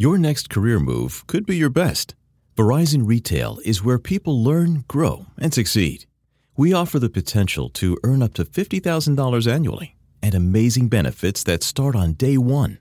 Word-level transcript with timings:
Your 0.00 0.16
next 0.16 0.48
career 0.48 0.78
move 0.78 1.26
could 1.26 1.44
be 1.44 1.56
your 1.56 1.70
best. 1.70 2.14
Verizon 2.54 3.04
Retail 3.04 3.58
is 3.64 3.82
where 3.82 3.98
people 3.98 4.44
learn, 4.44 4.84
grow, 4.86 5.26
and 5.40 5.52
succeed. 5.52 6.06
We 6.56 6.72
offer 6.72 7.00
the 7.00 7.10
potential 7.10 7.68
to 7.70 7.98
earn 8.04 8.22
up 8.22 8.32
to 8.34 8.44
$50,000 8.44 9.52
annually 9.52 9.96
and 10.22 10.36
amazing 10.36 10.88
benefits 10.88 11.42
that 11.42 11.64
start 11.64 11.96
on 11.96 12.12
day 12.12 12.38
one. 12.38 12.78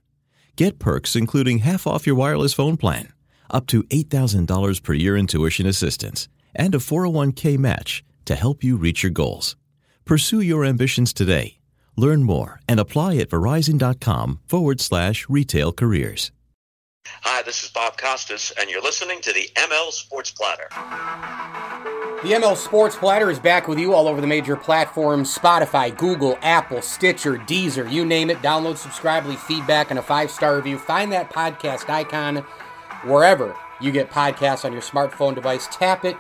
Get 0.56 0.78
perks 0.78 1.16
including 1.16 1.60
half 1.60 1.88
off 1.88 2.06
your 2.06 2.16
wireless 2.16 2.54
phone 2.54 2.78
plan, 2.78 3.12
up 3.50 3.66
to 3.68 3.82
$8,000 3.86 4.84
per 4.84 4.94
year 4.94 5.18
in 5.18 5.26
tuition 5.26 5.66
assistance, 5.66 6.28
and 6.54 6.76
a 6.76 6.78
401k 6.78 7.58
match 7.58 8.04
to 8.26 8.36
help 8.36 8.64
you 8.64 8.78
reach 8.78 9.02
your 9.02 9.10
goals. 9.10 9.56
Pursue 10.06 10.42
your 10.42 10.64
ambitions 10.64 11.14
today. 11.14 11.58
Learn 11.96 12.22
more 12.22 12.60
and 12.70 12.80
apply 12.80 13.18
at 13.18 13.32
verizon.com 13.32 14.42
forward 14.46 14.80
slash 14.80 15.28
retail 15.28 15.72
careers. 15.72 16.32
Hi, 17.22 17.42
this 17.42 17.64
is 17.64 17.70
Bob 17.70 17.98
Costas, 17.98 18.52
and 18.60 18.70
you're 18.70 18.82
listening 18.82 19.22
to 19.22 19.34
the 19.34 19.50
ML 19.56 19.92
Sports 19.92 20.32
Platter. 20.32 20.68
The 22.24 22.34
ML 22.34 22.56
Sports 22.56 22.96
Platter 22.96 23.30
is 23.30 23.40
back 23.40 23.68
with 23.68 23.80
you 23.80 23.94
all 23.94 24.08
over 24.08 24.22
the 24.22 24.28
major 24.28 24.56
platforms 24.56 25.36
Spotify, 25.38 25.96
Google, 25.96 26.38
Apple, 26.42 26.82
Stitcher, 26.82 27.38
Deezer, 27.38 27.92
you 27.92 28.06
name 28.06 28.30
it. 28.30 28.38
Download, 28.38 28.78
subscribe, 28.78 29.26
leave 29.26 29.40
feedback, 29.40 29.90
and 29.90 30.00
a 30.00 30.02
five 30.02 30.32
star 30.32 30.56
review. 30.56 30.78
Find 30.78 31.12
that 31.12 31.32
podcast 31.32 31.90
icon 31.90 32.38
wherever 33.04 33.56
you 33.80 33.92
get 33.92 34.10
podcasts 34.10 34.66
on 34.66 34.74
your 34.74 34.82
smartphone 34.82 35.36
device. 35.36 35.68
Tap 35.72 36.06
it, 36.06 36.18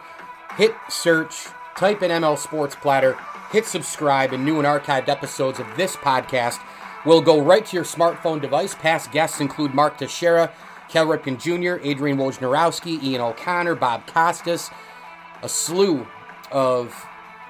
hit 0.57 0.73
search, 0.90 1.48
type 1.76 2.01
in 2.01 2.12
ML 2.12 2.38
Sports 2.38 2.76
Platter, 2.76 3.17
hit 3.51 3.65
subscribe, 3.65 4.34
and 4.34 4.45
new 4.45 4.57
and 4.57 4.67
archived 4.67 5.09
episodes 5.09 5.59
of 5.59 5.67
this 5.76 5.95
podcast 5.95 6.59
will 7.05 7.21
go 7.21 7.41
right 7.41 7.65
to 7.65 7.76
your 7.76 7.85
smartphone 7.85 8.41
device. 8.41 8.76
Past 8.76 9.12
guests 9.12 9.40
include 9.40 9.73
Mark 9.73 9.98
Teixeira, 9.98 10.51
Cal 10.90 11.05
Ripken 11.05 11.40
Jr., 11.40 11.84
Adrian 11.86 12.18
Wojnarowski, 12.18 13.02
Ian 13.04 13.22
O'Connor, 13.22 13.76
Bob 13.76 14.08
Costas 14.08 14.70
a 15.41 15.49
slew 15.49 16.07
of 16.52 17.05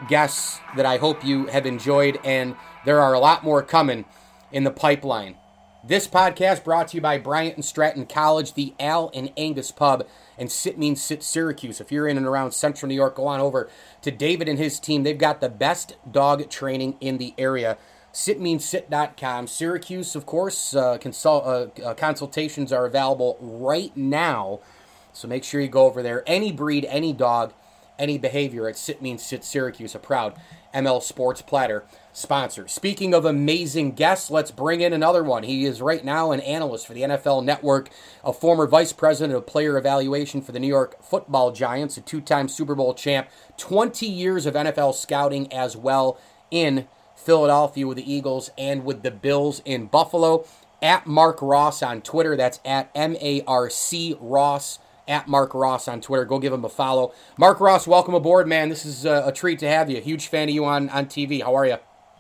guests 0.07 0.59
that 0.75 0.85
I 0.85 0.97
hope 0.97 1.23
you 1.23 1.47
have 1.47 1.65
enjoyed, 1.65 2.19
and 2.23 2.55
there 2.85 2.99
are 3.01 3.13
a 3.13 3.19
lot 3.19 3.43
more 3.43 3.63
coming 3.63 4.05
in 4.51 4.63
the 4.63 4.71
pipeline. 4.71 5.35
This 5.83 6.07
podcast 6.07 6.63
brought 6.63 6.89
to 6.89 6.97
you 6.97 7.01
by 7.01 7.17
Bryant 7.17 7.55
and 7.55 7.63
Stratton 7.63 8.07
College, 8.07 8.53
the 8.53 8.73
Al 8.79 9.09
and 9.13 9.31
Angus 9.37 9.71
Pub, 9.71 10.05
and 10.37 10.51
Sit 10.51 10.77
Means 10.77 11.01
Sit 11.01 11.23
Syracuse. 11.23 11.79
If 11.79 11.91
you're 11.91 12.07
in 12.07 12.17
and 12.17 12.25
around 12.25 12.51
Central 12.51 12.89
New 12.89 12.95
York, 12.95 13.15
go 13.15 13.27
on 13.27 13.39
over 13.39 13.69
to 14.01 14.11
David 14.11 14.49
and 14.49 14.59
his 14.59 14.79
team. 14.79 15.03
They've 15.03 15.17
got 15.17 15.39
the 15.39 15.49
best 15.49 15.95
dog 16.11 16.49
training 16.49 16.97
in 16.99 17.17
the 17.17 17.33
area. 17.37 17.77
SitMeansSit.com. 18.17 19.45
Syracuse, 19.45 20.15
of 20.15 20.25
course, 20.25 20.75
uh, 20.75 20.97
consult, 20.97 21.45
uh, 21.45 21.85
uh, 21.85 21.93
consultations 21.93 22.73
are 22.73 22.87
available 22.87 23.37
right 23.39 23.95
now. 23.95 24.59
So 25.13 25.27
make 25.27 25.43
sure 25.43 25.61
you 25.61 25.67
go 25.67 25.85
over 25.85 26.01
there. 26.01 26.23
Any 26.25 26.51
breed, 26.51 26.85
any 26.85 27.13
dog 27.13 27.53
any 27.99 28.17
behavior 28.17 28.67
at 28.67 28.77
Sit 28.77 29.01
Means 29.01 29.23
Sit 29.23 29.43
Syracuse, 29.43 29.95
a 29.95 29.99
proud 29.99 30.35
ML 30.73 31.01
Sports 31.01 31.41
Platter 31.41 31.85
sponsor. 32.13 32.67
Speaking 32.67 33.13
of 33.13 33.25
amazing 33.25 33.93
guests, 33.93 34.29
let's 34.29 34.51
bring 34.51 34.81
in 34.81 34.93
another 34.93 35.23
one. 35.23 35.43
He 35.43 35.65
is 35.65 35.81
right 35.81 36.03
now 36.03 36.31
an 36.31 36.39
analyst 36.41 36.87
for 36.87 36.93
the 36.93 37.01
NFL 37.01 37.43
Network, 37.43 37.89
a 38.23 38.33
former 38.33 38.67
vice 38.67 38.93
president 38.93 39.35
of 39.35 39.47
player 39.47 39.77
evaluation 39.77 40.41
for 40.41 40.51
the 40.51 40.59
New 40.59 40.67
York 40.67 41.01
football 41.03 41.51
Giants, 41.51 41.97
a 41.97 42.01
two 42.01 42.21
time 42.21 42.47
Super 42.47 42.75
Bowl 42.75 42.93
champ, 42.93 43.27
20 43.57 44.05
years 44.05 44.45
of 44.45 44.53
NFL 44.53 44.93
scouting 44.93 45.51
as 45.51 45.75
well 45.75 46.19
in 46.51 46.87
Philadelphia 47.17 47.85
with 47.85 47.97
the 47.97 48.11
Eagles 48.11 48.51
and 48.57 48.85
with 48.85 49.03
the 49.03 49.11
Bills 49.11 49.61
in 49.65 49.87
Buffalo. 49.87 50.45
At 50.81 51.07
Marc 51.07 51.41
Ross 51.41 51.81
on 51.81 52.01
Twitter, 52.01 52.37
that's 52.37 52.59
at 52.63 52.91
M 52.93 53.15
A 53.19 53.43
R 53.47 53.69
C 53.69 54.15
Ross 54.19 54.79
at 55.07 55.27
Marc 55.27 55.53
Ross 55.53 55.87
on 55.87 56.01
Twitter. 56.01 56.25
Go 56.25 56.39
give 56.39 56.53
him 56.53 56.65
a 56.65 56.69
follow. 56.69 57.13
Marc 57.37 57.59
Ross, 57.59 57.87
welcome 57.87 58.13
aboard, 58.13 58.47
man. 58.47 58.69
This 58.69 58.85
is 58.85 59.05
a, 59.05 59.23
a 59.27 59.31
treat 59.31 59.59
to 59.59 59.67
have 59.67 59.89
you. 59.89 59.99
Huge 60.01 60.27
fan 60.27 60.49
of 60.49 60.55
you 60.55 60.65
on, 60.65 60.89
on 60.89 61.05
TV. 61.05 61.41
How 61.41 61.55
are 61.55 61.65
you? 61.65 61.77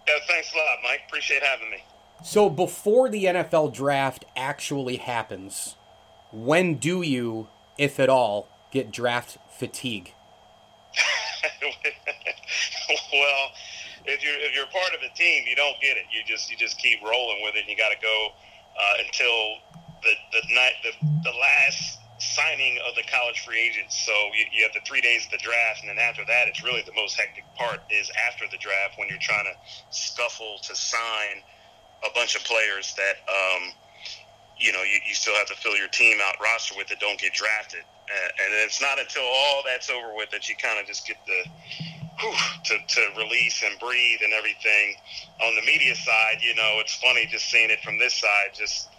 Yeah, 0.07 0.13
thanks 0.27 0.51
a 0.53 0.57
lot, 0.57 0.77
Mike. 0.83 1.01
Appreciate 1.07 1.43
having 1.43 1.69
me. 1.69 1.83
So, 2.23 2.49
before 2.49 3.09
the 3.09 3.25
NFL 3.25 3.73
draft 3.73 4.25
actually 4.35 4.97
happens, 4.97 5.75
when 6.31 6.75
do 6.75 7.01
you, 7.01 7.47
if 7.77 7.99
at 7.99 8.09
all, 8.09 8.49
get 8.71 8.91
draft 8.91 9.37
fatigue? 9.51 10.13
well, 13.13 13.51
if 14.07 14.23
you're 14.23 14.39
if 14.39 14.55
you're 14.55 14.67
part 14.67 14.93
of 14.95 15.01
a 15.03 15.11
team, 15.15 15.43
you 15.47 15.55
don't 15.55 15.79
get 15.81 15.97
it. 15.97 16.05
You 16.11 16.23
just 16.25 16.49
you 16.49 16.57
just 16.57 16.77
keep 16.79 17.01
rolling 17.03 17.43
with 17.43 17.55
it. 17.55 17.61
and 17.61 17.69
You 17.69 17.77
got 17.77 17.91
to 17.91 18.01
go 18.01 18.29
uh, 18.79 19.05
until 19.05 19.61
the 20.03 20.13
the 20.33 20.55
night 20.55 20.73
the 20.83 20.93
the 21.23 21.35
last 21.37 21.99
signing 22.19 22.79
of 22.87 22.95
the 22.95 23.03
college 23.03 23.45
free 23.45 23.59
agents. 23.59 23.93
So 23.93 24.11
you, 24.33 24.45
you, 24.51 24.63
have 24.63 24.73
the 24.73 24.81
three 24.85 25.01
days 25.01 25.25
of 25.25 25.31
the 25.31 25.37
draft, 25.37 25.81
and 25.81 25.89
then 25.89 25.99
after 25.99 26.25
that, 26.25 26.47
it's 26.47 26.63
really 26.63 26.81
the 26.81 26.95
most 26.95 27.15
hectic 27.15 27.45
part 27.55 27.81
is 27.91 28.09
after 28.27 28.45
the 28.49 28.57
draft 28.57 28.97
when 28.97 29.07
you're 29.07 29.21
trying 29.21 29.45
to 29.45 29.53
scuffle 29.91 30.57
to 30.63 30.75
sign 30.75 31.45
a 32.03 32.09
bunch 32.13 32.35
of 32.35 32.43
players 32.43 32.95
that 32.95 33.21
um, 33.29 33.71
you 34.57 34.71
know 34.71 34.81
you, 34.81 34.99
you, 35.07 35.13
still 35.13 35.35
have 35.35 35.47
to 35.47 35.55
fill 35.55 35.75
your 35.77 35.89
team 35.89 36.17
out 36.23 36.35
roster 36.41 36.75
with 36.77 36.87
that 36.87 36.99
don't 36.99 37.19
get 37.19 37.33
drafted. 37.33 37.83
And 38.07 38.49
it's 38.63 38.81
not 38.81 38.99
until 38.99 39.23
all 39.23 39.63
that's 39.65 39.89
over 39.89 40.15
with 40.15 40.31
that 40.31 40.47
you 40.47 40.55
kind 40.55 40.79
of 40.79 40.87
just 40.87 41.05
get 41.05 41.17
the 41.27 41.43
whew, 42.19 42.33
to, 42.65 42.75
to 42.87 43.01
release 43.17 43.63
and 43.63 43.77
breathe 43.79 44.19
and 44.23 44.33
everything. 44.33 44.95
On 45.43 45.55
the 45.55 45.61
media 45.61 45.95
side, 45.95 46.39
you 46.41 46.55
know, 46.55 46.79
it's 46.79 46.95
funny 46.95 47.27
just 47.27 47.49
seeing 47.49 47.69
it 47.69 47.79
from 47.81 47.99
this 47.99 48.15
side, 48.15 48.55
just 48.55 48.89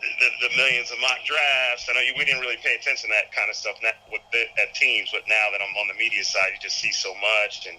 the, 0.00 0.28
the, 0.44 0.50
millions 0.56 0.90
of 0.90 1.00
mock 1.00 1.24
drafts. 1.24 1.88
I 1.88 1.94
know 1.94 2.00
you, 2.00 2.12
we 2.18 2.24
didn't 2.24 2.40
really 2.40 2.60
pay 2.60 2.74
attention 2.74 3.08
to 3.08 3.14
that 3.16 3.32
kind 3.32 3.48
of 3.48 3.56
stuff 3.56 3.80
with 4.12 4.20
the, 4.32 4.44
at 4.60 4.74
teams, 4.74 5.08
but 5.12 5.22
now 5.28 5.48
that 5.52 5.62
I'm 5.64 5.72
on 5.80 5.88
the 5.88 5.96
media 5.96 6.24
side, 6.24 6.52
you 6.52 6.60
just 6.60 6.76
see 6.76 6.92
so 6.92 7.14
much 7.14 7.64
and, 7.70 7.78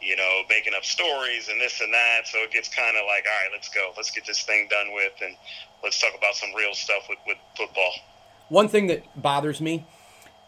you 0.00 0.16
know, 0.16 0.46
making 0.48 0.72
up 0.72 0.84
stories 0.84 1.48
and 1.48 1.60
this 1.60 1.80
and 1.80 1.92
that. 1.92 2.24
So 2.24 2.38
it 2.40 2.52
gets 2.52 2.72
kind 2.72 2.96
of 2.96 3.04
like, 3.04 3.26
all 3.28 3.36
right, 3.44 3.52
let's 3.52 3.68
go. 3.68 3.92
Let's 3.96 4.10
get 4.10 4.24
this 4.24 4.42
thing 4.42 4.68
done 4.70 4.94
with 4.94 5.12
and 5.20 5.36
let's 5.82 6.00
talk 6.00 6.16
about 6.16 6.34
some 6.34 6.54
real 6.56 6.72
stuff 6.72 7.04
with, 7.08 7.18
with 7.26 7.38
football. 7.56 7.92
One 8.48 8.68
thing 8.68 8.86
that 8.86 9.04
bothers 9.20 9.60
me 9.60 9.86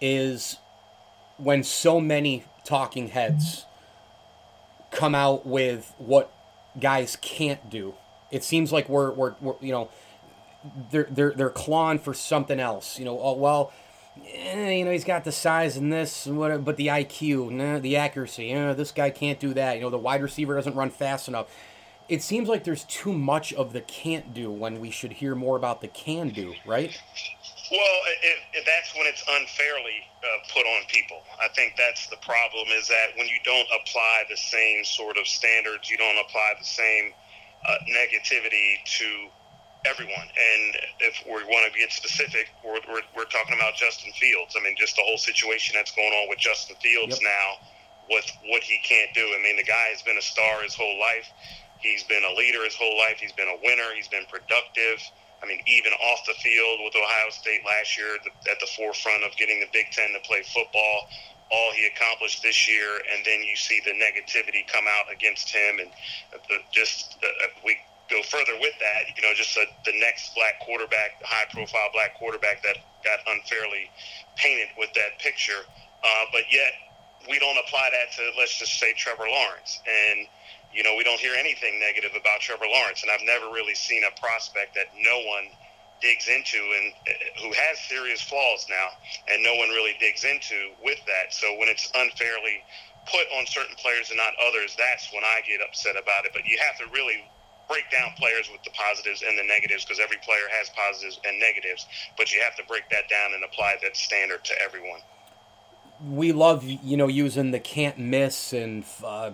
is 0.00 0.56
when 1.37 1.62
so 1.62 2.00
many 2.00 2.44
talking 2.65 3.09
heads 3.09 3.66
come 4.91 5.15
out 5.15 5.47
with 5.47 5.94
what 5.99 6.33
guys 6.78 7.16
can't 7.21 7.71
do. 7.71 7.94
It 8.31 8.44
seems 8.44 8.72
like 8.72 8.89
we're, 8.89 9.10
we're, 9.12 9.34
we're 9.41 9.55
you 9.60 9.72
know, 9.72 9.91
they're 10.91 11.06
they're 11.10 11.33
they're 11.33 11.50
clawing 11.50 11.99
for 11.99 12.15
something 12.15 12.60
else. 12.60 12.99
You 12.99 13.05
know, 13.05 13.19
oh 13.19 13.34
well, 13.34 13.72
eh, 14.27 14.72
you 14.72 14.84
know 14.84 14.91
he's 14.91 15.05
got 15.05 15.25
the 15.25 15.33
size 15.33 15.77
and 15.77 15.93
this, 15.93 16.27
but 16.27 16.77
the 16.77 16.89
IQ, 16.89 17.50
nah, 17.50 17.78
the 17.78 17.97
accuracy. 17.97 18.53
Know, 18.53 18.75
this 18.75 18.93
guy 18.93 19.10
can't 19.10 19.41
do 19.41 19.55
that. 19.55 19.77
You 19.77 19.83
know, 19.83 19.91
the 19.91 19.99
wide 19.99 20.22
receiver 20.22 20.55
doesn't 20.55 20.75
run 20.75 20.91
fast 20.91 21.28
enough. 21.28 21.49
It 22.09 22.22
seems 22.22 22.49
like 22.49 22.65
there's 22.65 22.84
too 22.84 23.12
much 23.12 23.53
of 23.53 23.72
the 23.72 23.81
can't 23.81 24.34
do 24.34 24.50
when 24.50 24.81
we 24.81 24.91
should 24.91 25.15
hear 25.15 25.34
more 25.34 25.56
about 25.56 25.81
the 25.81 25.89
can 25.89 26.31
do, 26.31 26.55
right? 26.66 26.99
Well, 27.71 27.99
it, 28.23 28.39
it, 28.53 28.65
that's 28.67 28.95
when 28.99 29.07
it's 29.07 29.23
unfairly 29.23 30.03
uh, 30.27 30.43
put 30.53 30.67
on 30.67 30.83
people. 30.89 31.23
I 31.39 31.47
think 31.55 31.75
that's 31.79 32.09
the 32.09 32.19
problem 32.19 32.67
is 32.75 32.89
that 32.89 33.15
when 33.17 33.29
you 33.29 33.39
don't 33.45 33.69
apply 33.71 34.25
the 34.29 34.37
same 34.37 34.85
sort 34.85 35.17
of 35.17 35.27
standards, 35.27 35.89
you 35.89 35.97
don't 35.97 36.19
apply 36.19 36.55
the 36.59 36.67
same 36.67 37.15
uh, 37.67 37.79
negativity 37.87 38.83
to 38.99 39.07
everyone. 39.87 40.27
And 40.35 40.77
if 40.99 41.23
we 41.27 41.45
want 41.47 41.73
to 41.73 41.79
get 41.79 41.93
specific, 41.93 42.49
we're, 42.65 42.81
we're, 42.91 43.07
we're, 43.17 43.31
talking 43.31 43.55
about 43.55 43.77
Justin 43.77 44.13
Fields. 44.19 44.57
I 44.59 44.65
mean, 44.65 44.75
just 44.77 44.97
the 44.97 45.03
whole 45.07 45.19
situation 45.19 45.75
that's 45.79 45.95
going 45.95 46.13
on 46.13 46.29
with 46.29 46.39
Justin 46.39 46.77
Fields 46.83 47.23
yep. 47.23 47.31
now, 47.31 47.49
with 48.11 48.27
what 48.51 48.63
he 48.63 48.79
can't 48.83 49.15
do. 49.15 49.23
I 49.23 49.41
mean, 49.43 49.57
the 49.57 49.65
guy 49.65 49.95
has 49.95 50.03
been 50.03 50.19
a 50.19 50.23
star 50.23 50.63
his 50.63 50.75
whole 50.75 50.99
life. 50.99 51.31
He's 51.79 52.03
been 52.05 52.25
a 52.25 52.35
leader 52.35 52.65
his 52.65 52.75
whole 52.75 52.99
life. 52.99 53.19
He's 53.21 53.33
been 53.33 53.49
a 53.49 53.57
winner. 53.63 53.95
He's 53.95 54.09
been 54.09 54.27
productive. 54.29 55.01
I 55.43 55.47
mean, 55.47 55.61
even 55.67 55.93
off 55.93 56.21
the 56.27 56.34
field 56.34 56.81
with 56.84 56.95
Ohio 56.97 57.31
State 57.31 57.65
last 57.65 57.97
year, 57.97 58.17
at 58.51 58.60
the 58.60 58.69
forefront 58.77 59.25
of 59.25 59.37
getting 59.37 59.60
the 59.60 59.69
Big 59.72 59.91
Ten 59.91 60.13
to 60.13 60.21
play 60.21 60.42
football, 60.42 61.09
all 61.51 61.72
he 61.72 61.87
accomplished 61.87 62.42
this 62.42 62.69
year, 62.69 63.01
and 63.13 63.25
then 63.25 63.42
you 63.42 63.57
see 63.57 63.81
the 63.84 63.91
negativity 63.91 64.66
come 64.69 64.84
out 64.87 65.13
against 65.13 65.51
him, 65.51 65.81
and 65.81 65.91
just 66.71 67.16
uh, 67.25 67.48
we 67.65 67.77
go 68.10 68.22
further 68.22 68.59
with 68.60 68.75
that, 68.78 69.07
you 69.16 69.22
know, 69.22 69.33
just 69.34 69.57
a, 69.57 69.65
the 69.84 69.95
next 69.98 70.34
black 70.34 70.60
quarterback, 70.60 71.22
high 71.22 71.47
profile 71.51 71.89
black 71.92 72.19
quarterback 72.19 72.63
that 72.63 72.77
got 73.04 73.19
unfairly 73.27 73.91
painted 74.37 74.69
with 74.77 74.92
that 74.95 75.19
picture. 75.19 75.63
Uh, 76.04 76.25
but 76.33 76.42
yet 76.51 76.72
we 77.28 77.39
don't 77.39 77.57
apply 77.66 77.91
that 77.92 78.13
to, 78.16 78.22
let's 78.39 78.59
just 78.59 78.78
say, 78.78 78.92
Trevor 78.95 79.27
Lawrence. 79.31 79.81
And, 79.87 80.27
you 80.72 80.83
know, 80.83 80.95
we 80.97 81.05
don't 81.05 81.19
hear 81.19 81.34
anything 81.34 81.81
negative 81.81 82.13
about 82.19 82.41
Trevor 82.41 82.67
Lawrence. 82.71 83.03
And 83.03 83.11
I've 83.11 83.25
never 83.25 83.47
really 83.53 83.75
seen 83.75 84.03
a 84.05 84.21
prospect 84.21 84.75
that 84.75 84.87
no 84.95 85.19
one 85.27 85.51
digs 86.01 86.28
into 86.28 86.57
and 86.57 86.93
uh, 87.07 87.43
who 87.43 87.53
has 87.53 87.78
serious 87.81 88.22
flaws 88.22 88.67
now 88.71 88.89
and 89.28 89.43
no 89.43 89.55
one 89.55 89.69
really 89.69 89.95
digs 90.01 90.25
into 90.25 90.72
with 90.83 90.99
that. 91.07 91.33
So 91.33 91.57
when 91.59 91.69
it's 91.69 91.93
unfairly 91.95 92.65
put 93.07 93.27
on 93.37 93.47
certain 93.47 93.77
players 93.77 94.11
and 94.11 94.17
not 94.17 94.33
others, 94.41 94.77
that's 94.78 95.13
when 95.13 95.25
I 95.25 95.41
get 95.47 95.61
upset 95.61 95.97
about 96.01 96.25
it. 96.25 96.33
But 96.33 96.47
you 96.47 96.59
have 96.61 96.78
to 96.78 96.93
really 96.93 97.25
break 97.69 97.91
down 97.91 98.11
players 98.16 98.51
with 98.51 98.63
the 98.65 98.71
positives 98.71 99.23
and 99.27 99.39
the 99.39 99.45
negatives 99.45 99.84
because 99.84 100.01
every 100.01 100.19
player 100.25 100.49
has 100.51 100.71
positives 100.71 101.21
and 101.25 101.39
negatives, 101.39 101.87
but 102.16 102.34
you 102.34 102.41
have 102.43 102.57
to 102.57 102.65
break 102.65 102.89
that 102.91 103.09
down 103.09 103.33
and 103.34 103.45
apply 103.45 103.77
that 103.83 103.97
standard 103.97 104.43
to 104.45 104.55
everyone. 104.61 105.01
We 106.05 106.33
love 106.33 106.65
you 106.65 106.97
know 106.97 107.09
using 107.09 107.51
the 107.51 107.61
can't 107.61 107.99
miss 107.99 108.55
and 108.55 108.84
uh, 109.05 109.33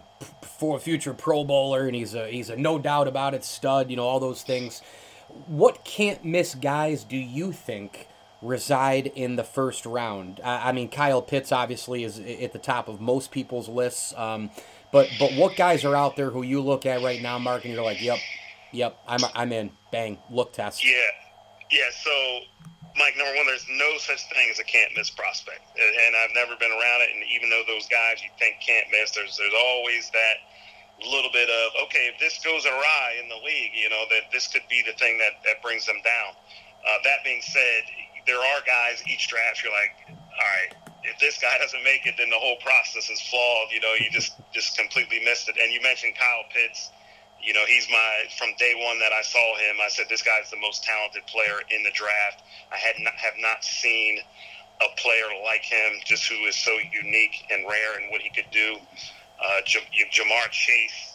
for 0.58 0.76
a 0.76 0.80
future 0.80 1.14
Pro 1.14 1.44
Bowler, 1.44 1.86
and 1.86 1.94
he's 1.94 2.14
a 2.14 2.28
he's 2.28 2.50
a 2.50 2.56
no 2.56 2.78
doubt 2.78 3.08
about 3.08 3.34
it 3.34 3.44
stud. 3.44 3.90
You 3.90 3.96
know 3.96 4.04
all 4.04 4.20
those 4.20 4.42
things. 4.42 4.82
What 5.46 5.84
can't 5.84 6.24
miss 6.24 6.54
guys 6.54 7.04
do 7.04 7.16
you 7.16 7.52
think? 7.52 8.08
reside 8.42 9.06
in 9.06 9.36
the 9.36 9.44
first 9.44 9.86
round. 9.86 10.40
I, 10.44 10.68
I, 10.68 10.72
mean, 10.72 10.88
Kyle 10.88 11.22
Pitts 11.22 11.52
obviously 11.52 12.04
is 12.04 12.18
at 12.18 12.52
the 12.52 12.58
top 12.58 12.86
of 12.86 13.00
most 13.00 13.30
people's 13.30 13.68
lists. 13.68 14.14
Um, 14.14 14.50
but 14.92 15.08
but 15.18 15.32
what 15.32 15.56
guys 15.56 15.84
are 15.84 15.96
out 15.96 16.16
there 16.16 16.30
who 16.30 16.42
you 16.42 16.60
look 16.60 16.86
at 16.86 17.02
right 17.02 17.20
now, 17.20 17.38
Marc, 17.38 17.64
and 17.64 17.74
you're 17.74 17.84
like, 17.84 18.00
yep, 18.00 18.18
yep, 18.72 18.98
I'm 19.06 19.20
I'm 19.34 19.52
in. 19.52 19.70
Bang, 19.90 20.18
look 20.30 20.52
test. 20.52 20.84
Yeah, 20.84 20.92
yeah. 21.70 21.90
So, 21.92 22.40
Mike, 22.96 23.16
number 23.16 23.36
one, 23.36 23.44
there's 23.46 23.66
no 23.68 23.98
such 23.98 24.24
thing 24.32 24.48
as 24.50 24.58
a 24.58 24.64
can't 24.64 24.92
miss 24.96 25.10
prospect, 25.10 25.60
and 25.76 26.16
I've 26.16 26.32
never 26.32 26.56
been 26.56 26.72
around 26.72 27.04
it. 27.04 27.12
And 27.12 27.20
even 27.28 27.52
though 27.52 27.62
those 27.68 27.86
guys 27.88 28.24
you 28.24 28.32
think 28.40 28.56
can't 28.64 28.88
miss, 28.90 29.12
there's 29.12 29.36
there's 29.36 29.52
always 29.52 30.08
that 30.16 30.36
little 31.04 31.30
bit 31.32 31.48
of 31.52 31.84
okay, 31.88 32.08
if 32.08 32.16
this 32.18 32.40
goes 32.40 32.64
awry 32.64 33.20
in 33.20 33.28
the 33.28 33.36
league, 33.44 33.76
you 33.76 33.88
know 33.92 34.08
that 34.08 34.32
this 34.32 34.48
could 34.48 34.64
be 34.68 34.80
the 34.86 34.96
thing 34.96 35.18
that 35.18 35.44
that 35.44 35.60
brings 35.60 35.84
them 35.84 36.00
down. 36.00 36.32
Uh, 36.88 36.96
that 37.04 37.20
being 37.24 37.42
said, 37.42 37.84
there 38.26 38.40
are 38.40 38.60
guys 38.64 39.02
each 39.06 39.28
draft 39.28 39.62
you're 39.62 39.72
like, 39.72 39.92
all 40.08 40.48
right, 40.56 40.72
if 41.04 41.18
this 41.18 41.38
guy 41.38 41.58
doesn't 41.62 41.84
make 41.84 42.06
it, 42.06 42.14
then 42.16 42.30
the 42.30 42.40
whole 42.40 42.56
process 42.64 43.10
is 43.10 43.20
flawed. 43.28 43.68
You 43.72 43.80
know, 43.80 43.92
you 44.00 44.08
just 44.10 44.40
just 44.52 44.76
completely 44.76 45.20
missed 45.24 45.48
it. 45.48 45.56
And 45.60 45.72
you 45.72 45.80
mentioned 45.82 46.14
Kyle 46.16 46.48
Pitts. 46.48 46.90
You 47.46 47.54
know, 47.54 47.64
he's 47.68 47.88
my 47.90 48.24
from 48.38 48.50
day 48.58 48.74
one 48.76 48.98
that 48.98 49.12
I 49.12 49.22
saw 49.22 49.56
him. 49.56 49.76
I 49.80 49.88
said 49.88 50.06
this 50.10 50.22
guy's 50.22 50.50
the 50.50 50.58
most 50.58 50.84
talented 50.84 51.26
player 51.28 51.62
in 51.70 51.84
the 51.84 51.92
draft. 51.94 52.42
I 52.72 52.76
had 52.76 52.96
not 52.98 53.14
have 53.14 53.34
not 53.38 53.64
seen 53.64 54.18
a 54.82 55.00
player 55.00 55.30
like 55.44 55.62
him, 55.62 56.00
just 56.04 56.28
who 56.28 56.36
is 56.46 56.56
so 56.56 56.72
unique 56.92 57.46
and 57.50 57.64
rare 57.68 58.00
in 58.02 58.10
what 58.10 58.20
he 58.20 58.30
could 58.30 58.50
do. 58.50 58.78
Uh, 59.42 59.60
J- 59.64 59.80
Ja'Marr 60.12 60.50
Chase 60.50 61.14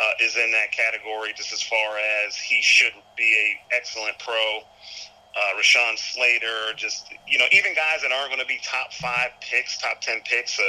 uh, 0.00 0.12
is 0.20 0.36
in 0.36 0.50
that 0.52 0.72
category, 0.72 1.32
just 1.36 1.52
as 1.52 1.62
far 1.62 1.96
as 2.26 2.36
he 2.36 2.60
should 2.60 2.92
be 3.16 3.56
a 3.72 3.76
excellent 3.76 4.18
pro 4.18 4.60
uh, 5.38 5.54
Rashawn 5.54 5.96
Slater, 5.96 6.74
just 6.74 7.14
you 7.28 7.38
know, 7.38 7.46
even 7.52 7.74
guys 7.74 8.02
that 8.02 8.10
aren't 8.10 8.30
going 8.34 8.42
to 8.42 8.50
be 8.50 8.58
top 8.64 8.92
five 8.92 9.30
picks, 9.40 9.78
top 9.78 10.00
ten 10.00 10.20
picks, 10.24 10.58
uh, 10.58 10.62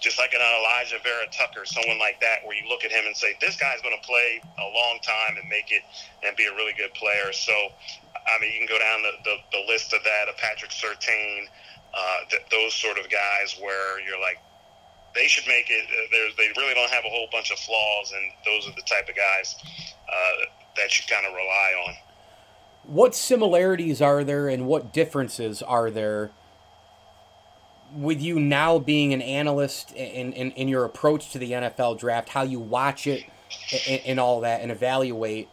just 0.00 0.18
like 0.18 0.34
an 0.34 0.40
Alijah 0.40 1.02
Vera-Tucker, 1.02 1.64
someone 1.64 1.98
like 1.98 2.18
that, 2.20 2.42
where 2.44 2.56
you 2.56 2.68
look 2.68 2.84
at 2.84 2.90
him 2.90 3.06
and 3.06 3.16
say, 3.16 3.38
this 3.40 3.56
guy's 3.56 3.80
going 3.82 3.94
to 3.94 4.06
play 4.06 4.40
a 4.58 4.68
long 4.74 4.98
time 5.06 5.38
and 5.38 5.48
make 5.48 5.70
it 5.70 5.82
and 6.26 6.34
be 6.36 6.46
a 6.46 6.54
really 6.58 6.74
good 6.76 6.92
player. 6.94 7.32
So, 7.32 7.52
I 7.52 8.40
mean, 8.40 8.50
you 8.50 8.58
can 8.58 8.66
go 8.66 8.78
down 8.82 9.02
the, 9.06 9.14
the, 9.22 9.36
the 9.52 9.62
list 9.70 9.92
of 9.92 10.02
that, 10.02 10.28
of 10.28 10.36
Patrick 10.36 10.72
Surtain, 10.72 11.46
uh, 11.94 12.18
th- 12.30 12.42
those 12.50 12.74
sort 12.74 12.98
of 12.98 13.06
guys 13.08 13.54
where 13.62 14.00
you're 14.02 14.20
like, 14.20 14.42
they 15.14 15.28
should 15.28 15.46
make 15.46 15.70
it. 15.70 15.86
Uh, 15.86 16.10
There's, 16.10 16.34
they 16.36 16.50
really 16.58 16.74
don't 16.74 16.90
have 16.90 17.04
a 17.04 17.08
whole 17.08 17.28
bunch 17.30 17.50
of 17.50 17.58
flaws, 17.58 18.12
and 18.12 18.24
those 18.44 18.66
are 18.66 18.74
the 18.74 18.82
type 18.82 19.08
of 19.08 19.16
guys 19.16 19.54
uh, 20.10 20.48
that 20.76 20.90
you 20.98 21.06
kind 21.06 21.26
of 21.26 21.32
rely 21.32 21.70
on 21.86 21.94
what 22.88 23.14
similarities 23.14 24.00
are 24.00 24.24
there 24.24 24.48
and 24.48 24.66
what 24.66 24.94
differences 24.94 25.60
are 25.62 25.90
there 25.90 26.30
with 27.94 28.20
you 28.20 28.40
now 28.40 28.78
being 28.78 29.12
an 29.12 29.20
analyst 29.20 29.92
in, 29.92 30.32
in, 30.32 30.50
in 30.52 30.68
your 30.68 30.84
approach 30.84 31.30
to 31.32 31.38
the 31.38 31.52
NFL 31.52 31.98
draft, 31.98 32.30
how 32.30 32.42
you 32.42 32.58
watch 32.58 33.06
it 33.06 33.24
and, 33.86 34.00
and 34.06 34.20
all 34.20 34.40
that 34.40 34.62
and 34.62 34.70
evaluate, 34.70 35.48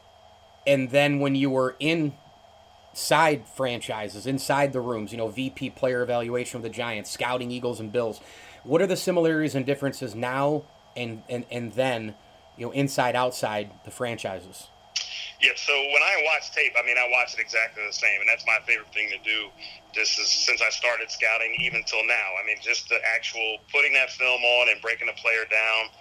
and 0.66 0.90
then 0.92 1.20
when 1.20 1.36
you 1.36 1.50
were 1.50 1.76
inside 1.80 3.46
franchises, 3.48 4.26
inside 4.26 4.72
the 4.72 4.82
rooms, 4.82 5.12
you 5.12 5.18
know, 5.18 5.28
VP 5.28 5.72
player 5.72 6.02
evaluation 6.02 6.58
of 6.58 6.64
the 6.64 6.70
Giants, 6.70 7.12
scouting 7.12 7.52
Eagles 7.52 7.82
and 7.82 7.92
Bills, 7.92 8.22
what 8.64 8.82
are 8.82 8.88
the 8.88 8.96
similarities 8.96 9.56
and 9.56 9.66
differences 9.66 10.16
now 10.16 10.64
and, 10.96 11.22
and, 11.30 11.46
and 11.52 11.74
then, 11.74 12.16
you 12.58 12.66
know, 12.66 12.72
inside, 12.72 13.14
outside 13.14 13.72
the 13.84 13.92
franchises? 13.92 14.68
Yep. 15.46 15.62
So 15.62 15.78
when 15.94 16.02
I 16.02 16.26
watch 16.26 16.50
tape, 16.58 16.74
I 16.74 16.82
mean, 16.82 16.98
I 16.98 17.06
watch 17.14 17.38
it 17.38 17.40
exactly 17.40 17.86
the 17.86 17.94
same, 17.94 18.18
and 18.18 18.26
that's 18.28 18.50
my 18.50 18.58
favorite 18.66 18.90
thing 18.90 19.14
to 19.14 19.22
do. 19.22 19.54
This 19.94 20.18
is 20.18 20.26
since 20.26 20.58
I 20.58 20.74
started 20.74 21.12
scouting, 21.14 21.54
even 21.62 21.86
till 21.86 22.02
now. 22.02 22.30
I 22.42 22.46
mean, 22.50 22.58
just 22.66 22.90
the 22.90 22.98
actual 23.14 23.62
putting 23.70 23.94
that 23.94 24.10
film 24.10 24.42
on 24.42 24.74
and 24.74 24.82
breaking 24.82 25.06
a 25.06 25.14
player 25.14 25.46
down 25.46 25.94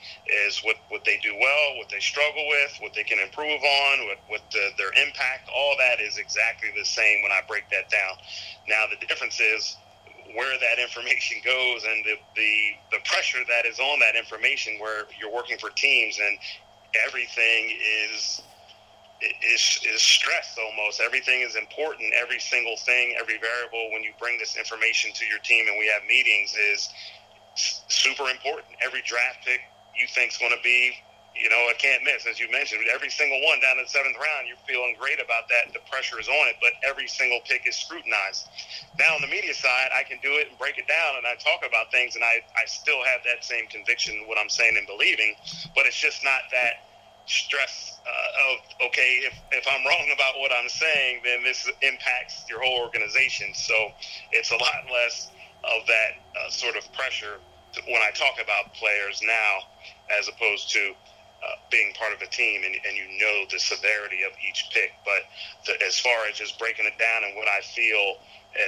is 0.49 0.65
what 0.65 0.81
what 0.89 1.05
they 1.05 1.21
do 1.21 1.37
well, 1.37 1.77
what 1.77 1.93
they 1.93 2.01
struggle 2.01 2.41
with, 2.49 2.73
what 2.81 2.97
they 2.97 3.05
can 3.05 3.21
improve 3.21 3.61
on, 3.61 4.09
what 4.09 4.19
what 4.33 4.43
the, 4.49 4.73
their 4.81 4.97
impact. 4.97 5.53
All 5.53 5.77
that 5.77 6.01
is 6.01 6.17
exactly 6.17 6.73
the 6.73 6.85
same 6.89 7.21
when 7.21 7.31
I 7.31 7.45
break 7.45 7.69
that 7.69 7.93
down. 7.93 8.17
Now 8.65 8.89
the 8.89 8.97
difference 9.05 9.41
is 9.45 9.77
where 10.33 10.57
that 10.57 10.81
information 10.81 11.37
goes 11.45 11.85
and 11.85 12.01
the, 12.01 12.17
the 12.33 12.97
the 12.97 13.01
pressure 13.05 13.45
that 13.45 13.69
is 13.69 13.77
on 13.77 14.01
that 14.01 14.17
information 14.17 14.81
where 14.81 15.05
you're 15.21 15.33
working 15.37 15.61
for 15.61 15.69
teams 15.69 16.17
and 16.17 16.39
everything 17.05 17.77
is 18.09 18.41
is 19.21 19.81
is 19.87 20.03
stress 20.03 20.57
almost. 20.59 21.01
Everything 21.01 21.41
is 21.41 21.57
important. 21.57 22.13
Every 22.15 22.41
single 22.41 22.77
thing, 22.77 23.17
every 23.19 23.39
variable. 23.39 23.93
When 23.93 24.03
you 24.03 24.13
bring 24.19 24.39
this 24.39 24.57
information 24.57 25.13
to 25.15 25.25
your 25.27 25.39
team 25.39 25.67
and 25.69 25.79
we 25.79 25.87
have 25.87 26.03
meetings, 26.09 26.55
is 26.55 26.89
super 27.55 28.29
important. 28.31 28.75
Every 28.83 29.03
draft 29.07 29.45
pick 29.45 29.61
you 29.95 30.07
think 30.09 30.33
is 30.33 30.39
going 30.39 30.51
to 30.51 30.63
be, 30.63 30.91
you 31.35 31.49
know, 31.49 31.71
a 31.71 31.75
can't 31.79 32.03
miss, 32.03 32.27
as 32.27 32.41
you 32.41 32.51
mentioned. 32.51 32.83
Every 32.93 33.11
single 33.11 33.41
one 33.47 33.61
down 33.61 33.79
in 33.79 33.85
the 33.85 33.91
seventh 33.91 34.17
round, 34.19 34.51
you're 34.51 34.61
feeling 34.67 34.97
great 34.99 35.23
about 35.23 35.47
that. 35.49 35.71
The 35.73 35.83
pressure 35.91 36.19
is 36.19 36.27
on 36.27 36.49
it, 36.51 36.57
but 36.61 36.75
every 36.83 37.07
single 37.07 37.39
pick 37.47 37.67
is 37.67 37.77
scrutinized. 37.77 38.51
Now, 38.99 39.15
on 39.15 39.23
the 39.23 39.31
media 39.31 39.55
side, 39.55 39.95
I 39.95 40.03
can 40.03 40.19
do 40.23 40.35
it 40.35 40.51
and 40.51 40.59
break 40.59 40.79
it 40.79 40.89
down, 40.91 41.15
and 41.17 41.27
I 41.27 41.39
talk 41.39 41.63
about 41.63 41.91
things, 41.95 42.15
and 42.15 42.25
I, 42.25 42.43
I 42.59 42.67
still 42.67 43.03
have 43.07 43.23
that 43.23 43.45
same 43.45 43.67
conviction, 43.71 44.27
what 44.27 44.39
I'm 44.39 44.51
saying 44.51 44.75
and 44.77 44.87
believing, 44.87 45.35
but 45.75 45.87
it's 45.87 45.99
just 45.99 46.25
not 46.25 46.43
that 46.51 46.94
stress 47.27 48.01
uh, 48.05 48.53
of 48.53 48.87
okay 48.87 49.21
if, 49.25 49.33
if 49.53 49.65
i'm 49.67 49.85
wrong 49.87 50.11
about 50.13 50.35
what 50.39 50.53
i'm 50.53 50.69
saying 50.69 51.21
then 51.25 51.43
this 51.43 51.71
impacts 51.81 52.45
your 52.49 52.63
whole 52.63 52.81
organization. 52.81 53.55
So 53.55 53.75
it's 54.33 54.51
a 54.51 54.57
lot 54.57 54.85
less 54.93 55.31
of 55.65 55.87
that 55.87 56.11
uh, 56.37 56.51
sort 56.51 56.77
of 56.77 56.91
pressure 56.93 57.41
to, 57.73 57.81
when 57.89 58.03
i 58.03 58.11
talk 58.15 58.37
about 58.43 58.75
players 58.75 59.23
now 59.25 59.53
as 60.19 60.29
opposed 60.29 60.71
to 60.73 60.93
uh, 61.45 61.57
being 61.71 61.93
part 61.95 62.13
of 62.13 62.21
a 62.23 62.27
team 62.27 62.63
and, 62.65 62.75
and 62.75 62.97
you 62.97 63.05
know 63.21 63.45
the 63.51 63.59
severity 63.59 64.23
of 64.25 64.33
each 64.49 64.71
pick. 64.73 64.93
But 65.05 65.29
the, 65.67 65.87
as 65.87 65.99
far 65.99 66.27
as 66.31 66.37
just 66.37 66.59
breaking 66.59 66.87
it 66.87 66.99
down 66.99 67.25
and 67.25 67.37
what 67.37 67.49
i 67.49 67.61
feel 67.61 68.17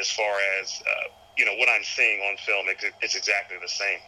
as 0.01 0.11
far 0.11 0.35
as 0.61 0.83
uh, 0.83 1.09
you 1.37 1.45
know 1.45 1.55
what 1.57 1.69
i'm 1.69 1.85
seeing 1.85 2.21
on 2.21 2.37
film 2.39 2.67
it, 2.69 2.83
it's 3.03 3.15
exactly 3.15 3.57
the 3.61 3.69
same. 3.69 3.99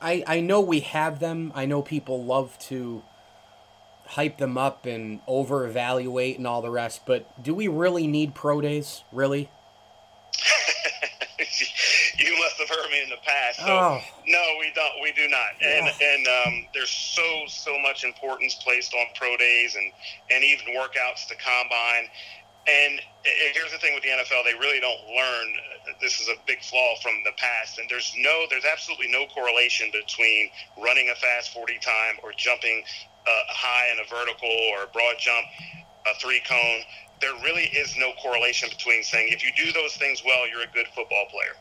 I, 0.00 0.22
I 0.26 0.40
know 0.40 0.60
we 0.60 0.80
have 0.80 1.18
them. 1.18 1.50
I 1.54 1.66
know 1.66 1.82
people 1.82 2.24
love 2.24 2.56
to 2.68 3.02
hype 4.08 4.38
them 4.38 4.56
up 4.56 4.86
and 4.86 5.20
over 5.26 5.66
evaluate 5.66 6.38
and 6.38 6.46
all 6.46 6.62
the 6.62 6.70
rest, 6.70 7.02
but 7.04 7.42
do 7.42 7.54
we 7.54 7.68
really 7.68 8.06
need 8.06 8.34
pro 8.34 8.60
days? 8.60 9.04
Really? 9.12 9.50
you 12.18 12.38
must 12.38 12.56
have 12.58 12.70
heard 12.70 12.90
me 12.90 13.02
in 13.02 13.10
the 13.10 13.20
past. 13.22 13.58
So 13.58 13.66
oh. 13.66 14.00
no, 14.26 14.42
we 14.58 14.72
don't. 14.74 15.02
We 15.02 15.12
do 15.12 15.28
not. 15.28 15.50
And 15.60 15.86
yeah. 15.86 16.14
and 16.14 16.26
um, 16.26 16.66
there's 16.72 16.90
so 16.90 17.42
so 17.48 17.78
much 17.78 18.02
importance 18.02 18.54
placed 18.54 18.94
on 18.94 19.06
pro 19.14 19.36
days 19.36 19.76
and 19.76 19.92
and 20.30 20.42
even 20.42 20.74
workouts 20.74 21.28
to 21.28 21.34
combine. 21.36 22.08
And 22.66 23.00
here's 23.54 23.72
the 23.72 23.78
thing 23.78 23.94
with 23.94 24.02
the 24.02 24.10
NFL, 24.10 24.44
they 24.44 24.52
really 24.52 24.78
don't 24.78 25.00
learn. 25.08 25.54
This 26.02 26.20
is 26.20 26.28
a 26.28 26.34
big 26.46 26.62
flaw 26.62 26.96
from 27.00 27.14
the 27.24 27.32
past, 27.38 27.78
and 27.78 27.88
there's 27.88 28.12
no, 28.18 28.44
there's 28.50 28.66
absolutely 28.66 29.08
no 29.08 29.24
correlation 29.32 29.88
between 29.90 30.50
running 30.76 31.08
a 31.08 31.14
fast 31.14 31.54
40 31.54 31.78
time 31.78 32.20
or 32.22 32.32
jumping 32.36 32.84
a 33.28 33.54
high 33.54 33.88
and 33.90 34.00
a 34.00 34.08
vertical 34.08 34.50
or 34.72 34.84
a 34.84 34.86
broad 34.88 35.16
jump, 35.18 35.46
a 36.06 36.14
three 36.20 36.40
cone. 36.48 36.80
There 37.20 37.34
really 37.42 37.64
is 37.64 37.96
no 37.96 38.12
correlation 38.22 38.68
between 38.68 39.02
saying 39.02 39.32
if 39.32 39.42
you 39.42 39.50
do 39.56 39.72
those 39.72 39.96
things 39.96 40.22
well, 40.24 40.48
you're 40.48 40.62
a 40.62 40.72
good 40.72 40.86
football 40.94 41.26
player. 41.30 41.54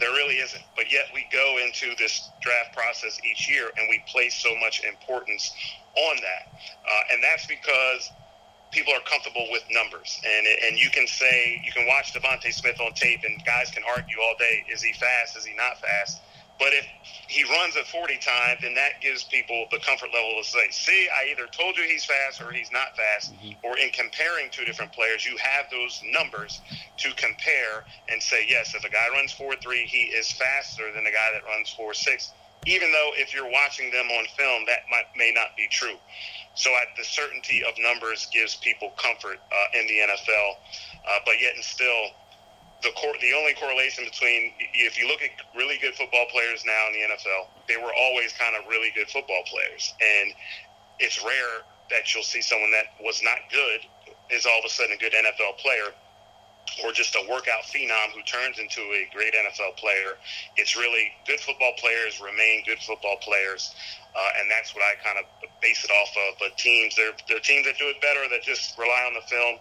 There 0.00 0.10
really 0.10 0.36
isn't. 0.36 0.62
But 0.76 0.92
yet 0.92 1.06
we 1.14 1.26
go 1.32 1.58
into 1.64 1.94
this 1.96 2.30
draft 2.40 2.74
process 2.74 3.18
each 3.24 3.48
year 3.48 3.70
and 3.76 3.88
we 3.88 4.02
place 4.06 4.34
so 4.34 4.54
much 4.60 4.84
importance 4.84 5.52
on 5.96 6.16
that. 6.16 6.52
Uh, 6.84 7.12
and 7.12 7.22
that's 7.22 7.46
because 7.46 8.10
people 8.70 8.92
are 8.92 9.00
comfortable 9.08 9.46
with 9.50 9.64
numbers. 9.70 10.20
And, 10.24 10.46
and 10.66 10.78
you 10.78 10.90
can 10.90 11.06
say, 11.06 11.60
you 11.64 11.72
can 11.72 11.86
watch 11.86 12.12
DeVonta 12.12 12.52
Smith 12.52 12.80
on 12.80 12.92
tape 12.92 13.20
and 13.24 13.42
guys 13.44 13.70
can 13.70 13.82
argue 13.84 14.20
all 14.20 14.34
day 14.38 14.64
is 14.70 14.82
he 14.82 14.92
fast? 14.92 15.36
Is 15.36 15.44
he 15.44 15.54
not 15.54 15.80
fast? 15.80 16.20
But 16.58 16.72
if 16.74 16.86
he 17.28 17.44
runs 17.44 17.76
at 17.76 17.86
40 17.86 18.18
times, 18.18 18.60
then 18.62 18.74
that 18.74 19.00
gives 19.00 19.22
people 19.24 19.66
the 19.70 19.78
comfort 19.78 20.10
level 20.12 20.42
to 20.42 20.48
say, 20.48 20.70
see, 20.70 21.08
I 21.08 21.30
either 21.30 21.46
told 21.46 21.76
you 21.76 21.84
he's 21.84 22.04
fast 22.04 22.40
or 22.40 22.50
he's 22.50 22.72
not 22.72 22.96
fast. 22.96 23.32
Mm-hmm. 23.34 23.64
Or 23.66 23.78
in 23.78 23.90
comparing 23.90 24.50
two 24.50 24.64
different 24.64 24.92
players, 24.92 25.24
you 25.24 25.36
have 25.36 25.70
those 25.70 26.02
numbers 26.10 26.60
to 26.98 27.10
compare 27.14 27.84
and 28.08 28.22
say, 28.22 28.44
yes, 28.48 28.74
if 28.74 28.84
a 28.84 28.90
guy 28.90 29.06
runs 29.12 29.32
4 29.32 29.54
3, 29.62 29.84
he 29.86 30.10
is 30.10 30.32
faster 30.32 30.90
than 30.92 31.06
a 31.06 31.12
guy 31.12 31.30
that 31.32 31.44
runs 31.44 31.70
4 31.70 31.94
6. 31.94 32.32
Even 32.66 32.90
though 32.90 33.10
if 33.14 33.32
you're 33.32 33.50
watching 33.50 33.90
them 33.92 34.06
on 34.10 34.26
film, 34.36 34.64
that 34.66 34.80
might, 34.90 35.06
may 35.16 35.30
not 35.32 35.56
be 35.56 35.68
true. 35.70 35.96
So 36.54 36.70
I, 36.70 36.84
the 36.96 37.04
certainty 37.04 37.62
of 37.62 37.74
numbers 37.78 38.26
gives 38.32 38.56
people 38.56 38.90
comfort 38.96 39.38
uh, 39.52 39.78
in 39.78 39.86
the 39.86 39.94
NFL, 39.94 40.50
uh, 41.06 41.18
but 41.24 41.40
yet 41.40 41.54
and 41.54 41.62
still, 41.62 42.10
the 42.82 42.90
cor- 42.94 43.18
the 43.20 43.32
only 43.34 43.54
correlation 43.54 44.04
between 44.04 44.52
if 44.74 44.98
you 44.98 45.08
look 45.08 45.22
at 45.22 45.30
really 45.56 45.78
good 45.78 45.94
football 45.94 46.26
players 46.30 46.64
now 46.64 46.86
in 46.88 46.92
the 46.94 47.14
NFL, 47.14 47.48
they 47.66 47.76
were 47.76 47.92
always 47.96 48.32
kind 48.32 48.54
of 48.54 48.68
really 48.68 48.92
good 48.94 49.08
football 49.08 49.42
players, 49.50 49.94
and 50.00 50.32
it's 50.98 51.22
rare 51.24 51.64
that 51.90 52.14
you'll 52.14 52.24
see 52.24 52.42
someone 52.42 52.70
that 52.70 52.92
was 53.00 53.22
not 53.22 53.38
good 53.50 53.80
is 54.30 54.46
all 54.46 54.58
of 54.58 54.64
a 54.64 54.68
sudden 54.68 54.92
a 54.92 54.98
good 54.98 55.12
NFL 55.12 55.56
player 55.58 55.94
or 56.84 56.92
just 56.92 57.16
a 57.16 57.22
workout 57.28 57.64
phenom 57.64 58.12
who 58.14 58.22
turns 58.22 58.58
into 58.58 58.80
a 58.80 59.08
great 59.12 59.34
NFL 59.34 59.76
player. 59.76 60.20
It's 60.56 60.76
really 60.76 61.10
good 61.26 61.40
football 61.40 61.72
players 61.78 62.20
remain 62.20 62.62
good 62.66 62.78
football 62.78 63.16
players, 63.22 63.74
uh, 64.14 64.38
and 64.38 64.50
that's 64.50 64.74
what 64.74 64.84
I 64.84 64.94
kind 65.02 65.18
of 65.18 65.24
base 65.60 65.84
it 65.84 65.90
off 65.90 66.12
of. 66.28 66.38
But 66.38 66.56
teams, 66.58 66.94
there 66.94 67.10
are 67.10 67.40
teams 67.40 67.66
that 67.66 67.78
do 67.78 67.88
it 67.88 68.00
better 68.00 68.28
that 68.30 68.42
just 68.42 68.78
rely 68.78 69.02
on 69.06 69.14
the 69.14 69.24
film, 69.26 69.58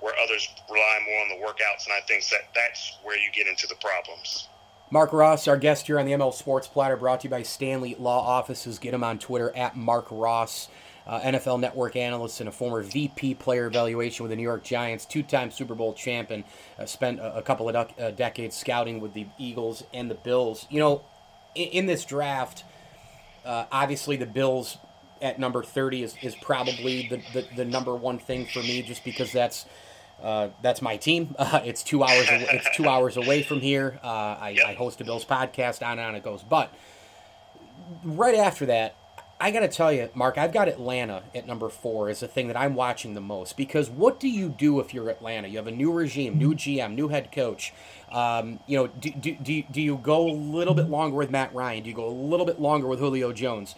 where 0.00 0.14
others 0.22 0.48
rely 0.70 0.98
more 1.06 1.20
on 1.22 1.28
the 1.28 1.46
workouts, 1.46 1.86
and 1.86 1.92
I 1.92 2.00
think 2.06 2.26
that 2.28 2.48
that's 2.54 2.98
where 3.02 3.16
you 3.16 3.30
get 3.32 3.46
into 3.46 3.66
the 3.66 3.76
problems. 3.76 4.48
Marc 4.90 5.12
Ross, 5.12 5.46
our 5.46 5.56
guest 5.56 5.86
here 5.86 6.00
on 6.00 6.06
the 6.06 6.12
ML 6.12 6.34
Sports 6.34 6.66
Platter, 6.66 6.96
brought 6.96 7.20
to 7.20 7.28
you 7.28 7.30
by 7.30 7.44
Stanley 7.44 7.94
Law 7.98 8.26
Offices. 8.26 8.78
Get 8.78 8.92
him 8.92 9.04
on 9.04 9.18
Twitter 9.18 9.56
at 9.56 9.76
Marc 9.76 10.06
Ross 10.10 10.68
uh, 11.06 11.20
NFL 11.20 11.60
Network 11.60 11.96
analyst 11.96 12.40
and 12.40 12.48
a 12.48 12.52
former 12.52 12.82
VP 12.82 13.34
player 13.34 13.66
evaluation 13.66 14.22
with 14.22 14.30
the 14.30 14.36
New 14.36 14.42
York 14.42 14.62
Giants, 14.62 15.04
two-time 15.04 15.50
Super 15.50 15.74
Bowl 15.74 15.92
champion, 15.92 16.44
uh, 16.78 16.86
spent 16.86 17.18
a, 17.20 17.38
a, 17.38 17.42
couple 17.42 17.68
of 17.68 17.74
uh, 17.76 18.10
decades 18.12 18.56
scouting 18.56 19.00
with 19.00 19.14
the 19.14 19.26
Eagles 19.38 19.82
and 19.92 20.10
the 20.10 20.14
Bills. 20.14 20.66
You 20.70 20.80
know, 20.80 21.02
in, 21.54 21.68
in 21.68 21.86
this 21.86 22.04
draft, 22.04 22.64
uh, 23.44 23.64
obviously 23.72 24.16
the 24.16 24.26
Bills 24.26 24.78
at 25.20 25.38
number 25.38 25.62
30 25.62 26.02
is, 26.02 26.16
is 26.22 26.34
probably 26.36 27.08
the, 27.08 27.22
the, 27.32 27.46
the 27.56 27.64
number 27.64 27.94
one 27.94 28.18
thing 28.18 28.46
for 28.46 28.60
me, 28.60 28.82
just 28.82 29.04
because 29.04 29.32
that's 29.32 29.66
uh, 30.22 30.48
that's 30.62 30.82
my 30.82 30.96
team. 30.96 31.34
Uh, 31.40 31.62
it's 31.64 31.82
two 31.82 32.04
hours. 32.04 32.26
It's 32.30 32.76
two 32.76 32.86
hours 32.86 33.16
away 33.16 33.42
from 33.42 33.60
here. 33.60 33.98
Uh, 34.04 34.36
I, 34.40 34.50
yep. 34.50 34.66
I, 34.66 34.74
host 34.74 35.00
a 35.00 35.04
Bills 35.04 35.24
podcast. 35.24 35.84
On 35.84 35.92
and 35.92 36.00
on 36.00 36.14
it 36.14 36.22
goes. 36.22 36.42
But 36.42 36.72
right 38.04 38.34
after 38.34 38.66
that, 38.66 38.94
I 39.40 39.50
got 39.50 39.60
to 39.60 39.68
tell 39.68 39.90
you, 39.90 40.10
Marc, 40.14 40.36
I've 40.36 40.52
got 40.52 40.68
Atlanta 40.68 41.22
at 41.34 41.46
number 41.46 41.70
four 41.70 42.10
as 42.10 42.20
the 42.20 42.28
thing 42.28 42.48
that 42.48 42.58
I'm 42.58 42.74
watching 42.74 43.14
the 43.14 43.22
most 43.22 43.56
because 43.56 43.88
what 43.88 44.20
do 44.20 44.28
you 44.28 44.50
do 44.50 44.80
if 44.80 44.92
you're 44.92 45.08
Atlanta? 45.08 45.48
You 45.48 45.56
have 45.56 45.66
a 45.66 45.72
new 45.72 45.90
regime, 45.90 46.36
new 46.36 46.54
GM, 46.54 46.94
new 46.94 47.08
head 47.08 47.32
coach. 47.32 47.72
Um, 48.12 48.60
you 48.66 48.76
know, 48.76 48.86
do, 48.88 49.10
do, 49.10 49.34
do, 49.36 49.62
do 49.62 49.80
you 49.80 49.96
go 49.96 50.28
a 50.28 50.34
little 50.34 50.74
bit 50.74 50.90
longer 50.90 51.16
with 51.16 51.30
Matt 51.30 51.54
Ryan? 51.54 51.84
Do 51.84 51.88
you 51.88 51.96
go 51.96 52.06
a 52.06 52.10
little 52.10 52.44
bit 52.44 52.60
longer 52.60 52.86
with 52.86 52.98
Julio 52.98 53.32
Jones? 53.32 53.74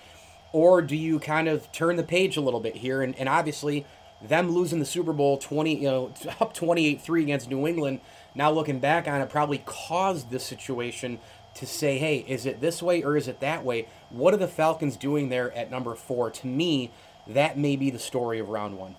Or 0.53 0.83
do 0.83 0.97
you 0.97 1.21
kind 1.21 1.47
of 1.47 1.71
turn 1.71 1.95
the 1.95 2.03
page 2.03 2.37
a 2.37 2.41
little 2.41 2.61
bit 2.61 2.77
here? 2.77 3.01
And, 3.01 3.17
and 3.17 3.29
obviously, 3.29 3.87
them 4.23 4.51
losing 4.51 4.79
the 4.79 4.85
Super 4.85 5.13
Bowl 5.13 5.39
20, 5.39 5.77
you 5.77 5.83
know, 5.83 6.13
up 6.41 6.55
28 6.55 7.01
3 7.01 7.23
against 7.23 7.51
New 7.51 7.67
England, 7.67 8.01
now 8.35 8.51
looking 8.51 8.79
back 8.79 9.09
on 9.09 9.21
it, 9.21 9.29
probably 9.29 9.63
caused 9.65 10.31
this 10.31 10.45
situation 10.45 11.19
to 11.55 11.67
say, 11.67 11.99
hey, 11.99 12.25
is 12.27 12.47
it 12.47 12.61
this 12.61 12.83
way 12.83 13.03
or 13.03 13.17
is 13.17 13.29
it 13.29 13.41
that 13.41 13.65
way? 13.65 13.87
What 14.11 14.33
are 14.33 14.39
the 14.39 14.49
Falcons 14.49 14.97
doing 14.97 15.29
there 15.29 15.53
at 15.53 15.71
number 15.71 15.95
four? 15.95 16.31
To 16.31 16.47
me, 16.47 16.91
that 17.27 17.59
may 17.59 17.77
be 17.77 17.91
the 17.91 17.99
story 17.99 18.39
of 18.39 18.49
round 18.49 18.79
one. 18.79 18.97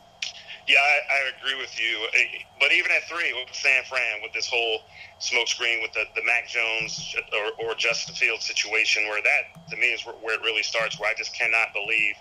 Yeah, 0.68 0.78
I, 0.78 1.14
I 1.14 1.32
agree 1.38 1.60
with 1.60 1.78
you. 1.78 2.08
Eh, 2.14 2.40
but 2.60 2.72
even 2.72 2.92
at 2.92 3.04
three, 3.10 3.34
with 3.34 3.54
San 3.54 3.84
Fran, 3.84 4.22
with 4.22 4.32
this 4.32 4.48
whole 4.48 4.80
smokescreen 5.20 5.82
with 5.82 5.92
the, 5.94 6.06
the 6.16 6.24
Mac 6.26 6.48
Jones 6.48 7.16
or, 7.34 7.66
or 7.66 7.76
Justin 7.76 8.16
Fields 8.16 8.46
situation, 8.46 9.04
where 9.08 9.22
that, 9.22 9.70
to 9.70 9.76
me, 9.76 9.88
is 9.88 10.06
where 10.06 10.36
it 10.36 10.42
really 10.42 10.64
starts, 10.64 11.00
where 11.00 11.10
I 11.10 11.14
just 11.16 11.38
cannot 11.38 11.74
believe 11.74 12.16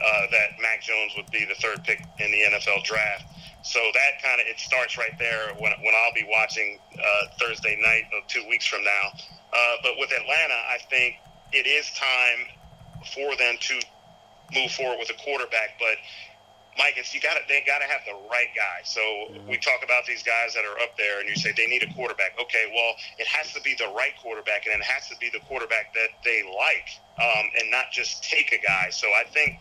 uh, 0.00 0.26
that 0.30 0.60
Mac 0.60 0.82
Jones 0.82 1.12
would 1.16 1.30
be 1.30 1.44
the 1.44 1.54
third 1.54 1.84
pick 1.84 2.02
in 2.18 2.30
the 2.30 2.42
NFL 2.56 2.84
draft. 2.84 3.24
So 3.62 3.80
that 3.94 4.22
kind 4.22 4.40
of 4.40 4.46
it 4.46 4.58
starts 4.58 4.96
right 4.96 5.16
there 5.18 5.54
when, 5.58 5.72
when 5.82 5.94
I'll 5.94 6.14
be 6.14 6.26
watching 6.30 6.78
uh, 6.94 7.34
Thursday 7.38 7.76
night 7.80 8.04
of 8.16 8.26
two 8.28 8.44
weeks 8.48 8.66
from 8.66 8.84
now. 8.84 9.12
Uh, 9.52 9.76
but 9.82 9.92
with 9.98 10.10
Atlanta, 10.12 10.54
I 10.54 10.78
think 10.88 11.16
it 11.52 11.66
is 11.66 11.90
time 11.92 12.46
for 13.14 13.36
them 13.36 13.56
to 13.60 13.80
move 14.54 14.70
forward 14.72 14.98
with 14.98 15.10
a 15.10 15.18
quarterback. 15.22 15.78
But 15.78 15.98
Mike, 16.78 16.94
it's 16.96 17.12
you 17.12 17.20
got 17.20 17.34
to 17.34 17.42
they 17.48 17.62
got 17.66 17.82
to 17.82 17.88
have 17.90 18.00
the 18.06 18.14
right 18.30 18.48
guy. 18.54 18.86
So 18.86 19.02
we 19.48 19.58
talk 19.58 19.82
about 19.82 20.06
these 20.06 20.22
guys 20.22 20.54
that 20.54 20.64
are 20.64 20.78
up 20.78 20.96
there, 20.96 21.18
and 21.20 21.28
you 21.28 21.34
say 21.34 21.52
they 21.56 21.66
need 21.66 21.82
a 21.82 21.92
quarterback. 21.92 22.38
Okay, 22.40 22.70
well, 22.70 22.94
it 23.18 23.26
has 23.26 23.52
to 23.54 23.60
be 23.60 23.74
the 23.74 23.90
right 23.96 24.14
quarterback, 24.22 24.66
and 24.66 24.74
it 24.78 24.86
has 24.86 25.08
to 25.08 25.16
be 25.18 25.28
the 25.28 25.40
quarterback 25.50 25.92
that 25.94 26.14
they 26.24 26.46
like, 26.46 26.88
um, 27.18 27.50
and 27.58 27.70
not 27.70 27.90
just 27.90 28.22
take 28.22 28.52
a 28.52 28.62
guy. 28.64 28.90
So 28.90 29.08
I 29.08 29.24
think 29.34 29.58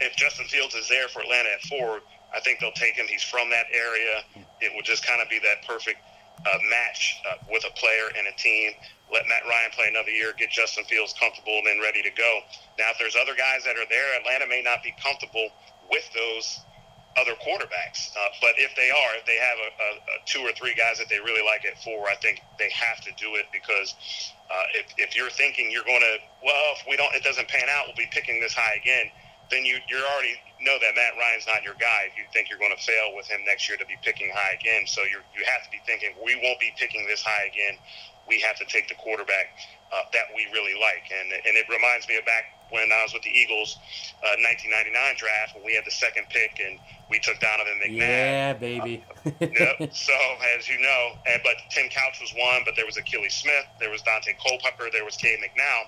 if 0.00 0.16
Justin 0.16 0.46
Fields 0.46 0.74
is 0.74 0.88
there 0.88 1.06
for 1.08 1.22
Atlanta 1.22 1.54
at 1.54 1.62
four, 1.62 2.00
I 2.34 2.40
think 2.40 2.58
they'll 2.58 2.74
take 2.74 2.94
him. 2.94 3.06
He's 3.06 3.22
from 3.22 3.48
that 3.50 3.66
area. 3.72 4.44
It 4.60 4.74
would 4.74 4.84
just 4.84 5.06
kind 5.06 5.22
of 5.22 5.28
be 5.30 5.38
that 5.38 5.62
perfect 5.66 6.02
uh, 6.44 6.58
match 6.68 7.22
uh, 7.30 7.38
with 7.48 7.64
a 7.64 7.72
player 7.78 8.10
and 8.18 8.26
a 8.26 8.34
team 8.36 8.72
let 9.12 9.28
Matt 9.28 9.46
Ryan 9.46 9.70
play 9.70 9.86
another 9.88 10.10
year, 10.10 10.34
get 10.36 10.50
Justin 10.50 10.84
Fields 10.84 11.14
comfortable, 11.14 11.58
and 11.62 11.66
then 11.66 11.78
ready 11.80 12.02
to 12.02 12.10
go. 12.10 12.40
Now, 12.78 12.90
if 12.90 12.98
there's 12.98 13.14
other 13.14 13.38
guys 13.38 13.62
that 13.64 13.76
are 13.76 13.86
there, 13.88 14.18
Atlanta 14.18 14.46
may 14.50 14.62
not 14.62 14.82
be 14.82 14.94
comfortable 15.02 15.54
with 15.90 16.08
those 16.14 16.60
other 17.16 17.34
quarterbacks. 17.38 18.10
Uh, 18.16 18.30
but 18.40 18.58
if 18.58 18.74
they 18.74 18.90
are, 18.90 19.10
if 19.14 19.26
they 19.26 19.38
have 19.38 19.58
a, 19.58 19.70
a, 19.70 19.90
a, 19.94 20.16
two 20.26 20.40
or 20.40 20.52
three 20.52 20.74
guys 20.74 20.98
that 20.98 21.08
they 21.08 21.18
really 21.18 21.44
like 21.46 21.64
at 21.64 21.78
four, 21.82 22.08
I 22.08 22.16
think 22.16 22.42
they 22.58 22.70
have 22.70 23.00
to 23.06 23.10
do 23.16 23.34
it 23.36 23.46
because 23.52 23.94
uh, 24.50 24.66
if, 24.74 24.86
if 24.98 25.16
you're 25.16 25.30
thinking 25.30 25.70
you're 25.70 25.86
going 25.86 26.02
to, 26.02 26.16
well, 26.42 26.74
if 26.74 26.82
we 26.88 26.96
don't, 26.96 27.14
it 27.14 27.22
doesn't 27.22 27.46
pan 27.48 27.68
out, 27.70 27.86
we'll 27.86 27.96
be 27.96 28.10
picking 28.10 28.40
this 28.40 28.52
high 28.52 28.74
again. 28.74 29.10
Then 29.50 29.64
you 29.68 29.76
you 29.92 30.00
already 30.00 30.40
know 30.64 30.80
that 30.80 30.96
Matt 30.96 31.20
Ryan's 31.20 31.46
not 31.46 31.62
your 31.62 31.76
guy. 31.76 32.08
If 32.08 32.16
you 32.16 32.24
think 32.32 32.48
you're 32.48 32.58
going 32.58 32.72
to 32.74 32.80
fail 32.80 33.12
with 33.12 33.28
him 33.28 33.44
next 33.44 33.68
year 33.68 33.76
to 33.76 33.84
be 33.84 33.94
picking 34.00 34.32
high 34.32 34.56
again, 34.56 34.88
so 34.88 35.04
you 35.04 35.20
you 35.36 35.44
have 35.44 35.62
to 35.68 35.70
be 35.70 35.84
thinking 35.84 36.16
we 36.24 36.40
won't 36.40 36.58
be 36.58 36.72
picking 36.80 37.06
this 37.06 37.20
high 37.20 37.44
again 37.44 37.76
we 38.28 38.40
have 38.40 38.56
to 38.56 38.64
take 38.66 38.88
the 38.88 38.94
quarterback 38.94 39.56
uh, 39.92 40.02
that 40.12 40.32
we 40.34 40.46
really 40.52 40.78
like. 40.80 41.04
And 41.12 41.32
and 41.32 41.56
it 41.56 41.66
reminds 41.68 42.08
me 42.08 42.16
of 42.16 42.24
back 42.24 42.63
when 42.74 42.90
I 42.90 43.06
was 43.06 43.14
with 43.14 43.22
the 43.22 43.30
Eagles, 43.30 43.78
uh, 44.26 44.34
1999 44.42 45.14
draft 45.14 45.54
when 45.54 45.62
we 45.62 45.78
had 45.78 45.86
the 45.86 45.94
second 45.94 46.26
pick 46.28 46.58
and 46.58 46.82
we 47.08 47.22
took 47.22 47.38
Donovan 47.38 47.78
McNabb. 47.78 48.02
Yeah, 48.02 48.52
baby. 48.58 49.04
uh, 49.24 49.30
yep. 49.40 49.94
So 49.94 50.18
as 50.58 50.66
you 50.68 50.82
know, 50.82 51.14
and 51.30 51.38
but 51.46 51.54
Tim 51.70 51.86
Couch 51.88 52.18
was 52.18 52.34
one, 52.34 52.66
but 52.66 52.74
there 52.74 52.84
was 52.84 52.98
Akili 52.98 53.30
Smith, 53.30 53.64
there 53.78 53.94
was 53.94 54.02
Daunte 54.02 54.34
Culpepper, 54.42 54.90
there 54.90 55.06
was 55.06 55.14
Cade 55.14 55.38
McNown. 55.38 55.86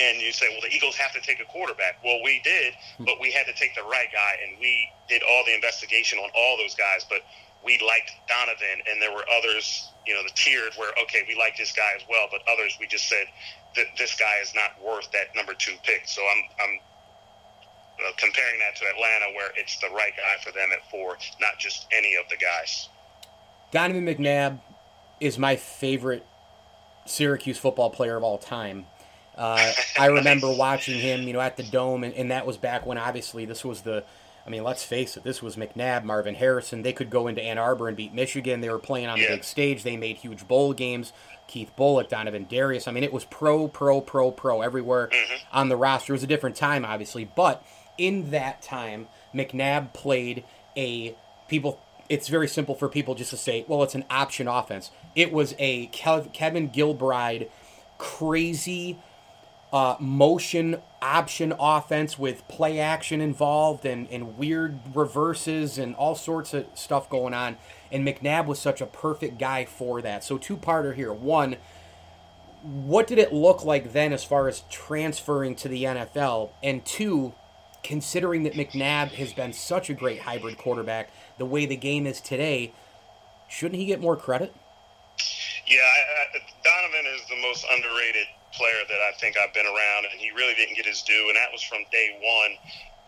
And 0.00 0.22
you 0.22 0.32
say, 0.32 0.48
well, 0.48 0.64
the 0.64 0.74
Eagles 0.74 0.96
have 0.96 1.12
to 1.12 1.20
take 1.20 1.38
a 1.40 1.44
quarterback. 1.52 2.00
Well, 2.02 2.24
we 2.24 2.40
did, 2.42 2.72
but 3.04 3.20
we 3.20 3.30
had 3.30 3.44
to 3.44 3.52
take 3.52 3.74
the 3.74 3.82
right 3.82 4.08
guy, 4.08 4.40
and 4.40 4.56
we 4.58 4.88
did 5.06 5.20
all 5.22 5.44
the 5.44 5.54
investigation 5.54 6.18
on 6.18 6.30
all 6.34 6.56
those 6.56 6.74
guys. 6.74 7.04
But 7.04 7.20
we 7.64 7.78
liked 7.78 8.12
Donovan, 8.28 8.82
and 8.90 9.00
there 9.00 9.12
were 9.12 9.24
others, 9.38 9.90
you 10.06 10.14
know, 10.14 10.22
the 10.22 10.34
tiered 10.34 10.72
where 10.76 10.92
okay, 11.02 11.22
we 11.28 11.34
like 11.34 11.56
this 11.56 11.72
guy 11.72 11.90
as 11.96 12.02
well, 12.08 12.26
but 12.30 12.40
others 12.50 12.76
we 12.80 12.86
just 12.86 13.08
said 13.08 13.26
that 13.76 13.86
this 13.96 14.16
guy 14.16 14.38
is 14.42 14.52
not 14.54 14.82
worth 14.82 15.10
that 15.12 15.34
number 15.34 15.54
two 15.54 15.74
pick. 15.84 16.02
So 16.06 16.22
I'm 16.22 16.44
I'm 16.62 16.78
uh, 18.00 18.12
comparing 18.16 18.58
that 18.58 18.76
to 18.76 18.86
Atlanta, 18.86 19.34
where 19.34 19.50
it's 19.56 19.78
the 19.78 19.88
right 19.88 20.12
guy 20.16 20.42
for 20.42 20.52
them 20.52 20.70
at 20.72 20.88
four, 20.90 21.16
not 21.40 21.58
just 21.58 21.86
any 21.92 22.16
of 22.16 22.28
the 22.28 22.36
guys. 22.36 22.88
Donovan 23.70 24.04
McNabb 24.04 24.60
is 25.20 25.38
my 25.38 25.56
favorite 25.56 26.26
Syracuse 27.06 27.58
football 27.58 27.90
player 27.90 28.16
of 28.16 28.24
all 28.24 28.38
time. 28.38 28.86
Uh, 29.36 29.72
I 29.98 30.06
remember 30.06 30.52
watching 30.52 30.98
him, 30.98 31.22
you 31.22 31.32
know, 31.32 31.40
at 31.40 31.56
the 31.56 31.62
Dome, 31.62 32.04
and, 32.04 32.14
and 32.14 32.30
that 32.30 32.46
was 32.46 32.56
back 32.56 32.86
when 32.86 32.98
obviously 32.98 33.44
this 33.44 33.64
was 33.64 33.82
the 33.82 34.04
I 34.46 34.50
mean, 34.50 34.64
let's 34.64 34.82
face 34.82 35.16
it, 35.16 35.22
this 35.22 35.40
was 35.40 35.56
McNabb, 35.56 36.02
Marvin 36.02 36.34
Harrison. 36.34 36.82
They 36.82 36.92
could 36.92 37.10
go 37.10 37.28
into 37.28 37.42
Ann 37.42 37.58
Arbor 37.58 37.86
and 37.88 37.96
beat 37.96 38.12
Michigan. 38.12 38.60
They 38.60 38.68
were 38.68 38.78
playing 38.78 39.06
on 39.06 39.18
the 39.18 39.28
big 39.28 39.44
stage. 39.44 39.82
They 39.84 39.96
made 39.96 40.16
huge 40.16 40.48
bowl 40.48 40.72
games. 40.72 41.12
Keith 41.46 41.70
Bulluck, 41.78 42.08
Donovin 42.08 42.46
Darius. 42.48 42.88
I 42.88 42.92
mean, 42.92 43.04
it 43.04 43.12
was 43.12 43.24
pro, 43.24 43.68
pro, 43.68 44.00
pro, 44.00 44.30
pro 44.30 44.62
everywhere 44.62 45.08
mm-hmm. 45.08 45.56
on 45.56 45.68
the 45.68 45.76
roster. 45.76 46.12
It 46.12 46.16
was 46.16 46.22
a 46.22 46.28
different 46.28 46.56
time, 46.56 46.84
obviously. 46.84 47.24
But 47.24 47.64
in 47.98 48.30
that 48.30 48.62
time, 48.62 49.08
McNabb 49.34 49.92
played 49.92 50.44
a 50.76 51.14
people. 51.48 51.80
It's 52.08 52.28
very 52.28 52.48
simple 52.48 52.74
for 52.74 52.88
people 52.88 53.14
just 53.14 53.30
to 53.30 53.36
say, 53.36 53.64
well, 53.68 53.82
it's 53.82 53.94
an 53.94 54.04
option 54.10 54.48
offense. 54.48 54.90
It 55.14 55.32
was 55.32 55.54
a 55.58 55.86
Kevin 55.86 56.70
Gilbride 56.70 57.48
crazy 57.98 58.98
uh, 59.72 59.96
motion 59.98 60.76
option 61.00 61.52
offense 61.58 62.18
with 62.18 62.46
play 62.46 62.78
action 62.78 63.20
involved 63.20 63.84
and, 63.84 64.08
and 64.10 64.36
weird 64.36 64.78
reverses 64.94 65.78
and 65.78 65.94
all 65.96 66.14
sorts 66.14 66.54
of 66.54 66.66
stuff 66.74 67.08
going 67.08 67.34
on. 67.34 67.56
And 67.90 68.06
McNabb 68.06 68.46
was 68.46 68.58
such 68.58 68.80
a 68.80 68.86
perfect 68.86 69.38
guy 69.38 69.64
for 69.64 70.02
that. 70.02 70.24
So, 70.24 70.38
two 70.38 70.56
parter 70.56 70.94
here. 70.94 71.12
One, 71.12 71.56
what 72.62 73.06
did 73.06 73.18
it 73.18 73.32
look 73.32 73.64
like 73.64 73.92
then 73.92 74.12
as 74.12 74.22
far 74.22 74.46
as 74.46 74.62
transferring 74.70 75.56
to 75.56 75.68
the 75.68 75.84
NFL? 75.84 76.50
And 76.62 76.84
two, 76.84 77.34
considering 77.82 78.44
that 78.44 78.54
McNabb 78.54 79.12
has 79.12 79.32
been 79.32 79.52
such 79.52 79.90
a 79.90 79.94
great 79.94 80.20
hybrid 80.20 80.58
quarterback, 80.58 81.10
the 81.38 81.46
way 81.46 81.66
the 81.66 81.76
game 81.76 82.06
is 82.06 82.20
today, 82.20 82.72
shouldn't 83.48 83.80
he 83.80 83.86
get 83.86 84.00
more 84.00 84.16
credit? 84.16 84.54
Yeah, 85.66 85.80
I, 85.80 86.36
I, 86.36 86.40
Donovan 86.62 87.12
is 87.14 87.22
the 87.28 87.36
most 87.42 87.66
underrated 87.72 88.26
player 88.52 88.84
that 88.88 89.00
I 89.00 89.12
think 89.18 89.36
I've 89.36 89.52
been 89.54 89.66
around, 89.66 90.06
and 90.10 90.20
he 90.20 90.30
really 90.30 90.54
didn't 90.54 90.76
get 90.76 90.86
his 90.86 91.02
due. 91.02 91.26
And 91.28 91.36
that 91.36 91.52
was 91.52 91.62
from 91.62 91.84
day 91.90 92.18
one 92.20 92.56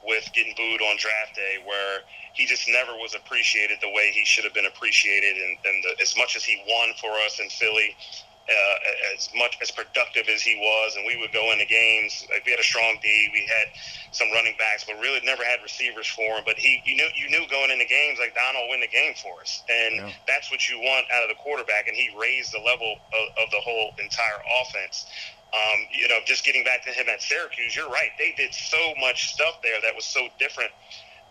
with 0.05 0.29
getting 0.35 0.55
booed 0.57 0.83
on 0.83 0.97
draft 0.99 1.35
day, 1.35 1.57
where 1.65 2.01
he 2.35 2.45
just 2.47 2.69
never 2.69 2.93
was 2.93 3.15
appreciated 3.15 3.79
the 3.81 3.89
way 3.89 4.11
he 4.13 4.25
should 4.25 4.45
have 4.45 4.53
been 4.53 4.67
appreciated, 4.67 5.37
and, 5.37 5.57
and 5.65 5.85
the, 5.85 6.03
as 6.03 6.17
much 6.17 6.37
as 6.37 6.45
he 6.45 6.63
won 6.69 6.93
for 7.01 7.11
us 7.25 7.41
in 7.41 7.49
Philly, 7.49 7.97
uh, 8.45 9.15
as 9.17 9.31
much 9.35 9.57
as 9.63 9.71
productive 9.71 10.29
as 10.29 10.43
he 10.43 10.57
was, 10.57 10.97
and 10.97 11.07
we 11.07 11.17
would 11.17 11.33
go 11.33 11.53
into 11.53 11.65
games. 11.65 12.27
Like 12.29 12.45
we 12.45 12.53
had 12.53 12.61
a 12.61 12.67
strong 12.67 12.99
D, 13.01 13.09
we 13.33 13.49
had 13.49 13.73
some 14.13 14.31
running 14.33 14.55
backs, 14.59 14.85
but 14.85 15.01
really 15.01 15.21
never 15.25 15.43
had 15.45 15.63
receivers 15.63 16.07
for 16.07 16.37
him. 16.37 16.45
But 16.45 16.57
he, 16.57 16.83
you 16.85 16.97
knew, 16.97 17.09
you 17.17 17.31
knew 17.31 17.49
going 17.49 17.71
into 17.71 17.87
games 17.87 18.19
like 18.21 18.35
Donald 18.35 18.69
win 18.69 18.81
the 18.81 18.93
game 18.93 19.15
for 19.17 19.41
us, 19.41 19.65
and 19.69 19.97
yeah. 19.97 20.13
that's 20.29 20.51
what 20.51 20.69
you 20.69 20.79
want 20.79 21.07
out 21.13 21.23
of 21.23 21.31
the 21.33 21.41
quarterback. 21.41 21.89
And 21.89 21.97
he 21.97 22.11
raised 22.21 22.53
the 22.53 22.61
level 22.61 23.01
of, 23.17 23.45
of 23.45 23.51
the 23.51 23.61
whole 23.65 23.97
entire 23.97 24.41
offense. 24.61 25.07
Um, 25.55 25.87
you 25.95 26.09
know, 26.09 26.19
just 26.27 26.45
getting 26.45 26.65
back 26.65 26.85
to 26.85 26.91
him 26.91 27.07
at 27.09 27.23
Syracuse, 27.23 27.77
you're 27.77 27.89
right. 27.89 28.11
They 28.19 28.35
did 28.37 28.53
so 28.53 28.93
much 29.01 29.33
stuff 29.33 29.63
there 29.63 29.81
that 29.81 29.95
was 29.95 30.05
so 30.05 30.29
different 30.39 30.73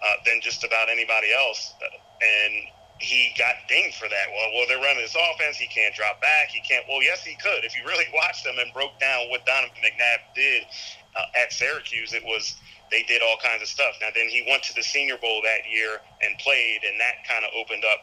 uh, 0.01 0.17
than 0.25 0.41
just 0.41 0.63
about 0.63 0.89
anybody 0.89 1.27
else, 1.32 1.74
uh, 1.77 1.93
and 2.25 2.53
he 3.03 3.36
got 3.38 3.67
dinged 3.67 4.00
for 4.00 4.07
that. 4.07 4.25
Well, 4.31 4.50
well, 4.55 4.65
they're 4.67 4.79
running 4.79 5.03
this 5.03 5.15
offense. 5.19 5.57
He 5.57 5.67
can't 5.67 5.93
drop 5.93 6.22
back. 6.24 6.50
He 6.50 6.63
can't. 6.63 6.88
Well, 6.88 7.03
yes, 7.03 7.24
he 7.24 7.36
could. 7.36 7.67
If 7.67 7.75
you 7.75 7.83
really 7.83 8.07
watched 8.13 8.43
them 8.43 8.55
and 8.57 8.72
broke 8.74 8.98
down 9.00 9.29
what 9.29 9.45
Donovan 9.45 9.75
McNabb 9.83 10.24
did 10.33 10.63
uh, 11.15 11.39
at 11.43 11.51
Syracuse, 11.51 12.13
it 12.13 12.24
was 12.24 12.55
they 12.91 13.03
did 13.03 13.22
all 13.22 13.38
kinds 13.43 13.62
of 13.62 13.67
stuff. 13.67 14.00
Now, 14.00 14.10
then 14.15 14.29
he 14.29 14.45
went 14.48 14.63
to 14.63 14.74
the 14.74 14.83
Senior 14.83 15.17
Bowl 15.17 15.41
that 15.43 15.67
year 15.69 16.00
and 16.22 16.38
played, 16.39 16.88
and 16.88 17.00
that 17.00 17.27
kind 17.27 17.43
of 17.43 17.51
opened 17.57 17.83
up 17.83 18.00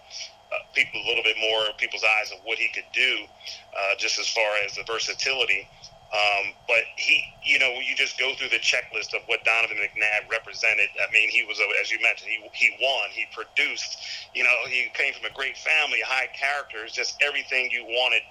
uh, 0.53 0.67
people 0.75 1.01
a 1.01 1.07
little 1.07 1.23
bit 1.23 1.37
more 1.41 1.73
people's 1.79 2.05
eyes 2.05 2.33
of 2.33 2.39
what 2.45 2.59
he 2.59 2.69
could 2.69 2.89
do, 2.93 3.25
uh, 3.73 3.95
just 3.99 4.19
as 4.19 4.29
far 4.29 4.51
as 4.67 4.75
the 4.75 4.83
versatility. 4.85 5.69
Um, 6.11 6.55
but 6.67 6.83
he, 6.97 7.23
you 7.45 7.61
know, 7.61 7.71
you 7.79 7.95
just 7.95 8.19
go 8.19 8.35
through 8.35 8.51
the 8.51 8.59
checklist 8.59 9.15
of 9.15 9.23
what 9.27 9.45
Donovan 9.45 9.79
McNabb 9.79 10.29
represented. 10.29 10.91
I 10.99 11.11
mean, 11.13 11.31
he 11.31 11.45
was, 11.45 11.61
as 11.81 11.91
you 11.91 12.03
mentioned, 12.03 12.31
he, 12.31 12.43
he 12.53 12.75
won, 12.83 13.11
he 13.11 13.27
produced, 13.31 13.99
you 14.35 14.43
know, 14.43 14.57
he 14.67 14.91
came 14.95 15.15
from 15.15 15.31
a 15.31 15.35
great 15.35 15.57
family, 15.57 16.03
high 16.05 16.27
characters, 16.35 16.91
just 16.91 17.23
everything 17.23 17.71
you 17.71 17.85
wanted 17.85 18.23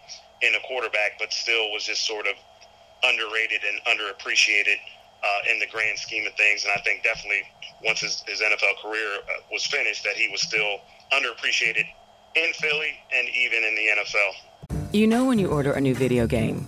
in 0.42 0.56
a 0.56 0.60
quarterback, 0.68 1.20
but 1.20 1.32
still 1.32 1.72
was 1.72 1.86
just 1.86 2.06
sort 2.06 2.28
of 2.28 2.34
underrated 3.04 3.62
and 3.64 3.80
underappreciated 3.88 4.76
uh, 5.24 5.52
in 5.52 5.60
the 5.60 5.68
grand 5.68 5.98
scheme 5.98 6.28
of 6.28 6.34
things. 6.34 6.66
And 6.66 6.74
I 6.76 6.82
think 6.82 7.04
definitely 7.04 7.44
once 7.86 8.02
his, 8.02 8.24
his 8.28 8.42
NFL 8.42 8.82
career 8.84 9.24
uh, 9.24 9.42
was 9.52 9.66
finished, 9.66 10.04
that 10.04 10.16
he 10.16 10.28
was 10.28 10.42
still 10.42 10.84
underappreciated 11.14 11.86
in 12.36 12.54
Philly 12.54 12.92
and 13.14 13.28
even 13.30 13.64
in 13.64 13.76
the 13.76 13.88
NFL. 14.04 14.92
You 14.92 15.08
know, 15.08 15.26
when 15.26 15.40
you 15.40 15.48
order 15.48 15.72
a 15.72 15.82
new 15.82 15.96
video 15.96 16.28
game, 16.28 16.68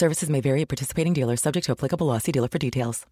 Services 0.00 0.30
may 0.30 0.40
vary 0.40 0.62
at 0.62 0.68
participating 0.68 1.12
dealers, 1.12 1.42
subject 1.42 1.66
to 1.66 1.72
applicable 1.72 2.06
law. 2.06 2.16
See 2.16 2.32
dealer 2.32 2.48
for 2.48 2.56
details. 2.56 3.04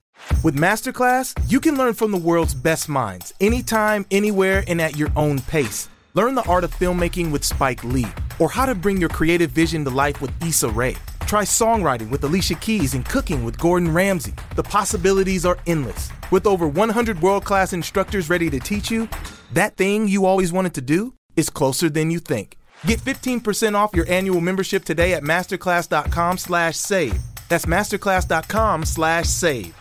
With 0.43 0.57
Masterclass, 0.57 1.39
you 1.47 1.61
can 1.61 1.77
learn 1.77 1.93
from 1.93 2.13
the 2.13 2.17
world's 2.17 2.55
best 2.55 2.89
minds 2.89 3.35
anytime, 3.41 4.07
anywhere, 4.11 4.65
and 4.67 4.81
at 4.81 4.97
your 4.97 5.11
own 5.15 5.43
pace. 5.43 5.91
Learn 6.15 6.35
the 6.35 6.49
art 6.49 6.65
of 6.65 6.75
filmmaking 6.75 7.31
with 7.31 7.45
Spike 7.45 7.85
Lee, 7.85 8.07
or 8.39 8.49
how 8.49 8.65
to 8.65 8.75
bring 8.75 8.97
your 8.97 9.11
creative 9.11 9.51
vision 9.51 9.85
to 9.85 9.91
life 9.91 10.23
with 10.23 10.33
Issa 10.43 10.71
Rae. 10.71 10.97
Try 11.27 11.45
songwriting 11.45 12.09
with 12.09 12.25
Alicia 12.25 12.55
Keys 12.55 12.95
and 12.95 13.05
cooking 13.05 13.45
with 13.45 13.59
Gordon 13.59 13.93
Ramsay. 13.93 14.33
The 14.57 14.63
possibilities 14.63 15.45
are 15.45 15.59
endless. 15.67 16.11
With 16.31 16.47
over 16.47 16.67
100 16.67 17.21
world 17.21 17.45
class 17.45 17.75
instructors 17.75 18.31
ready 18.31 18.49
to 18.49 18.61
teach 18.61 18.91
you, 18.91 19.11
that 19.53 19.77
thing 19.77 20.09
you 20.09 20.25
always 20.25 20.55
wanted 20.55 20.73
to 20.77 20.81
do 20.81 21.13
is 21.37 21.51
closer 21.51 21.91
than 21.91 22.11
you 22.11 22.19
think. 22.19 22.57
Get 22.87 23.01
15% 23.01 23.75
off 23.75 23.95
your 23.95 24.09
annual 24.09 24.41
membership 24.41 24.85
today 24.85 25.15
at 25.15 25.23
masterclass.com 25.23 26.39
slash 26.39 26.77
save. 26.77 27.21
That's 27.49 27.67
masterclass.com 27.67 28.85
slash 28.85 29.27
save. 29.27 29.75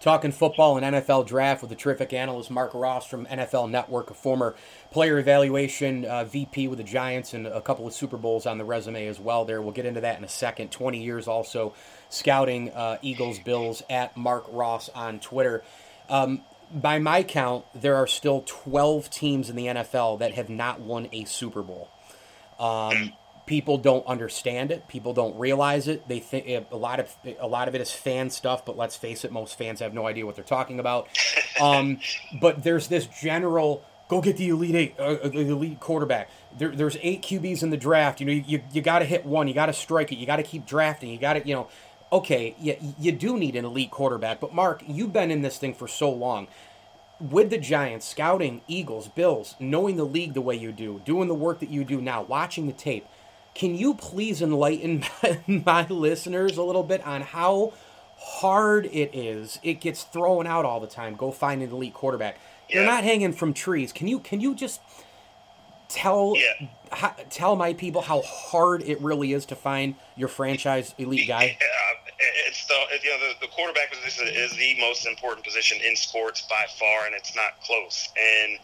Talking 0.00 0.30
football 0.30 0.76
and 0.76 0.94
NFL 0.94 1.26
draft 1.26 1.60
with 1.60 1.70
the 1.70 1.76
terrific 1.76 2.12
analyst 2.12 2.50
Marc 2.52 2.72
Ross 2.72 3.06
from 3.06 3.26
NFL 3.26 3.68
Network, 3.68 4.10
a 4.10 4.14
former 4.14 4.54
player 4.92 5.18
evaluation 5.18 6.04
uh, 6.04 6.24
VP 6.24 6.68
with 6.68 6.78
the 6.78 6.84
Giants 6.84 7.34
and 7.34 7.48
a 7.48 7.60
couple 7.60 7.86
of 7.86 7.92
Super 7.92 8.16
Bowls 8.16 8.46
on 8.46 8.58
the 8.58 8.64
resume 8.64 9.06
as 9.06 9.18
well. 9.18 9.44
There, 9.44 9.60
we'll 9.60 9.72
get 9.72 9.86
into 9.86 10.00
that 10.02 10.16
in 10.16 10.24
a 10.24 10.28
second. 10.28 10.70
20 10.70 11.02
years 11.02 11.26
also 11.26 11.74
scouting 12.10 12.70
uh, 12.70 12.98
Eagles, 13.02 13.40
Bills 13.40 13.82
at 13.90 14.16
Marc 14.16 14.44
Ross 14.50 14.88
on 14.90 15.18
Twitter. 15.18 15.64
Um, 16.08 16.42
by 16.72 17.00
my 17.00 17.22
count, 17.24 17.64
there 17.74 17.96
are 17.96 18.06
still 18.06 18.44
12 18.46 19.10
teams 19.10 19.50
in 19.50 19.56
the 19.56 19.66
NFL 19.66 20.20
that 20.20 20.34
have 20.34 20.48
not 20.48 20.80
won 20.80 21.08
a 21.12 21.24
Super 21.24 21.62
Bowl. 21.62 21.90
Um, 22.58 23.12
people 23.46 23.78
don't 23.78 24.06
understand 24.06 24.70
it. 24.70 24.86
People 24.88 25.14
don't 25.14 25.36
realize 25.38 25.88
it. 25.88 26.06
They 26.06 26.20
think 26.20 26.66
a 26.70 26.76
lot 26.76 27.00
of 27.00 27.16
a 27.40 27.46
lot 27.48 27.66
of 27.66 27.74
it 27.74 27.80
is 27.80 27.90
fan 27.90 28.30
stuff. 28.30 28.64
But 28.64 28.76
let's 28.76 28.94
face 28.94 29.24
it, 29.24 29.32
most 29.32 29.56
fans 29.56 29.80
have 29.80 29.94
no 29.94 30.06
idea 30.06 30.26
what 30.26 30.36
they're 30.36 30.44
talking 30.44 30.78
about. 30.78 31.08
Um, 31.60 31.98
but 32.40 32.62
there's 32.62 32.88
this 32.88 33.06
general 33.06 33.84
go 34.08 34.20
get 34.20 34.36
the 34.36 34.48
elite 34.48 34.74
eight, 34.74 34.94
uh, 34.98 35.02
uh 35.02 35.28
the 35.28 35.48
elite 35.48 35.80
quarterback. 35.80 36.30
There, 36.56 36.70
there's 36.70 36.96
eight 37.02 37.22
QBs 37.22 37.62
in 37.62 37.70
the 37.70 37.76
draft. 37.76 38.20
You 38.20 38.26
know, 38.26 38.32
you, 38.32 38.62
you 38.72 38.82
got 38.82 39.00
to 39.00 39.04
hit 39.04 39.24
one. 39.24 39.48
You 39.48 39.54
got 39.54 39.66
to 39.66 39.72
strike 39.72 40.12
it. 40.12 40.16
You 40.16 40.26
got 40.26 40.36
to 40.36 40.42
keep 40.42 40.66
drafting. 40.66 41.10
You 41.10 41.18
got 41.18 41.34
to, 41.34 41.46
you 41.46 41.54
know, 41.54 41.68
okay, 42.10 42.54
you, 42.58 42.76
you 42.98 43.12
do 43.12 43.38
need 43.38 43.54
an 43.54 43.64
elite 43.64 43.90
quarterback. 43.90 44.40
But 44.40 44.54
Marc, 44.54 44.82
you've 44.86 45.12
been 45.12 45.30
in 45.30 45.42
this 45.42 45.58
thing 45.58 45.74
for 45.74 45.86
so 45.86 46.10
long 46.10 46.48
with 47.20 47.50
the 47.50 47.58
Giants, 47.58 48.06
scouting 48.06 48.60
Eagles, 48.68 49.08
Bills, 49.08 49.54
knowing 49.58 49.96
the 49.96 50.04
league 50.04 50.34
the 50.34 50.40
way 50.40 50.56
you 50.56 50.72
do, 50.72 51.00
doing 51.04 51.28
the 51.28 51.34
work 51.34 51.60
that 51.60 51.70
you 51.70 51.84
do 51.84 52.00
now, 52.00 52.22
watching 52.22 52.66
the 52.66 52.72
tape, 52.72 53.06
can 53.54 53.74
you 53.74 53.94
please 53.94 54.40
enlighten 54.40 55.04
my, 55.22 55.38
my 55.46 55.86
listeners 55.88 56.56
a 56.56 56.62
little 56.62 56.84
bit 56.84 57.04
on 57.06 57.22
how 57.22 57.72
hard 58.16 58.86
it 58.86 59.14
is? 59.14 59.58
It 59.62 59.80
gets 59.80 60.04
thrown 60.04 60.46
out 60.46 60.64
all 60.64 60.80
the 60.80 60.86
time. 60.86 61.16
Go 61.16 61.32
find 61.32 61.62
an 61.62 61.70
elite 61.70 61.94
quarterback. 61.94 62.38
They're 62.72 62.84
not 62.84 63.02
hanging 63.02 63.32
from 63.32 63.54
trees. 63.54 63.92
Can 63.92 64.08
you 64.08 64.18
can 64.20 64.40
you 64.40 64.54
just 64.54 64.82
tell 65.88 66.34
yeah. 66.36 66.68
how, 66.92 67.14
tell 67.30 67.56
my 67.56 67.72
people 67.72 68.02
how 68.02 68.20
hard 68.22 68.82
it 68.82 69.00
really 69.00 69.32
is 69.32 69.46
to 69.46 69.56
find 69.56 69.94
your 70.16 70.28
franchise 70.28 70.94
elite 70.98 71.26
guy? 71.26 71.56
The 72.68 72.78
you 73.02 73.10
know 73.10 73.20
the, 73.28 73.46
the 73.46 73.52
quarterback 73.52 73.90
position 73.90 74.28
is 74.28 74.52
the 74.56 74.78
most 74.80 75.06
important 75.06 75.44
position 75.44 75.78
in 75.84 75.96
sports 75.96 76.46
by 76.48 76.66
far, 76.78 77.06
and 77.06 77.14
it's 77.14 77.34
not 77.34 77.60
close. 77.64 78.08
And 78.16 78.58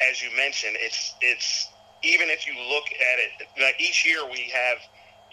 as 0.00 0.22
you 0.22 0.30
mentioned, 0.36 0.76
it's 0.80 1.14
it's 1.20 1.68
even 2.02 2.30
if 2.30 2.46
you 2.46 2.54
look 2.54 2.86
at 2.86 3.18
it, 3.18 3.46
like 3.60 3.80
each 3.80 4.06
year 4.06 4.24
we 4.24 4.50
have 4.50 4.78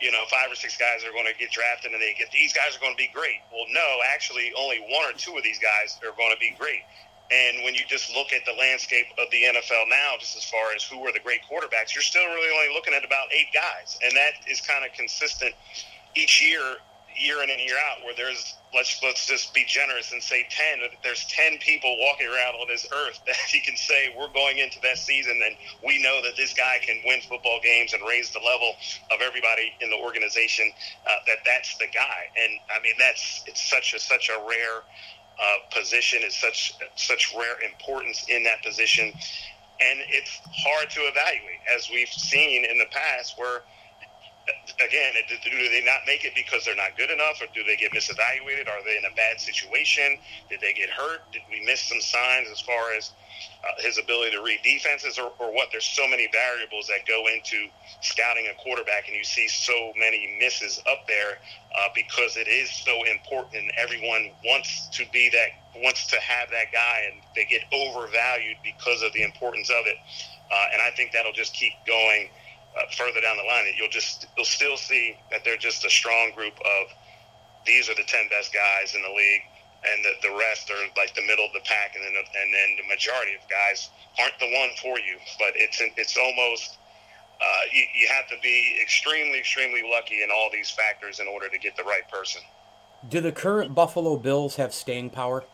you 0.01 0.11
know, 0.11 0.23
five 0.31 0.47
or 0.51 0.55
six 0.55 0.77
guys 0.77 1.03
are 1.03 1.11
going 1.11 1.27
to 1.27 1.35
get 1.35 1.51
drafted 1.51 1.91
and 1.91 2.01
they 2.01 2.15
get 2.15 2.31
these 2.31 2.53
guys 2.53 2.75
are 2.75 2.79
going 2.79 2.95
to 2.95 3.01
be 3.01 3.11
great. 3.13 3.43
Well, 3.51 3.67
no, 3.71 3.99
actually, 4.07 4.51
only 4.57 4.79
one 4.87 5.03
or 5.03 5.13
two 5.13 5.35
of 5.35 5.43
these 5.43 5.59
guys 5.59 5.99
are 6.03 6.15
going 6.15 6.31
to 6.31 6.39
be 6.39 6.55
great. 6.57 6.87
And 7.29 7.63
when 7.63 7.75
you 7.75 7.81
just 7.85 8.09
look 8.15 8.33
at 8.33 8.41
the 8.45 8.53
landscape 8.57 9.05
of 9.19 9.29
the 9.29 9.43
NFL 9.43 9.85
now, 9.87 10.17
just 10.19 10.35
as 10.35 10.45
far 10.49 10.73
as 10.73 10.83
who 10.83 11.05
are 11.05 11.13
the 11.13 11.19
great 11.19 11.41
quarterbacks, 11.45 11.93
you're 11.93 12.01
still 12.01 12.25
really 12.25 12.49
only 12.49 12.73
looking 12.73 12.93
at 12.93 13.05
about 13.05 13.27
eight 13.31 13.53
guys. 13.53 13.99
And 14.01 14.15
that 14.15 14.33
is 14.49 14.61
kind 14.61 14.83
of 14.83 14.91
consistent 14.93 15.53
each 16.15 16.41
year 16.41 16.81
year 17.17 17.43
in 17.43 17.49
and 17.49 17.59
year 17.61 17.77
out 17.89 18.03
where 18.03 18.13
there's 18.15 18.55
let's 18.73 19.01
let's 19.03 19.25
just 19.25 19.53
be 19.53 19.65
generous 19.67 20.11
and 20.11 20.21
say 20.21 20.45
10 20.49 20.79
there's 21.03 21.25
10 21.25 21.57
people 21.59 21.95
walking 21.99 22.27
around 22.27 22.55
on 22.55 22.67
this 22.67 22.87
earth 22.93 23.19
that 23.27 23.53
you 23.53 23.61
can 23.61 23.75
say 23.75 24.13
we're 24.17 24.31
going 24.33 24.59
into 24.59 24.79
that 24.81 24.97
season 24.97 25.39
and 25.45 25.55
we 25.85 26.01
know 26.01 26.21
that 26.23 26.35
this 26.37 26.53
guy 26.53 26.77
can 26.81 26.97
win 27.05 27.19
football 27.21 27.59
games 27.63 27.93
and 27.93 28.01
raise 28.07 28.31
the 28.31 28.39
level 28.39 28.73
of 29.11 29.21
everybody 29.21 29.73
in 29.81 29.89
the 29.89 29.97
organization 29.97 30.71
uh, 31.07 31.11
that 31.27 31.37
that's 31.45 31.77
the 31.77 31.87
guy. 31.93 32.29
And 32.37 32.59
i 32.69 32.81
mean 32.81 32.93
that's 32.97 33.43
it's 33.47 33.69
such 33.69 33.93
a 33.93 33.99
such 33.99 34.29
a 34.29 34.37
rare 34.47 34.83
uh, 35.41 35.57
position. 35.71 36.19
It's 36.21 36.39
such 36.39 36.73
such 36.95 37.33
rare 37.35 37.61
importance 37.61 38.25
in 38.27 38.43
that 38.43 38.63
position. 38.63 39.13
And 39.81 39.99
it's 40.09 40.41
hard 40.51 40.89
to 40.89 40.99
evaluate 41.01 41.63
as 41.73 41.89
we've 41.89 42.09
seen 42.09 42.65
in 42.65 42.77
the 42.77 42.87
past 42.91 43.37
where 43.37 43.63
again, 44.85 45.13
do 45.27 45.69
they 45.69 45.83
not 45.85 46.01
make 46.07 46.25
it 46.25 46.33
because 46.35 46.65
they're 46.65 46.75
not 46.75 46.97
good 46.97 47.11
enough, 47.11 47.41
or 47.41 47.47
do 47.53 47.63
they 47.63 47.75
get 47.77 47.93
misevaluated? 47.93 48.69
Are 48.69 48.83
they 48.85 48.97
in 48.97 49.05
a 49.05 49.15
bad 49.15 49.39
situation? 49.39 50.17
Did 50.49 50.61
they 50.61 50.73
get 50.73 50.89
hurt? 50.89 51.31
Did 51.31 51.43
we 51.51 51.65
miss 51.65 51.81
some 51.81 52.01
signs 52.01 52.49
as 52.51 52.61
far 52.61 52.93
as 52.97 53.11
uh, 53.63 53.81
his 53.83 53.97
ability 53.99 54.31
to 54.31 54.43
read 54.43 54.59
defenses, 54.63 55.19
or, 55.19 55.31
or 55.39 55.53
what? 55.53 55.69
There's 55.71 55.85
so 55.85 56.07
many 56.07 56.29
variables 56.31 56.87
that 56.87 57.05
go 57.07 57.25
into 57.33 57.69
scouting 58.01 58.47
a 58.51 58.55
quarterback, 58.63 59.07
and 59.07 59.15
you 59.17 59.23
see 59.23 59.47
so 59.47 59.93
many 59.97 60.37
misses 60.39 60.81
up 60.89 61.07
there 61.07 61.39
uh, 61.75 61.89
because 61.95 62.37
it 62.37 62.47
is 62.47 62.71
so 62.71 63.03
important, 63.05 63.71
everyone 63.77 64.31
wants 64.45 64.89
to 64.93 65.05
be 65.13 65.29
that, 65.31 65.81
wants 65.83 66.07
to 66.07 66.17
have 66.21 66.49
that 66.51 66.71
guy, 66.73 67.03
and 67.11 67.21
they 67.35 67.45
get 67.45 67.63
overvalued 67.73 68.57
because 68.63 69.03
of 69.03 69.13
the 69.13 69.23
importance 69.23 69.69
of 69.69 69.85
it. 69.87 69.97
uh, 70.51 70.65
and 70.73 70.81
I 70.81 70.89
think 70.91 71.11
that'll 71.11 71.33
just 71.33 71.53
keep 71.53 71.73
going 71.85 72.29
uh, 72.77 72.83
further 72.95 73.21
down 73.21 73.37
the 73.37 73.43
line. 73.43 73.67
And 73.67 73.77
you'll 73.77 73.89
just 73.89 74.27
you'll 74.35 74.45
still 74.45 74.77
see 74.77 75.15
that 75.31 75.43
they're 75.43 75.57
just 75.57 75.85
a 75.85 75.89
strong 75.89 76.31
group 76.35 76.53
of 76.59 76.87
these 77.65 77.89
are 77.89 77.95
the 77.95 78.07
ten 78.07 78.27
best 78.29 78.53
guys 78.53 78.95
in 78.95 79.01
the 79.01 79.09
league, 79.09 79.43
and 79.85 80.03
the, 80.05 80.29
the 80.29 80.35
rest 80.37 80.69
are 80.71 80.79
like 80.97 81.13
the 81.15 81.25
middle 81.25 81.45
of 81.45 81.53
the 81.53 81.61
pack, 81.65 81.95
and 81.95 82.03
then 82.03 82.15
and 82.15 82.53
then 82.53 82.69
the 82.77 82.87
majority 82.87 83.33
of 83.35 83.41
guys 83.49 83.89
aren't 84.19 84.37
the 84.39 84.51
one 84.57 84.69
for 84.81 84.99
you. 84.99 85.17
But 85.37 85.53
it's 85.55 85.81
it's 85.81 86.17
almost 86.17 86.77
uh, 87.41 87.61
you, 87.71 87.83
you 87.95 88.07
have 88.07 88.27
to 88.29 88.35
be 88.41 88.79
extremely 88.81 89.39
extremely 89.39 89.83
lucky 89.83 90.23
in 90.23 90.29
all 90.31 90.49
these 90.51 90.69
factors 90.69 91.19
in 91.19 91.27
order 91.27 91.49
to 91.49 91.57
get 91.57 91.75
the 91.75 91.83
right 91.83 92.07
person. 92.09 92.41
Do 93.07 93.21
the 93.21 93.31
current 93.31 93.73
Buffalo 93.73 94.17
Bills 94.17 94.57
have 94.57 94.73
staying 94.73 95.11
power? 95.11 95.45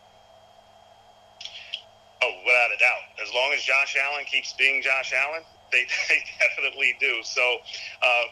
Oh, 2.22 2.32
without 2.44 2.70
a 2.74 2.78
doubt. 2.78 3.22
As 3.22 3.32
long 3.32 3.52
as 3.54 3.62
Josh 3.62 3.96
Allen 3.96 4.24
keeps 4.24 4.52
being 4.54 4.82
Josh 4.82 5.12
Allen, 5.12 5.42
they, 5.72 5.86
they 6.08 6.22
definitely 6.40 6.96
do. 7.00 7.22
So, 7.22 7.58
uh, 8.02 8.24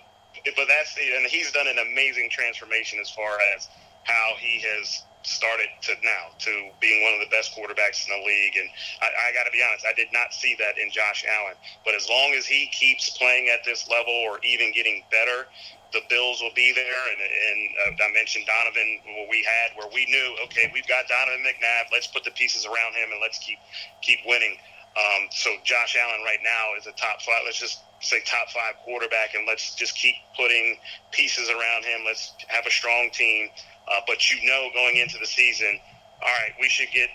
but 0.56 0.66
that's 0.68 0.96
and 0.98 1.26
he's 1.26 1.52
done 1.52 1.68
an 1.68 1.78
amazing 1.78 2.28
transformation 2.30 2.98
as 3.00 3.10
far 3.10 3.38
as 3.56 3.68
how 4.04 4.34
he 4.38 4.60
has 4.60 5.02
started 5.24 5.68
to 5.80 5.96
now 6.04 6.28
to 6.38 6.68
being 6.80 7.02
one 7.02 7.14
of 7.14 7.20
the 7.20 7.32
best 7.32 7.56
quarterbacks 7.56 8.04
in 8.04 8.12
the 8.12 8.22
league. 8.26 8.56
And 8.60 8.68
I, 9.00 9.08
I 9.08 9.32
got 9.32 9.44
to 9.44 9.52
be 9.52 9.64
honest, 9.64 9.84
I 9.88 9.96
did 9.96 10.12
not 10.12 10.32
see 10.32 10.54
that 10.60 10.76
in 10.76 10.90
Josh 10.92 11.24
Allen. 11.24 11.56
But 11.84 11.94
as 11.94 12.08
long 12.08 12.34
as 12.36 12.46
he 12.46 12.68
keeps 12.68 13.16
playing 13.16 13.48
at 13.48 13.64
this 13.64 13.88
level 13.88 14.12
or 14.12 14.38
even 14.44 14.72
getting 14.72 15.02
better, 15.10 15.48
the 15.92 16.04
Bills 16.10 16.42
will 16.42 16.52
be 16.54 16.72
there. 16.76 17.02
And, 17.08 17.20
and 17.24 18.00
uh, 18.00 18.04
I 18.04 18.12
mentioned 18.12 18.44
Donovan, 18.44 19.00
what 19.16 19.30
we 19.30 19.46
had 19.46 19.72
where 19.78 19.88
we 19.88 20.04
knew, 20.06 20.36
okay, 20.44 20.70
we've 20.74 20.86
got 20.86 21.08
Donovan 21.08 21.40
McNabb. 21.40 21.88
Let's 21.90 22.06
put 22.06 22.24
the 22.24 22.32
pieces 22.32 22.66
around 22.66 22.92
him 22.92 23.08
and 23.12 23.20
let's 23.22 23.38
keep 23.38 23.58
keep 24.02 24.20
winning. 24.26 24.56
Um, 24.94 25.26
so 25.30 25.50
Josh 25.64 25.96
Allen 25.98 26.22
right 26.24 26.38
now 26.44 26.78
is 26.78 26.86
a 26.86 26.92
top 26.92 27.20
five. 27.22 27.42
Let's 27.44 27.58
just 27.58 27.80
say 28.00 28.20
top 28.24 28.50
five 28.50 28.74
quarterback, 28.84 29.34
and 29.34 29.46
let's 29.46 29.74
just 29.74 29.96
keep 29.96 30.14
putting 30.36 30.78
pieces 31.10 31.50
around 31.50 31.84
him. 31.84 32.02
Let's 32.06 32.32
have 32.48 32.66
a 32.66 32.70
strong 32.70 33.10
team. 33.12 33.48
Uh, 33.88 34.00
but 34.06 34.30
you 34.30 34.46
know, 34.46 34.68
going 34.72 34.96
into 34.96 35.18
the 35.18 35.26
season, 35.26 35.80
all 36.22 36.28
right, 36.28 36.52
we 36.60 36.68
should 36.68 36.90
get 36.92 37.10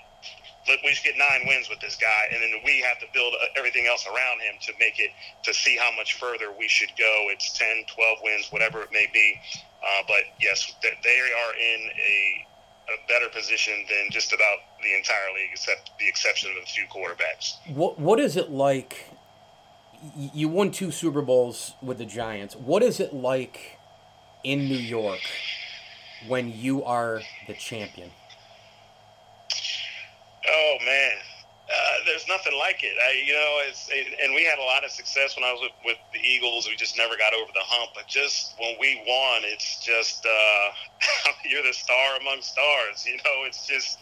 we 0.83 0.93
should 0.93 1.05
get 1.05 1.17
nine 1.17 1.47
wins 1.47 1.69
with 1.69 1.79
this 1.79 1.95
guy, 1.95 2.29
and 2.31 2.43
then 2.43 2.61
we 2.63 2.79
have 2.81 2.99
to 2.99 3.07
build 3.13 3.33
uh, 3.33 3.45
everything 3.57 3.87
else 3.87 4.05
around 4.05 4.39
him 4.41 4.53
to 4.61 4.73
make 4.79 4.99
it 4.99 5.09
to 5.43 5.53
see 5.53 5.75
how 5.77 5.89
much 5.95 6.19
further 6.19 6.51
we 6.51 6.67
should 6.67 6.89
go. 6.97 7.25
It's 7.33 7.57
10, 7.57 7.85
12 7.87 8.17
wins, 8.21 8.51
whatever 8.51 8.81
it 8.83 8.89
may 8.91 9.07
be. 9.11 9.39
Uh, 9.81 10.03
but 10.07 10.23
yes, 10.39 10.71
they 10.83 11.19
are 11.19 11.53
in 11.55 11.89
a 11.97 12.45
a 12.93 13.07
better 13.07 13.29
position 13.29 13.73
than 13.89 14.09
just 14.11 14.33
about 14.33 14.59
the 14.81 14.95
entire 14.95 15.33
league, 15.35 15.49
except 15.51 15.91
the 15.99 16.07
exception 16.07 16.51
of 16.51 16.63
a 16.63 16.65
few 16.65 16.85
quarterbacks. 16.85 17.57
What 17.73 17.99
What 17.99 18.19
is 18.19 18.35
it 18.37 18.49
like? 18.49 19.05
You 20.33 20.47
won 20.47 20.71
two 20.71 20.91
Super 20.91 21.21
Bowls 21.21 21.73
with 21.81 21.97
the 21.97 22.05
Giants. 22.05 22.55
What 22.55 22.81
is 22.83 22.99
it 22.99 23.13
like 23.13 23.77
in 24.43 24.69
New 24.69 24.77
York 24.77 25.19
when 26.27 26.53
you 26.53 26.83
are 26.83 27.21
the 27.47 27.53
champion? 27.53 28.11
Oh 30.47 30.77
man, 30.85 31.17
uh, 31.69 32.01
there's 32.05 32.27
nothing 32.27 32.57
like 32.57 32.81
it. 32.81 32.97
I, 32.97 33.21
you 33.21 33.33
know, 33.33 33.61
it's 33.69 33.89
it, 33.93 34.17
and 34.23 34.33
we 34.33 34.43
had 34.43 34.57
a 34.57 34.65
lot 34.65 34.83
of 34.83 34.89
success 34.89 35.37
when 35.37 35.45
I 35.45 35.53
was 35.53 35.61
with, 35.61 35.77
with, 35.85 36.01
the 36.13 36.19
Eagles. 36.19 36.67
We 36.67 36.75
just 36.75 36.97
never 36.97 37.13
got 37.15 37.33
over 37.37 37.51
the 37.53 37.61
hump. 37.61 37.91
But 37.93 38.07
just 38.07 38.57
when 38.57 38.73
we 38.81 38.97
won, 39.05 39.45
it's 39.45 39.77
just 39.85 40.25
uh, 40.25 40.65
you're 41.45 41.61
the 41.61 41.73
star 41.73 42.17
among 42.19 42.41
stars. 42.41 43.05
You 43.05 43.17
know, 43.21 43.45
it's 43.45 43.67
just 43.67 43.99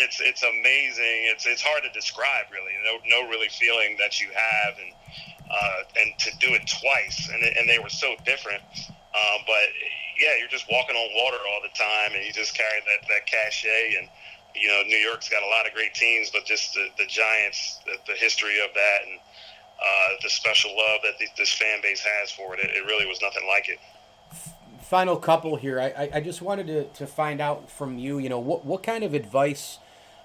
it's 0.00 0.20
it's 0.24 0.42
amazing. 0.42 1.28
It's 1.28 1.44
it's 1.44 1.60
hard 1.60 1.82
to 1.84 1.92
describe 1.92 2.48
really. 2.48 2.72
No 2.80 2.96
no 3.04 3.28
really 3.28 3.48
feeling 3.48 3.96
that 4.00 4.20
you 4.20 4.28
have, 4.32 4.72
and 4.80 4.92
uh, 5.52 6.00
and 6.00 6.16
to 6.16 6.30
do 6.40 6.48
it 6.56 6.64
twice, 6.64 7.28
and 7.28 7.44
and 7.44 7.68
they 7.68 7.78
were 7.78 7.92
so 7.92 8.16
different. 8.24 8.62
Uh, 8.88 9.38
but 9.44 9.68
yeah, 10.16 10.32
you're 10.38 10.48
just 10.48 10.64
walking 10.70 10.96
on 10.96 11.08
water 11.12 11.44
all 11.44 11.60
the 11.60 11.76
time, 11.76 12.16
and 12.16 12.24
you 12.24 12.32
just 12.32 12.56
carry 12.56 12.80
that 12.88 13.04
that 13.08 13.26
cachet 13.26 14.00
and 14.00 14.08
you 14.54 14.68
know, 14.68 14.82
New 14.86 14.96
York's 14.96 15.28
got 15.28 15.42
a 15.42 15.46
lot 15.46 15.66
of 15.66 15.74
great 15.74 15.94
teams, 15.94 16.30
but 16.30 16.44
just 16.44 16.74
the, 16.74 16.88
the 16.98 17.06
Giants, 17.06 17.78
the, 17.86 17.92
the 18.06 18.18
history 18.18 18.58
of 18.60 18.74
that, 18.74 18.98
and 19.06 19.18
uh, 19.80 20.08
the 20.22 20.28
special 20.28 20.70
love 20.76 21.00
that 21.02 21.14
this 21.36 21.52
fan 21.52 21.80
base 21.82 22.00
has 22.00 22.30
for 22.30 22.54
it, 22.54 22.60
it, 22.60 22.70
it, 22.70 22.84
really 22.86 23.06
was 23.06 23.20
nothing 23.22 23.46
like 23.48 23.68
it. 23.68 23.78
Final 24.82 25.16
couple 25.16 25.56
here. 25.56 25.80
I, 25.80 26.10
I 26.14 26.20
just 26.20 26.42
wanted 26.42 26.66
to, 26.66 26.84
to 26.84 27.06
find 27.06 27.40
out 27.40 27.70
from 27.70 27.98
you, 27.98 28.18
you 28.18 28.28
know, 28.28 28.40
what, 28.40 28.64
what 28.64 28.82
kind 28.82 29.04
of 29.04 29.14
advice 29.14 29.78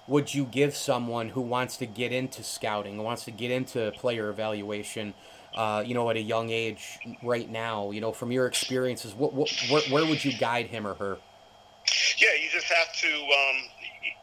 would 0.08 0.34
you 0.34 0.44
give 0.44 0.76
someone 0.76 1.30
who 1.30 1.40
wants 1.40 1.76
to 1.78 1.86
get 1.86 2.12
into 2.12 2.42
scouting, 2.42 3.02
wants 3.02 3.24
to 3.24 3.30
get 3.30 3.50
into 3.50 3.92
player 3.92 4.28
evaluation, 4.28 5.14
uh, 5.54 5.82
you 5.86 5.94
know, 5.94 6.10
at 6.10 6.16
a 6.16 6.20
young 6.20 6.50
age 6.50 6.98
right 7.22 7.48
now? 7.48 7.90
You 7.90 8.00
know, 8.00 8.12
from 8.12 8.32
your 8.32 8.46
experiences, 8.46 9.14
what, 9.14 9.32
what, 9.32 9.50
where, 9.70 9.82
where 9.82 10.06
would 10.06 10.24
you 10.24 10.36
guide 10.36 10.66
him 10.66 10.86
or 10.86 10.94
her? 10.94 11.18
Yeah, 12.18 12.28
you 12.42 12.48
just 12.50 12.66
have 12.66 12.92
to 12.94 13.08
um, 13.08 13.56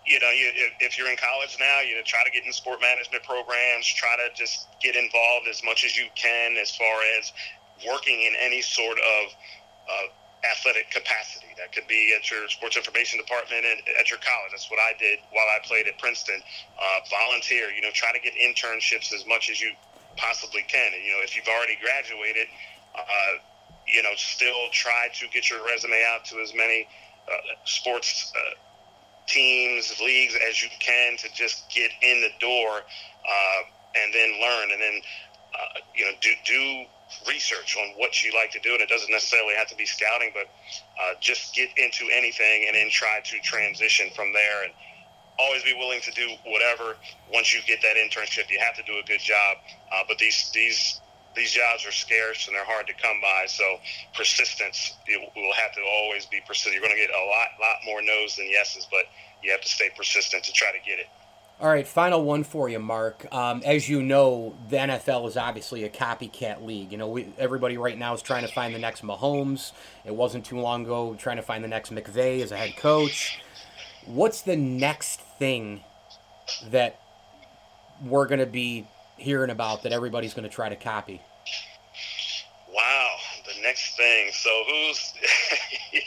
you 0.05 0.19
know, 0.19 0.29
you, 0.31 0.51
if 0.79 0.97
you're 0.97 1.09
in 1.09 1.15
college 1.17 1.55
now, 1.59 1.79
you 1.79 1.95
know, 1.95 2.03
try 2.03 2.23
to 2.23 2.31
get 2.31 2.45
in 2.45 2.51
sport 2.51 2.81
management 2.81 3.23
programs, 3.23 3.87
try 3.87 4.15
to 4.19 4.27
just 4.35 4.67
get 4.81 4.95
involved 4.95 5.47
as 5.47 5.63
much 5.63 5.85
as 5.85 5.95
you 5.95 6.05
can 6.15 6.57
as 6.57 6.75
far 6.75 6.99
as 7.19 7.31
working 7.87 8.21
in 8.21 8.33
any 8.39 8.61
sort 8.61 8.97
of 8.99 9.23
uh, 9.87 10.07
athletic 10.43 10.91
capacity. 10.91 11.47
That 11.57 11.71
could 11.71 11.87
be 11.87 12.13
at 12.15 12.29
your 12.29 12.47
sports 12.49 12.75
information 12.75 13.19
department 13.19 13.63
and 13.63 13.79
at 13.95 14.11
your 14.11 14.19
college. 14.19 14.51
That's 14.51 14.69
what 14.69 14.79
I 14.79 14.91
did 14.99 15.19
while 15.31 15.47
I 15.47 15.63
played 15.63 15.87
at 15.87 15.97
Princeton. 15.97 16.43
Uh, 16.75 16.99
volunteer, 17.09 17.71
you 17.71 17.81
know, 17.81 17.91
try 17.93 18.11
to 18.11 18.19
get 18.19 18.35
internships 18.35 19.13
as 19.13 19.25
much 19.25 19.49
as 19.49 19.61
you 19.61 19.71
possibly 20.17 20.63
can. 20.67 20.91
And, 20.93 21.03
you 21.03 21.11
know, 21.11 21.23
if 21.23 21.35
you've 21.35 21.47
already 21.47 21.79
graduated, 21.79 22.47
uh, 22.95 23.39
you 23.87 24.03
know, 24.03 24.11
still 24.15 24.67
try 24.71 25.07
to 25.15 25.27
get 25.29 25.49
your 25.49 25.65
resume 25.65 26.03
out 26.11 26.25
to 26.25 26.39
as 26.39 26.53
many 26.53 26.87
uh, 27.27 27.55
sports 27.63 28.31
uh, 28.35 28.55
teams, 29.27 29.99
leagues 30.01 30.37
as 30.49 30.61
you 30.61 30.69
can 30.79 31.17
to 31.17 31.31
just 31.33 31.69
get 31.73 31.91
in 32.01 32.21
the 32.21 32.31
door 32.39 32.77
uh, 32.77 33.61
and 33.95 34.13
then 34.13 34.29
learn 34.41 34.71
and 34.71 34.81
then 34.81 35.01
uh, 35.53 35.79
you 35.93 36.05
know 36.05 36.11
do 36.21 36.29
do 36.45 36.85
research 37.27 37.77
on 37.77 37.93
what 37.97 38.23
you 38.23 38.31
like 38.33 38.51
to 38.51 38.59
do 38.59 38.73
and 38.73 38.81
it 38.81 38.89
doesn't 38.89 39.11
necessarily 39.11 39.53
have 39.53 39.67
to 39.67 39.75
be 39.75 39.85
scouting 39.85 40.31
but 40.33 40.47
uh, 41.01 41.13
just 41.21 41.53
get 41.53 41.69
into 41.77 42.05
anything 42.11 42.65
and 42.67 42.75
then 42.75 42.89
try 42.89 43.19
to 43.23 43.37
transition 43.39 44.09
from 44.15 44.33
there 44.33 44.63
and 44.63 44.73
always 45.37 45.63
be 45.63 45.73
willing 45.73 46.01
to 46.01 46.11
do 46.11 46.27
whatever 46.45 46.97
once 47.31 47.53
you 47.53 47.59
get 47.65 47.81
that 47.81 47.95
internship. 47.97 48.49
You 48.49 48.59
have 48.59 48.75
to 48.75 48.83
do 48.83 48.97
a 48.97 49.03
good 49.03 49.19
job 49.19 49.57
uh, 49.91 50.03
but 50.07 50.17
these 50.17 50.49
these 50.53 51.01
these 51.35 51.51
jobs 51.51 51.85
are 51.85 51.91
scarce 51.91 52.47
and 52.47 52.55
they're 52.55 52.65
hard 52.65 52.87
to 52.87 52.93
come 52.93 53.19
by. 53.21 53.45
So 53.47 53.63
persistence 54.15 54.95
will 55.07 55.53
have 55.53 55.73
to 55.73 55.81
always 55.81 56.25
be 56.25 56.41
persistent. 56.45 56.75
You're 56.75 56.83
going 56.83 56.95
to 56.95 57.01
get 57.01 57.09
a 57.09 57.25
lot, 57.25 57.47
lot 57.59 57.77
more 57.85 58.01
no's 58.01 58.35
than 58.35 58.49
yeses, 58.49 58.87
but 58.89 59.05
you 59.43 59.51
have 59.51 59.61
to 59.61 59.69
stay 59.69 59.89
persistent 59.95 60.43
to 60.45 60.53
try 60.53 60.71
to 60.71 60.79
get 60.85 60.99
it. 60.99 61.07
All 61.59 61.69
right, 61.69 61.87
final 61.87 62.23
one 62.23 62.43
for 62.43 62.67
you, 62.67 62.79
Marc. 62.79 63.31
Um, 63.33 63.61
as 63.63 63.87
you 63.87 64.01
know, 64.01 64.55
the 64.69 64.77
NFL 64.77 65.27
is 65.27 65.37
obviously 65.37 65.83
a 65.83 65.89
copycat 65.89 66.65
league. 66.65 66.91
You 66.91 66.97
know, 66.97 67.07
we, 67.07 67.31
everybody 67.37 67.77
right 67.77 67.97
now 67.97 68.13
is 68.13 68.21
trying 68.21 68.45
to 68.45 68.51
find 68.51 68.73
the 68.73 68.79
next 68.79 69.01
Mahomes. 69.01 69.71
It 70.03 70.15
wasn't 70.15 70.45
too 70.45 70.59
long 70.59 70.83
ago 70.83 71.15
trying 71.17 71.37
to 71.37 71.43
find 71.43 71.63
the 71.63 71.67
next 71.67 71.93
McVay 71.93 72.41
as 72.41 72.51
a 72.51 72.57
head 72.57 72.75
coach. 72.75 73.39
What's 74.05 74.41
the 74.41 74.57
next 74.57 75.21
thing 75.21 75.83
that 76.69 76.99
we're 78.03 78.27
going 78.27 78.39
to 78.39 78.45
be 78.45 78.87
hearing 79.17 79.49
about 79.49 79.83
that 79.83 79.91
everybody's 79.91 80.33
going 80.33 80.47
to 80.47 80.53
try 80.53 80.69
to 80.69 80.75
copy? 80.75 81.21
Wow, 82.73 83.09
the 83.45 83.61
next 83.61 83.95
thing. 83.95 84.31
So 84.33 84.49
who's? 84.67 85.13
yeah, 85.93 86.01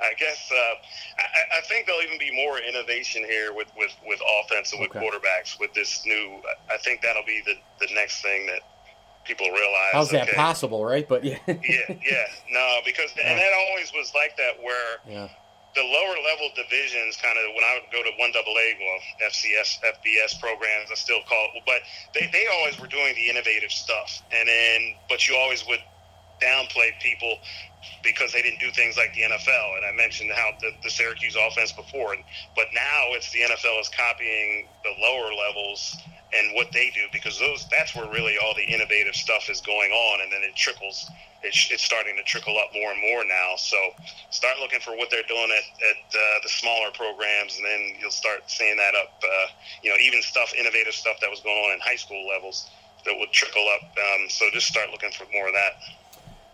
I 0.00 0.12
guess 0.18 0.50
uh, 0.52 0.74
I, 1.18 1.58
I, 1.58 1.60
think 1.62 1.86
there'll 1.86 2.02
even 2.02 2.18
be 2.18 2.30
more 2.34 2.58
innovation 2.58 3.24
here 3.24 3.54
with 3.54 3.68
with 3.76 3.94
with 4.06 4.20
offense 4.40 4.72
and 4.72 4.82
with 4.82 4.90
okay. 4.90 5.00
quarterbacks 5.00 5.58
with 5.58 5.72
this 5.72 6.04
new. 6.04 6.42
I 6.70 6.76
think 6.78 7.00
that'll 7.00 7.24
be 7.24 7.42
the 7.46 7.54
the 7.86 7.92
next 7.94 8.20
thing 8.20 8.46
that 8.46 8.60
people 9.24 9.46
realize. 9.46 9.92
How's 9.92 10.10
that 10.10 10.28
okay, 10.28 10.36
possible, 10.36 10.84
right? 10.84 11.08
But 11.08 11.24
yeah, 11.24 11.38
yeah, 11.46 11.54
yeah. 11.88 12.24
No, 12.50 12.78
because 12.84 13.10
and 13.22 13.38
that 13.38 13.52
always 13.68 13.90
was 13.94 14.12
like 14.14 14.36
that 14.36 14.62
where. 14.62 14.98
Yeah 15.08 15.28
the 15.74 15.82
lower 15.82 16.16
level 16.22 16.50
divisions 16.54 17.18
kind 17.18 17.36
of 17.38 17.54
when 17.54 17.64
I 17.64 17.78
would 17.78 17.90
go 17.90 18.02
to 18.02 18.10
one 18.18 18.30
double 18.32 18.54
A, 18.54 18.66
well, 18.78 19.30
FCS, 19.30 19.82
FBS 19.82 20.38
programs, 20.38 20.90
I 20.90 20.94
still 20.94 21.20
call 21.28 21.50
it, 21.54 21.62
but 21.66 21.82
they, 22.14 22.30
they 22.32 22.46
always 22.46 22.78
were 22.78 22.86
doing 22.86 23.14
the 23.14 23.28
innovative 23.28 23.70
stuff. 23.70 24.22
And 24.30 24.48
then, 24.48 24.94
but 25.08 25.26
you 25.26 25.34
always 25.36 25.66
would 25.66 25.82
downplay 26.40 26.90
people 27.00 27.38
because 28.02 28.32
they 28.32 28.42
didn't 28.42 28.60
do 28.60 28.70
things 28.70 28.96
like 28.96 29.12
the 29.14 29.22
NFL. 29.22 29.76
And 29.76 29.84
I 29.86 29.92
mentioned 29.96 30.30
how 30.34 30.50
the, 30.60 30.70
the 30.82 30.90
Syracuse 30.90 31.36
offense 31.36 31.72
before, 31.72 32.14
and, 32.14 32.22
but 32.54 32.66
now 32.74 33.10
it's 33.10 33.30
the 33.32 33.40
NFL 33.40 33.80
is 33.80 33.90
copying 33.90 34.68
the 34.82 34.94
lower 35.02 35.30
levels 35.34 35.96
and 36.36 36.54
what 36.54 36.72
they 36.72 36.90
do 36.90 37.06
because 37.12 37.38
those 37.38 37.66
that's 37.70 37.94
where 37.94 38.10
really 38.10 38.36
all 38.42 38.54
the 38.54 38.64
innovative 38.64 39.14
stuff 39.14 39.48
is 39.48 39.60
going 39.60 39.92
on, 39.92 40.22
and 40.22 40.32
then 40.32 40.42
it 40.42 40.54
trickles. 40.54 41.10
It's, 41.42 41.68
it's 41.70 41.84
starting 41.84 42.16
to 42.16 42.22
trickle 42.22 42.56
up 42.56 42.72
more 42.72 42.90
and 42.90 43.00
more 43.00 43.22
now. 43.22 43.56
So 43.58 43.76
start 44.30 44.58
looking 44.60 44.80
for 44.80 44.96
what 44.96 45.10
they're 45.10 45.28
doing 45.28 45.50
at, 45.52 45.66
at 45.84 46.00
uh, 46.08 46.38
the 46.42 46.48
smaller 46.48 46.90
programs, 46.94 47.56
and 47.56 47.66
then 47.66 47.94
you'll 48.00 48.10
start 48.10 48.44
seeing 48.46 48.76
that 48.78 48.94
up. 48.94 49.20
Uh, 49.22 49.46
you 49.82 49.90
know, 49.90 49.96
even 50.00 50.22
stuff, 50.22 50.54
innovative 50.58 50.94
stuff 50.94 51.16
that 51.20 51.28
was 51.28 51.40
going 51.40 51.56
on 51.56 51.72
in 51.74 51.80
high 51.80 51.96
school 51.96 52.26
levels. 52.26 52.70
that 53.04 53.14
would 53.18 53.30
trickle 53.30 53.66
up. 53.76 53.82
Um, 53.82 54.30
so 54.30 54.46
just 54.52 54.66
start 54.66 54.90
looking 54.90 55.10
for 55.10 55.26
more 55.32 55.48
of 55.48 55.52
that. 55.52 55.72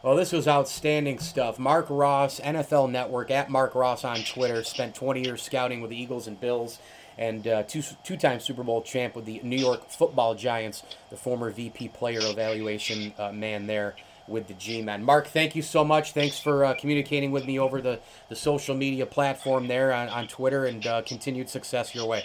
Well, 0.03 0.17
this 0.17 0.33
was 0.33 0.49
outstanding 0.49 1.19
stuff. 1.19 1.59
Marc 1.59 1.87
Ross, 1.91 2.41
NFL 2.41 2.91
Network, 2.91 3.31
at 3.31 3.51
Marc 3.51 3.75
Ross 3.75 4.03
on 4.03 4.17
Twitter, 4.21 4.65
spent 4.65 4.95
20 4.95 5.23
years 5.23 5.43
scouting 5.43 5.83
with 5.83 5.91
the 5.91 6.01
Eagles 6.01 6.27
and 6.27 6.41
Bills, 6.41 6.79
and 7.21 7.47
uh, 7.47 7.63
two 7.65 7.83
two-time 8.03 8.41
Super 8.41 8.65
Bowl 8.65 8.83
champ 8.83 9.15
with 9.15 9.27
the 9.27 9.41
New 9.45 9.59
York 9.59 9.89
Football 9.91 10.35
Giants, 10.35 10.83
the 11.11 11.17
former 11.17 11.51
VP 11.51 11.89
player 11.89 12.21
evaluation 12.23 13.13
uh, 13.19 13.31
man 13.31 13.67
there 13.67 13.95
with 14.27 14.49
the 14.49 14.55
G-Men. 14.55 15.05
Marc, 15.05 15.29
thank 15.29 15.55
you 15.55 15.61
so 15.61 15.85
much. 15.85 16.13
Thanks 16.13 16.39
for 16.39 16.65
uh, 16.65 16.75
communicating 16.75 17.31
with 17.31 17.45
me 17.45 17.59
over 17.59 17.83
the, 17.83 18.01
the 18.29 18.37
social 18.37 18.75
media 18.75 19.05
platform 19.05 19.69
there 19.69 19.93
on, 19.93 20.09
on 20.09 20.29
Twitter, 20.29 20.65
and 20.65 20.87
uh, 20.87 21.03
continued 21.03 21.51
success 21.51 21.95
your 21.95 22.07
way. 22.07 22.25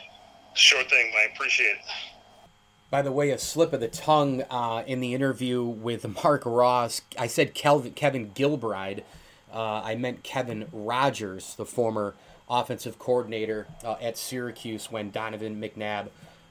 Sure 0.54 0.84
thing, 0.84 1.12
I 1.18 1.34
appreciate 1.34 1.72
it. 1.72 1.78
By 2.90 3.02
the 3.02 3.12
way, 3.12 3.32
a 3.32 3.38
slip 3.38 3.74
of 3.74 3.82
the 3.82 3.90
tongue 3.90 4.44
uh, 4.50 4.84
in 4.88 5.02
the 5.02 5.14
interview 5.14 5.64
with 5.64 6.08
Marc 6.24 6.44
Ross. 6.46 7.02
I 7.20 7.28
said 7.28 7.54
Kelvin, 7.54 7.92
Kevin 7.94 8.32
Gilbride. 8.32 9.04
Uh, 9.52 9.82
I 9.84 9.96
meant 9.96 10.24
Kevin 10.24 10.68
Rogers, 10.72 11.56
the 11.56 11.66
former 11.66 12.16
offensive 12.50 13.00
coordinator 13.00 13.68
uh, 13.84 13.96
at 14.02 14.18
Syracuse 14.18 14.92
when 14.92 15.12
Donovan 15.12 15.62
McNabb 15.62 16.08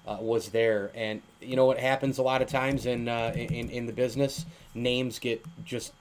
uh, 0.06 0.18
was 0.20 0.48
there. 0.50 0.90
And 0.94 1.22
you 1.40 1.56
know 1.56 1.66
what 1.66 1.78
happens 1.78 2.18
a 2.18 2.22
lot 2.22 2.42
of 2.42 2.48
times 2.48 2.86
in, 2.86 3.08
uh, 3.08 3.32
in 3.34 3.70
in 3.70 3.86
the 3.86 3.92
business? 3.92 4.44
Names 4.74 5.18
get 5.18 5.44
just 5.64 5.92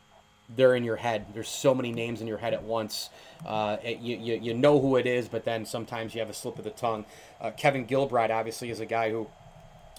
they're 0.56 0.76
in 0.76 0.84
your 0.84 0.98
head. 0.98 1.28
There's 1.34 1.50
so 1.50 1.74
many 1.74 1.92
names 1.92 2.22
in 2.22 2.28
your 2.28 2.38
head 2.38 2.54
at 2.54 2.64
once. 2.64 3.10
Uh, 3.46 3.78
you, 3.84 4.18
you, 4.18 4.36
you 4.36 4.54
know 4.54 4.80
who 4.80 4.98
it 4.98 5.06
is, 5.06 5.28
but 5.28 5.46
then 5.46 5.66
sometimes 5.66 6.14
you 6.14 6.20
have 6.20 6.30
a 6.30 6.34
slip 6.34 6.58
of 6.58 6.64
the 6.64 6.70
tongue. 6.70 7.06
Kevin 7.58 7.88
Gilbride, 7.88 8.30
obviously, 8.30 8.70
is 8.70 8.80
a 8.80 8.86
guy 8.86 9.10
who 9.10 9.28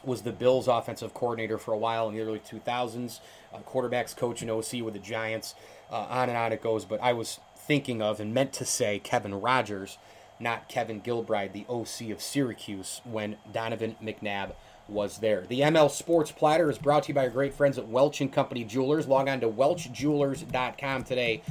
was 0.07 0.23
the 0.23 0.33
Bills' 0.33 0.69
offensive 0.69 1.15
coordinator 1.15 1.59
for 1.59 1.73
a 1.73 1.79
while 1.79 2.09
in 2.09 2.15
the 2.15 2.21
early 2.21 2.39
2000s, 2.39 3.21
uh, 3.53 3.59
quarterbacks 3.59 4.17
coach 4.17 4.43
and 4.43 4.51
OC 4.51 4.85
with 4.85 4.95
the 4.95 5.01
Giants. 5.01 5.55
Uh, 5.91 6.07
on 6.09 6.29
and 6.29 6.39
on 6.39 6.53
it 6.53 6.63
goes. 6.63 6.85
But 6.85 7.01
I 7.03 7.13
was 7.13 7.39
thinking 7.67 8.03
of 8.03 8.21
and 8.21 8.35
meant 8.35 8.53
to 8.55 8.65
say 8.65 8.99
Kevin 8.99 9.41
Rogers, 9.41 9.99
not 10.39 10.69
Kevin 10.69 11.01
Gilbride, 11.01 11.53
the 11.53 11.67
OC 11.69 12.11
of 12.11 12.23
Syracuse, 12.23 13.01
when 13.05 13.37
Donovan 13.53 13.97
McNabb 14.03 14.53
was 14.89 15.19
there. 15.19 15.45
The 15.49 15.61
ML 15.61 15.91
Sports 15.91 16.31
Platter 16.31 16.71
is 16.71 16.79
brought 16.79 17.05
to 17.05 17.09
you 17.09 17.15
by 17.15 17.25
our 17.25 17.31
great 17.31 17.55
friends 17.55 17.79
at 17.79 17.89
Welch 17.89 18.21
and 18.21 18.33
Company 18.33 18.65
Jewelers. 18.65 19.09
Log 19.09 19.29
on 19.29 19.41
to 19.41 19.49
welchjewelers.com 19.49 21.05
today 21.05 21.43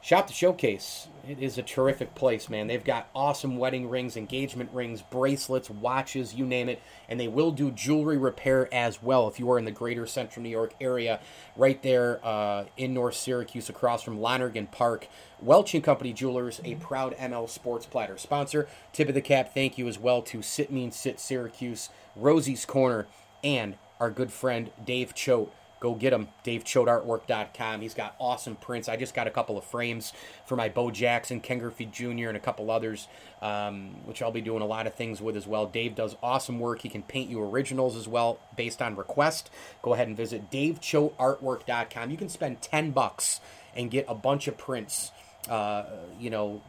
Shop 0.00 0.26
the 0.26 0.32
Showcase. 0.32 1.08
It 1.28 1.42
is 1.42 1.58
a 1.58 1.62
terrific 1.62 2.14
place, 2.14 2.48
man. 2.48 2.68
They've 2.68 2.82
got 2.82 3.10
awesome 3.14 3.58
wedding 3.58 3.90
rings, 3.90 4.16
engagement 4.16 4.70
rings, 4.72 5.02
bracelets, 5.02 5.68
watches, 5.68 6.32
you 6.32 6.46
name 6.46 6.70
it. 6.70 6.80
And 7.06 7.20
they 7.20 7.28
will 7.28 7.50
do 7.50 7.70
jewelry 7.70 8.16
repair 8.16 8.66
as 8.72 9.02
well 9.02 9.28
if 9.28 9.38
you 9.38 9.50
are 9.50 9.58
in 9.58 9.66
the 9.66 9.70
greater 9.70 10.06
central 10.06 10.42
New 10.42 10.48
York 10.48 10.72
area, 10.80 11.20
right 11.54 11.82
there 11.82 12.24
uh, 12.24 12.64
in 12.78 12.94
North 12.94 13.14
Syracuse, 13.14 13.68
across 13.68 14.02
from 14.02 14.22
Lonergan 14.22 14.68
Park. 14.68 15.06
Welch 15.42 15.74
and 15.74 15.84
Company 15.84 16.14
Jewelers, 16.14 16.62
a 16.64 16.76
proud 16.76 17.14
ML 17.18 17.46
Sports 17.50 17.84
Platter 17.84 18.16
sponsor. 18.16 18.66
Tip 18.94 19.10
of 19.10 19.14
the 19.14 19.20
cap, 19.20 19.52
thank 19.52 19.76
you 19.76 19.86
as 19.86 19.98
well 19.98 20.22
to 20.22 20.40
Sit 20.40 20.72
Mean 20.72 20.90
Sit 20.90 21.20
Syracuse, 21.20 21.90
Rosie's 22.16 22.64
Corner, 22.64 23.06
and 23.44 23.76
our 24.00 24.10
good 24.10 24.32
friend 24.32 24.70
Dave 24.82 25.14
Choate 25.14 25.52
Go 25.80 25.94
get 25.94 26.12
him, 26.12 26.28
DaveChoateArtwork.com. 26.44 27.80
He's 27.80 27.94
got 27.94 28.16
awesome 28.18 28.56
prints. 28.56 28.88
I 28.88 28.96
just 28.96 29.14
got 29.14 29.28
a 29.28 29.30
couple 29.30 29.56
of 29.56 29.64
frames 29.64 30.12
for 30.44 30.56
my 30.56 30.68
Bo 30.68 30.90
Jackson, 30.90 31.40
Ken 31.40 31.58
Griffey 31.58 31.86
Jr., 31.86 32.28
and 32.28 32.36
a 32.36 32.40
couple 32.40 32.70
others, 32.70 33.06
um, 33.40 33.90
which 34.04 34.20
I'll 34.20 34.32
be 34.32 34.40
doing 34.40 34.62
a 34.62 34.66
lot 34.66 34.88
of 34.88 34.94
things 34.94 35.22
with 35.22 35.36
as 35.36 35.46
well. 35.46 35.66
Dave 35.66 35.94
does 35.94 36.16
awesome 36.22 36.58
work. 36.58 36.82
He 36.82 36.88
can 36.88 37.02
paint 37.02 37.30
you 37.30 37.40
originals 37.42 37.96
as 37.96 38.08
well 38.08 38.40
based 38.56 38.82
on 38.82 38.96
request. 38.96 39.50
Go 39.82 39.94
ahead 39.94 40.08
and 40.08 40.16
visit 40.16 40.50
DaveChoateArtwork.com. 40.50 42.10
You 42.10 42.16
can 42.16 42.28
spend 42.28 42.60
10 42.60 42.90
bucks 42.90 43.40
and 43.76 43.90
get 43.90 44.04
a 44.08 44.14
bunch 44.14 44.48
of 44.48 44.58
prints, 44.58 45.12
uh, 45.48 45.84
you 46.18 46.30
know, 46.30 46.60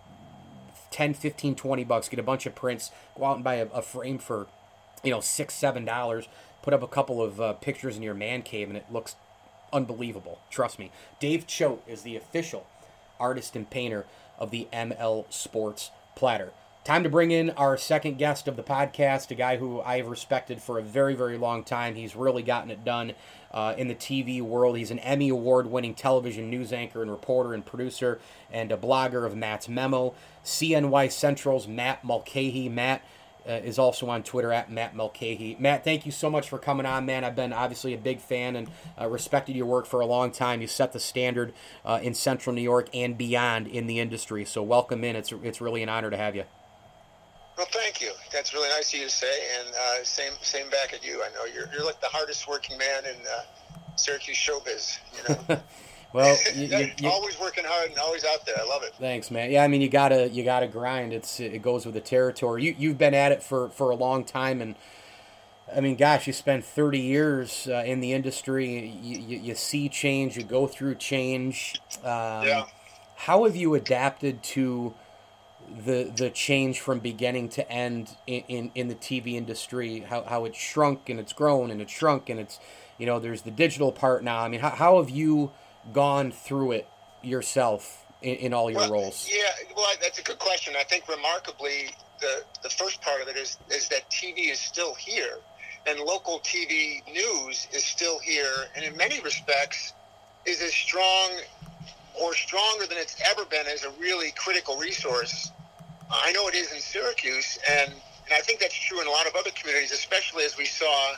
10, 0.91 1.15
15, 1.15 1.55
20 1.55 1.83
bucks, 1.83 2.09
get 2.09 2.19
a 2.19 2.23
bunch 2.23 2.45
of 2.45 2.53
prints, 2.53 2.91
go 3.17 3.25
out 3.25 3.35
and 3.35 3.43
buy 3.43 3.55
a, 3.55 3.65
a 3.67 3.81
frame 3.81 4.19
for, 4.19 4.47
you 5.03 5.11
know, 5.11 5.19
six, 5.19 5.55
seven 5.55 5.85
dollars 5.85 6.27
put 6.61 6.73
up 6.73 6.83
a 6.83 6.87
couple 6.87 7.21
of 7.21 7.39
uh, 7.39 7.53
pictures 7.53 7.97
in 7.97 8.03
your 8.03 8.13
man 8.13 8.41
cave, 8.41 8.67
and 8.67 8.77
it 8.77 8.85
looks 8.91 9.15
unbelievable. 9.71 10.39
Trust 10.49 10.79
me. 10.79 10.91
Dave 11.19 11.47
Choate 11.47 11.83
is 11.87 12.01
the 12.01 12.15
official 12.15 12.67
artist 13.19 13.55
and 13.55 13.69
painter 13.69 14.05
of 14.37 14.51
the 14.51 14.67
ML 14.71 15.31
Sports 15.31 15.91
Platter. 16.15 16.51
Time 16.85 17.03
to 17.03 17.09
bring 17.09 17.29
in 17.29 17.51
our 17.51 17.77
second 17.77 18.17
guest 18.17 18.47
of 18.47 18.55
the 18.55 18.63
podcast, 18.63 19.29
a 19.31 19.35
guy 19.35 19.57
who 19.57 19.81
I 19.81 19.97
have 19.97 20.07
respected 20.07 20.61
for 20.61 20.79
a 20.79 20.81
very, 20.81 21.13
very 21.13 21.37
long 21.37 21.63
time. 21.63 21.93
He's 21.93 22.15
really 22.15 22.41
gotten 22.41 22.71
it 22.71 22.85
done 22.85 23.13
uh, 23.51 23.75
in 23.77 23.89
the 23.89 23.95
TV 23.95 24.41
world. 24.41 24.77
He's 24.77 24.89
an 24.89 24.99
Emmy 24.99 25.29
Award 25.29 25.67
winning 25.67 25.93
television 25.93 26.49
news 26.49 26.71
anchor 26.71 27.01
and 27.01 27.11
reporter 27.11 27.53
and 27.53 27.65
producer 27.65 28.19
and 28.49 28.71
a 28.71 28.77
blogger 28.77 29.25
of 29.25 29.35
Matt's 29.35 29.67
Memo. 29.67 30.15
CNY 30.43 31.11
Central's 31.11 31.67
Matt 31.67 32.03
Mulcahy. 32.03 32.69
Matt, 32.69 33.03
uh, 33.47 33.53
is 33.53 33.79
also 33.79 34.09
on 34.09 34.23
Twitter 34.23 34.51
at 34.51 34.71
Matt 34.71 34.95
Mulcahy. 34.95 35.55
Matt, 35.59 35.83
thank 35.83 36.05
you 36.05 36.11
so 36.11 36.29
much 36.29 36.49
for 36.49 36.57
coming 36.57 36.85
on, 36.85 37.05
man. 37.05 37.23
I've 37.23 37.35
been 37.35 37.53
obviously 37.53 37.93
a 37.93 37.97
big 37.97 38.19
fan 38.19 38.55
and 38.55 38.69
uh, 38.99 39.07
respected 39.07 39.55
your 39.55 39.65
work 39.65 39.85
for 39.85 39.99
a 39.99 40.05
long 40.05 40.31
time. 40.31 40.61
You 40.61 40.67
set 40.67 40.93
the 40.93 40.99
standard 40.99 41.53
uh, 41.85 41.99
in 42.01 42.13
Central 42.13 42.55
New 42.55 42.61
York 42.61 42.89
and 42.93 43.17
beyond 43.17 43.67
in 43.67 43.87
the 43.87 43.99
industry. 43.99 44.45
So 44.45 44.61
welcome 44.63 45.03
in. 45.03 45.15
It's 45.15 45.31
it's 45.31 45.61
really 45.61 45.83
an 45.83 45.89
honor 45.89 46.09
to 46.09 46.17
have 46.17 46.35
you. 46.35 46.43
Well, 47.57 47.67
thank 47.71 48.01
you. 48.01 48.13
That's 48.31 48.53
really 48.53 48.69
nice 48.69 48.93
of 48.93 48.99
you 48.99 49.05
to 49.05 49.11
say, 49.11 49.39
and 49.59 49.67
uh, 49.75 50.03
same 50.03 50.33
same 50.41 50.69
back 50.69 50.93
at 50.93 51.05
you. 51.05 51.21
I 51.23 51.29
know 51.33 51.45
you're 51.45 51.67
you're 51.73 51.85
like 51.85 51.99
the 51.99 52.07
hardest 52.07 52.47
working 52.47 52.77
man 52.77 53.05
in 53.05 53.15
uh, 53.15 53.41
Syracuse 53.95 54.37
showbiz. 54.37 54.97
You 55.17 55.35
know. 55.35 55.61
Well, 56.13 56.37
you, 56.55 56.65
you, 56.65 56.91
you, 56.97 57.09
always 57.09 57.39
working 57.39 57.63
hard 57.65 57.89
and 57.91 57.99
always 57.99 58.25
out 58.25 58.45
there. 58.45 58.55
I 58.59 58.65
love 58.65 58.83
it. 58.83 58.93
Thanks, 58.99 59.29
man. 59.29 59.51
Yeah, 59.51 59.63
I 59.63 59.67
mean, 59.67 59.81
you 59.81 59.89
gotta 59.89 60.29
you 60.29 60.43
gotta 60.43 60.67
grind. 60.67 61.13
It's 61.13 61.39
it 61.39 61.61
goes 61.61 61.85
with 61.85 61.93
the 61.95 62.01
territory. 62.01 62.63
You 62.63 62.75
you've 62.77 62.97
been 62.97 63.13
at 63.13 63.31
it 63.31 63.43
for 63.43 63.69
for 63.69 63.91
a 63.91 63.95
long 63.95 64.23
time, 64.23 64.61
and 64.61 64.75
I 65.75 65.81
mean, 65.81 65.95
gosh, 65.95 66.25
you 66.27 66.33
spent 66.33 66.65
thirty 66.65 66.99
years 66.99 67.67
uh, 67.67 67.83
in 67.85 67.99
the 67.99 68.13
industry. 68.13 68.89
You, 68.89 69.19
you, 69.19 69.37
you 69.39 69.55
see 69.55 69.87
change. 69.89 70.35
You 70.35 70.43
go 70.43 70.67
through 70.67 70.95
change. 70.95 71.79
Um, 71.99 72.45
yeah. 72.45 72.65
How 73.15 73.43
have 73.43 73.55
you 73.55 73.75
adapted 73.75 74.41
to 74.43 74.95
the 75.85 76.11
the 76.15 76.31
change 76.31 76.79
from 76.79 76.99
beginning 76.99 77.49
to 77.49 77.71
end 77.71 78.15
in, 78.25 78.43
in, 78.47 78.71
in 78.73 78.87
the 78.87 78.95
TV 78.95 79.33
industry? 79.33 79.99
How 80.09 80.23
how 80.23 80.45
it's 80.45 80.57
shrunk 80.57 81.09
and 81.09 81.19
it's 81.19 81.33
grown 81.33 81.69
and 81.69 81.81
it's 81.81 81.91
shrunk 81.91 82.29
and 82.29 82.39
it's 82.39 82.59
you 82.97 83.05
know 83.05 83.19
there's 83.19 83.43
the 83.43 83.51
digital 83.51 83.91
part 83.91 84.23
now. 84.23 84.39
I 84.39 84.47
mean, 84.47 84.61
how 84.61 84.71
how 84.71 84.97
have 84.97 85.11
you 85.11 85.51
gone 85.93 86.31
through 86.31 86.73
it 86.73 86.87
yourself 87.21 88.05
in, 88.21 88.35
in 88.35 88.53
all 88.53 88.69
your 88.69 88.81
well, 88.81 88.91
roles? 88.91 89.29
Yeah, 89.31 89.49
well, 89.75 89.87
that's 90.01 90.19
a 90.19 90.23
good 90.23 90.39
question. 90.39 90.73
I 90.77 90.83
think 90.83 91.07
remarkably, 91.07 91.89
the 92.19 92.43
the 92.63 92.69
first 92.69 93.01
part 93.01 93.21
of 93.21 93.27
it 93.27 93.37
is 93.37 93.57
is 93.69 93.87
that 93.89 94.09
TV 94.09 94.51
is 94.51 94.59
still 94.59 94.93
here, 94.95 95.37
and 95.87 95.99
local 95.99 96.39
TV 96.39 97.05
news 97.11 97.67
is 97.73 97.83
still 97.83 98.19
here, 98.19 98.67
and 98.75 98.85
in 98.85 98.95
many 98.97 99.19
respects, 99.21 99.93
is 100.45 100.61
as 100.61 100.73
strong 100.73 101.31
or 102.21 102.33
stronger 102.33 102.85
than 102.85 102.97
it's 102.97 103.15
ever 103.25 103.45
been 103.45 103.67
as 103.67 103.83
a 103.83 103.91
really 103.91 104.31
critical 104.31 104.77
resource. 104.77 105.51
I 106.11 106.31
know 106.31 106.47
it 106.47 106.55
is 106.55 106.71
in 106.71 106.79
Syracuse, 106.79 107.59
and, 107.69 107.91
and 107.91 108.33
I 108.33 108.39
think 108.39 108.59
that's 108.59 108.73
true 108.73 108.99
in 108.99 109.07
a 109.07 109.11
lot 109.11 109.27
of 109.27 109.35
other 109.35 109.51
communities, 109.51 109.91
especially 109.91 110.43
as 110.43 110.57
we 110.57 110.65
saw, 110.65 111.11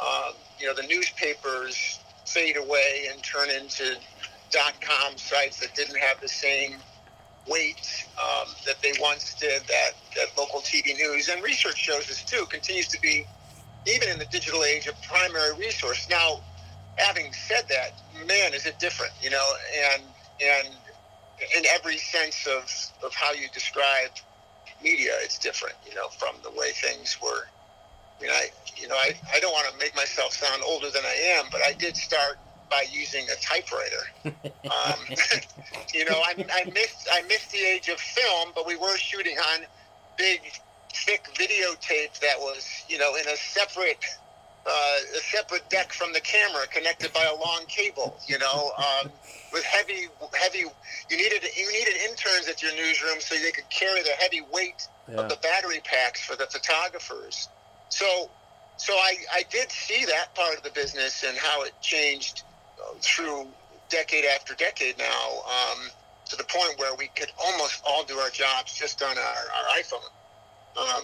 um, 0.00 0.34
you 0.58 0.66
know, 0.66 0.74
the 0.74 0.86
newspapers 0.86 2.00
fade 2.32 2.56
away 2.56 3.08
and 3.12 3.22
turn 3.22 3.50
into 3.50 3.96
dot 4.50 4.74
com 4.80 5.16
sites 5.18 5.60
that 5.60 5.74
didn't 5.74 5.98
have 5.98 6.20
the 6.20 6.28
same 6.28 6.76
weight 7.48 8.06
um, 8.22 8.48
that 8.66 8.76
they 8.82 8.92
once 9.00 9.34
did 9.34 9.62
that, 9.64 9.92
that 10.16 10.26
local 10.38 10.60
TV 10.60 10.96
news. 10.96 11.28
And 11.28 11.42
research 11.42 11.78
shows 11.78 12.06
this 12.06 12.24
too 12.24 12.46
continues 12.50 12.88
to 12.88 13.00
be 13.00 13.26
even 13.86 14.08
in 14.10 14.18
the 14.18 14.26
digital 14.26 14.64
age 14.64 14.86
a 14.88 14.92
primary 15.08 15.54
resource. 15.58 16.08
Now 16.10 16.40
having 16.96 17.32
said 17.32 17.62
that 17.68 17.92
man 18.26 18.54
is 18.54 18.66
it 18.66 18.78
different 18.78 19.12
you 19.22 19.30
know 19.30 19.46
and 19.94 20.02
and 20.42 20.68
in 21.56 21.64
every 21.74 21.98
sense 21.98 22.46
of, 22.46 22.64
of 23.04 23.14
how 23.14 23.32
you 23.32 23.48
describe 23.54 24.10
media 24.82 25.12
it's 25.22 25.38
different 25.38 25.76
you 25.88 25.94
know 25.94 26.08
from 26.18 26.36
the 26.42 26.50
way 26.50 26.72
things 26.72 27.18
were. 27.22 27.46
I 28.18 28.22
mean, 28.22 28.30
I, 28.32 28.48
you 28.88 28.94
know, 28.94 29.00
I, 29.00 29.12
I 29.34 29.40
don't 29.40 29.52
want 29.52 29.70
to 29.70 29.78
make 29.78 29.94
myself 29.94 30.32
sound 30.32 30.62
older 30.64 30.90
than 30.90 31.02
I 31.04 31.36
am, 31.38 31.46
but 31.52 31.60
I 31.60 31.74
did 31.74 31.94
start 31.94 32.38
by 32.70 32.86
using 32.90 33.26
a 33.28 33.36
typewriter. 33.40 34.04
Um, 34.68 35.00
you 35.94 36.04
know, 36.04 36.20
I, 36.20 36.34
I 36.52 36.70
missed 36.70 37.08
I 37.10 37.22
missed 37.22 37.50
the 37.52 37.58
age 37.58 37.88
of 37.88 37.98
film, 37.98 38.50
but 38.54 38.66
we 38.66 38.76
were 38.76 38.98
shooting 38.98 39.38
on 39.38 39.60
big, 40.18 40.40
thick 40.92 41.26
videotape 41.34 42.20
that 42.20 42.38
was, 42.38 42.84
you 42.86 42.98
know, 42.98 43.14
in 43.16 43.26
a 43.28 43.36
separate 43.36 44.04
uh, 44.66 44.96
a 45.16 45.20
separate 45.20 45.68
deck 45.70 45.94
from 45.94 46.12
the 46.12 46.20
camera, 46.20 46.66
connected 46.66 47.14
by 47.14 47.24
a 47.24 47.34
long 47.34 47.64
cable. 47.66 48.18
You 48.26 48.38
know, 48.38 48.72
um, 48.76 49.10
with 49.54 49.64
heavy 49.64 50.08
heavy. 50.34 50.64
You 51.10 51.16
needed 51.16 51.44
you 51.56 51.72
needed 51.72 51.94
interns 52.10 52.46
at 52.46 52.62
your 52.62 52.74
newsroom 52.74 53.20
so 53.20 53.36
they 53.36 53.52
could 53.52 53.70
carry 53.70 54.02
the 54.02 54.12
heavy 54.18 54.42
weight 54.52 54.86
yeah. 55.08 55.16
of 55.16 55.30
the 55.30 55.36
battery 55.36 55.80
packs 55.82 56.20
for 56.20 56.36
the 56.36 56.46
photographers. 56.46 57.48
So 57.88 58.28
so 58.78 58.94
I, 58.94 59.16
I 59.34 59.42
did 59.50 59.70
see 59.70 60.04
that 60.06 60.34
part 60.34 60.56
of 60.56 60.62
the 60.62 60.70
business 60.70 61.24
and 61.26 61.36
how 61.36 61.64
it 61.64 61.72
changed 61.80 62.44
uh, 62.80 62.94
through 63.00 63.48
decade 63.90 64.24
after 64.24 64.54
decade 64.54 64.96
now 64.98 65.42
um, 65.46 65.90
to 66.26 66.36
the 66.36 66.44
point 66.44 66.78
where 66.78 66.94
we 66.94 67.08
could 67.08 67.30
almost 67.44 67.82
all 67.84 68.04
do 68.04 68.14
our 68.18 68.30
jobs 68.30 68.78
just 68.78 69.02
on 69.02 69.18
our, 69.18 69.42
our 69.58 69.82
iPhone, 69.82 70.08
um, 70.78 71.02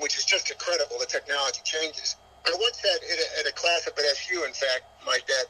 which 0.00 0.16
is 0.16 0.24
just 0.24 0.50
incredible. 0.50 0.96
The 0.98 1.06
technology 1.06 1.60
changes. 1.64 2.16
I 2.46 2.50
once 2.58 2.80
said 2.80 2.96
at 2.96 3.18
a, 3.18 3.40
at 3.40 3.46
a 3.46 3.54
class 3.54 3.86
up 3.86 3.98
at 3.98 4.04
SU, 4.04 4.44
in 4.44 4.52
fact, 4.52 4.82
Mike, 5.06 5.26
that 5.26 5.44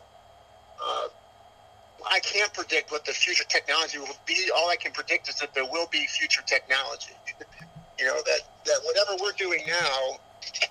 uh, 0.84 1.08
I 2.10 2.18
can't 2.20 2.52
predict 2.52 2.90
what 2.90 3.04
the 3.04 3.12
future 3.12 3.44
technology 3.44 3.98
will 3.98 4.18
be. 4.26 4.50
All 4.56 4.68
I 4.68 4.76
can 4.76 4.90
predict 4.90 5.28
is 5.28 5.36
that 5.36 5.54
there 5.54 5.64
will 5.64 5.86
be 5.92 6.06
future 6.06 6.42
technology. 6.44 7.14
you 8.00 8.06
know, 8.06 8.16
that, 8.16 8.40
that 8.66 8.80
whatever 8.84 9.22
we're 9.22 9.36
doing 9.38 9.62
now 9.68 10.18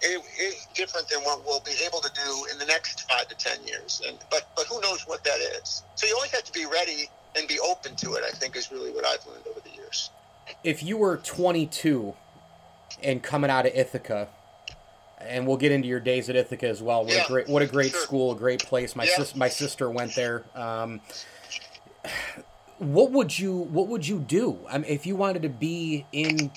it 0.02 0.24
is 0.40 0.68
different 0.74 1.08
than 1.10 1.20
what 1.22 1.46
we'll 1.46 1.62
be 1.62 1.76
able 1.86 2.00
to 2.02 2.12
do 2.14 2.46
in 2.52 2.58
the 2.60 2.66
next 2.66 3.10
five 3.10 3.28
to 3.28 3.36
ten 3.36 3.62
years. 3.66 4.02
And 4.08 4.18
but 4.30 4.48
but 4.56 4.66
who 4.68 4.80
knows 4.82 5.08
what 5.08 5.24
that 5.24 5.40
is? 5.40 5.84
So 5.96 6.08
you 6.08 6.16
always 6.16 6.32
have 6.32 6.44
to 6.44 6.54
be 6.54 6.66
ready 6.66 7.10
and 7.36 7.48
be 7.48 7.60
open 7.60 7.96
to 7.96 8.14
it. 8.16 8.24
I 8.28 8.32
think 8.32 8.56
is 8.56 8.72
really 8.72 8.92
what 8.92 9.06
I've 9.06 9.26
learned 9.26 9.46
over 9.48 9.60
the 9.62 9.72
years. 9.72 10.10
If 10.64 10.84
you 10.84 10.98
were 10.98 11.18
22 11.18 12.14
and 13.02 13.24
coming 13.24 13.50
out 13.50 13.66
of 13.66 13.74
Ithaca, 13.74 14.28
and 15.18 15.48
we'll 15.48 15.58
get 15.58 15.72
into 15.72 15.88
your 15.88 16.00
days 16.00 16.30
at 16.30 16.36
Ithaca 16.36 16.68
as 16.68 16.82
well. 16.82 17.06
What 17.06 17.14
Yeah, 17.14 17.24
a 17.24 17.28
great, 17.28 17.48
what 17.48 17.62
a 17.62 17.68
great 17.68 17.92
sure. 17.92 18.02
school, 18.02 18.32
a 18.32 18.36
great 18.36 18.62
place. 18.64 18.96
My 18.96 19.06
Yeah. 19.06 19.18
sis, 19.18 19.36
my 19.36 19.50
sister 19.50 19.90
went 19.90 20.16
there. 20.16 20.46
Um, 20.56 21.02
what 22.80 23.12
would 23.12 23.38
you, 23.38 23.56
what 23.56 23.88
would 23.88 24.08
you 24.08 24.20
do? 24.20 24.66
I 24.70 24.80
mean, 24.80 24.92
if 24.92 25.06
you 25.06 25.16
wanted 25.16 25.44
to 25.44 25.50
be 25.50 26.06
in 26.12 26.52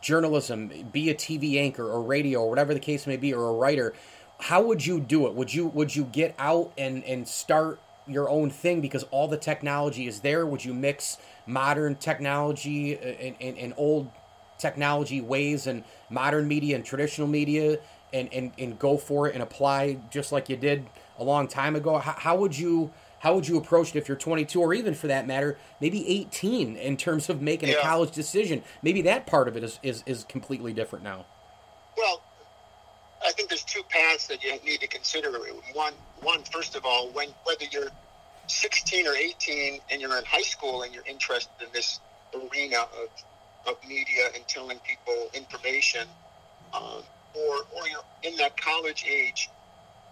journalism, 0.00 0.70
be 0.92 1.10
a 1.10 1.14
TV 1.14 1.58
anchor 1.58 1.90
or 1.90 2.02
radio 2.02 2.42
or 2.42 2.50
whatever 2.50 2.74
the 2.74 2.80
case 2.80 3.06
may 3.06 3.16
be, 3.16 3.32
or 3.32 3.48
a 3.48 3.52
writer, 3.52 3.94
how 4.40 4.62
would 4.62 4.84
you 4.84 5.00
do 5.00 5.26
it? 5.26 5.34
Would 5.34 5.52
you, 5.52 5.66
would 5.66 5.94
you 5.94 6.04
get 6.04 6.34
out 6.38 6.72
and 6.78 7.02
and 7.04 7.26
start 7.26 7.80
your 8.06 8.28
own 8.28 8.50
thing 8.50 8.80
because 8.80 9.04
all 9.10 9.28
the 9.28 9.36
technology 9.36 10.06
is 10.06 10.20
there? 10.20 10.46
Would 10.46 10.64
you 10.64 10.74
mix 10.74 11.18
modern 11.46 11.96
technology 11.96 12.96
uh, 12.96 13.00
and, 13.00 13.36
and, 13.40 13.58
and 13.58 13.74
old 13.76 14.10
technology 14.58 15.20
ways 15.20 15.66
and 15.66 15.84
modern 16.10 16.48
media 16.48 16.74
and 16.76 16.84
traditional 16.84 17.28
media 17.28 17.78
and, 18.12 18.32
and, 18.32 18.52
and 18.58 18.78
go 18.78 18.96
for 18.96 19.28
it 19.28 19.34
and 19.34 19.42
apply 19.42 19.98
just 20.10 20.32
like 20.32 20.48
you 20.48 20.56
did 20.56 20.86
a 21.18 21.24
long 21.24 21.46
time 21.46 21.76
ago? 21.76 21.98
How, 21.98 22.12
how 22.12 22.36
would 22.36 22.56
you 22.56 22.90
how 23.20 23.34
would 23.34 23.48
you 23.48 23.56
approach 23.58 23.94
it 23.94 23.98
if 23.98 24.08
you're 24.08 24.16
22 24.16 24.60
or 24.60 24.74
even 24.74 24.94
for 24.94 25.08
that 25.08 25.26
matter 25.26 25.58
maybe 25.80 26.08
18 26.08 26.76
in 26.76 26.96
terms 26.96 27.28
of 27.28 27.42
making 27.42 27.70
a 27.70 27.76
college 27.80 28.12
decision? 28.12 28.62
Maybe 28.82 29.02
that 29.02 29.26
part 29.26 29.48
of 29.48 29.56
it 29.56 29.64
is, 29.64 29.78
is, 29.82 30.02
is 30.06 30.24
completely 30.24 30.72
different 30.72 31.04
now. 31.04 31.26
Well, 31.96 32.22
I 33.24 33.32
think 33.32 33.48
there's 33.48 33.64
two 33.64 33.82
paths 33.88 34.26
that 34.28 34.42
you 34.44 34.52
need 34.64 34.80
to 34.80 34.86
consider. 34.86 35.30
One, 35.72 35.92
one 36.22 36.42
first 36.44 36.76
of 36.76 36.84
all, 36.84 37.08
when 37.10 37.28
whether 37.44 37.64
you're 37.70 37.88
16 38.46 39.06
or 39.06 39.14
18 39.14 39.80
and 39.90 40.00
you're 40.00 40.16
in 40.16 40.24
high 40.24 40.42
school 40.42 40.82
and 40.82 40.94
you're 40.94 41.06
interested 41.06 41.52
in 41.60 41.68
this 41.72 42.00
arena 42.34 42.78
of, 43.02 43.08
of 43.66 43.88
media 43.88 44.28
and 44.34 44.46
telling 44.46 44.78
people 44.80 45.28
information, 45.34 46.06
um, 46.72 47.02
or 47.34 47.56
or 47.74 47.88
you're 47.90 48.04
in 48.22 48.36
that 48.36 48.56
college 48.56 49.04
age, 49.08 49.50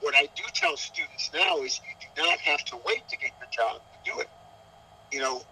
what 0.00 0.14
I 0.14 0.28
do 0.34 0.42
tell 0.52 0.76
students 0.76 1.30
now 1.34 1.58
is 1.62 1.80
you 1.84 2.08
do 2.14 2.28
not 2.28 2.38
have 2.38 2.64
to 2.66 2.76
wait 2.86 3.08
to 3.08 3.16
get 3.16 3.30
your 3.40 3.48
job 3.50 3.80
to 3.80 4.12
do 4.12 4.20
it. 4.20 4.28
You 5.12 5.20
know, 5.20 5.42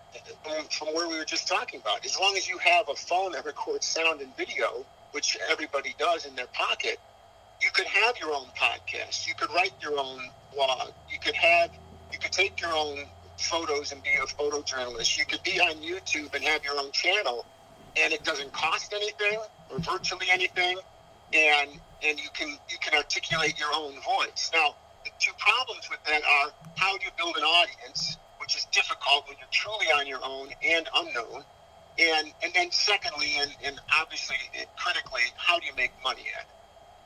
from, 0.70 0.88
where 0.88 1.08
we 1.08 1.16
were 1.16 1.24
just 1.24 1.48
talking 1.48 1.80
about, 1.80 2.04
as 2.04 2.18
long 2.18 2.36
as 2.36 2.48
you 2.48 2.58
have 2.58 2.88
a 2.88 2.94
phone 2.94 3.32
that 3.32 3.44
records 3.44 3.86
sound 3.86 4.20
and 4.20 4.36
video, 4.36 4.84
which 5.12 5.36
everybody 5.50 5.94
does 5.98 6.26
in 6.26 6.34
their 6.34 6.48
pocket, 6.48 6.98
you 7.62 7.70
could 7.72 7.86
have 7.86 8.18
your 8.18 8.32
own 8.32 8.46
podcast. 8.58 9.26
You 9.26 9.34
could 9.34 9.50
write 9.50 9.72
your 9.80 9.98
own 9.98 10.20
blog. 10.54 10.90
You 11.10 11.18
could 11.18 11.34
have, 11.34 11.70
you 12.12 12.18
could 12.18 12.32
take 12.32 12.60
your 12.60 12.72
own 12.72 12.98
photos 13.38 13.92
and 13.92 14.02
be 14.02 14.10
a 14.22 14.26
photojournalist. 14.26 15.16
You 15.16 15.24
could 15.24 15.42
be 15.42 15.60
on 15.60 15.76
YouTube 15.76 16.34
and 16.34 16.44
have 16.44 16.64
your 16.64 16.78
own 16.78 16.92
channel, 16.92 17.46
and 17.96 18.12
it 18.12 18.24
doesn't 18.24 18.52
cost 18.52 18.92
anything 18.92 19.38
or 19.70 19.78
virtually 19.78 20.26
anything, 20.30 20.78
and 21.32 21.70
and 22.06 22.20
you 22.20 22.28
can 22.34 22.48
you 22.68 22.78
can 22.80 22.94
articulate 22.94 23.58
your 23.58 23.70
own 23.74 23.94
voice. 24.02 24.50
Now, 24.54 24.74
the 25.04 25.10
two 25.18 25.32
problems 25.38 25.88
with 25.90 26.00
that 26.04 26.22
are 26.22 26.50
how 26.76 26.96
do 26.98 27.04
you 27.04 27.10
build 27.16 27.36
an 27.36 27.44
audience, 27.44 28.18
which 28.38 28.56
is 28.56 28.66
difficult 28.72 29.24
when 29.28 29.36
you're 29.38 29.52
truly 29.52 29.86
on 29.98 30.06
your 30.06 30.20
own 30.24 30.48
and 30.62 30.88
unknown, 30.94 31.44
and 31.98 32.32
and 32.42 32.52
then 32.54 32.70
secondly, 32.70 33.36
and, 33.40 33.50
and 33.64 33.80
obviously 34.00 34.36
eh, 34.54 34.64
critically, 34.76 35.22
how 35.36 35.58
do 35.58 35.66
you 35.66 35.74
make 35.76 35.92
money 36.04 36.24
at 36.38 36.46
it? 36.46 36.54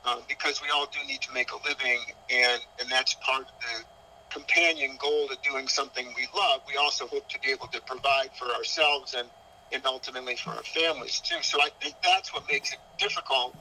Um, 0.05 0.23
because 0.29 0.61
we 0.61 0.69
all 0.69 0.87
do 0.91 0.99
need 1.07 1.21
to 1.21 1.33
make 1.33 1.51
a 1.51 1.67
living, 1.67 1.99
and 2.29 2.61
and 2.79 2.89
that's 2.89 3.15
part 3.15 3.41
of 3.41 3.47
the 3.61 3.85
companion 4.31 4.97
goal 4.99 5.27
to 5.27 5.37
doing 5.49 5.67
something 5.67 6.07
we 6.15 6.27
love. 6.35 6.61
We 6.67 6.77
also 6.77 7.07
hope 7.07 7.27
to 7.29 7.39
be 7.39 7.51
able 7.51 7.67
to 7.67 7.81
provide 7.81 8.29
for 8.37 8.47
ourselves 8.47 9.15
and 9.17 9.29
and 9.71 9.85
ultimately 9.85 10.35
for 10.35 10.51
our 10.51 10.63
families 10.63 11.19
too. 11.21 11.41
So 11.41 11.61
I 11.61 11.69
think 11.81 11.95
that's 12.03 12.33
what 12.33 12.43
makes 12.49 12.73
it 12.73 12.79
difficult 12.97 13.55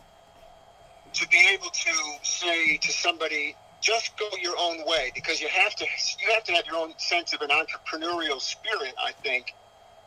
to 1.13 1.29
be 1.29 1.49
able 1.53 1.71
to 1.71 1.91
say 2.23 2.77
to 2.79 2.93
somebody, 2.93 3.57
just 3.81 4.17
go 4.19 4.29
your 4.41 4.57
own 4.59 4.79
way, 4.87 5.13
because 5.15 5.41
you 5.41 5.49
have 5.49 5.75
to 5.77 5.85
you 6.21 6.33
have 6.35 6.45
to 6.45 6.53
have 6.53 6.67
your 6.67 6.77
own 6.77 6.93
sense 6.99 7.33
of 7.33 7.41
an 7.43 7.51
entrepreneurial 7.51 8.41
spirit. 8.41 8.95
I 9.03 9.13
think 9.23 9.55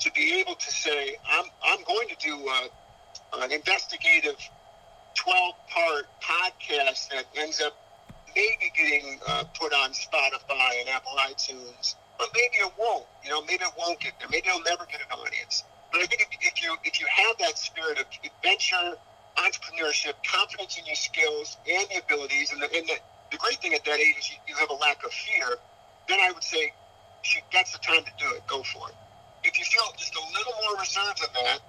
to 0.02 0.12
be 0.12 0.40
able 0.40 0.56
to 0.56 0.72
say, 0.72 1.16
I'm 1.30 1.46
I'm 1.64 1.84
going 1.86 2.08
to 2.10 2.16
do 2.20 2.36
a, 2.48 3.44
an 3.44 3.52
investigative 3.52 4.38
twelve 5.16 5.56
part 5.74 6.06
podcast 6.22 7.10
that 7.10 7.26
ends 7.36 7.62
up 7.62 7.74
maybe 8.36 8.72
getting 8.76 9.20
uh, 9.30 9.44
put 9.60 9.74
on 9.74 9.92
Spotify 9.92 10.80
and 10.80 10.90
Apple 10.90 11.14
iTunes, 11.20 11.96
but 12.18 12.28
maybe 12.36 12.66
it 12.66 12.74
won't. 12.78 13.08
You 13.24 13.30
know, 13.32 13.42
maybe 13.42 13.64
it 13.64 13.74
won't 13.78 14.00
get 14.00 14.14
there. 14.20 14.30
Maybe 14.30 14.48
it'll 14.48 14.62
never 14.62 14.86
get 14.86 15.02
an 15.02 15.18
audience. 15.18 15.64
But 15.92 16.02
I 16.02 16.06
think 16.06 16.22
if, 16.22 16.28
if 16.42 16.62
you 16.62 16.76
if 16.84 17.00
you 17.00 17.08
have 17.10 17.38
that 17.40 17.58
spirit 17.58 18.00
of 18.00 18.06
adventure, 18.24 18.98
entrepreneurship, 19.42 20.14
confidence 20.24 20.78
in 20.78 20.86
your 20.86 20.96
skills 20.96 21.58
and 21.70 21.88
the 21.90 22.00
abilities, 22.00 22.52
and 22.52 22.62
the, 22.62 22.70
and 22.76 22.88
the, 22.88 22.98
the 23.32 23.38
great 23.38 23.58
thing 23.62 23.74
at 23.74 23.84
that 23.86 24.00
age 24.00 24.16
is 24.20 24.30
you, 24.30 24.38
you 24.48 24.56
have 24.56 24.70
a 24.70 24.78
lack 24.78 25.04
of 25.04 25.12
fear, 25.12 25.58
then 26.08 26.20
I 26.20 26.32
would 26.32 26.44
say 26.44 26.74
shoot, 27.22 27.44
that's 27.54 27.72
the 27.72 27.80
time 27.80 28.04
to 28.04 28.14
do 28.18 28.30
it. 28.36 28.46
Go 28.48 28.64
for 28.64 28.90
it. 28.90 28.96
If 29.44 29.58
you 29.58 29.66
feel 29.66 29.84
just 29.98 30.14
a 30.16 30.24
little 30.38 30.54
more 30.66 30.80
reserved 30.80 31.22
than 31.22 31.34
that, 31.44 31.60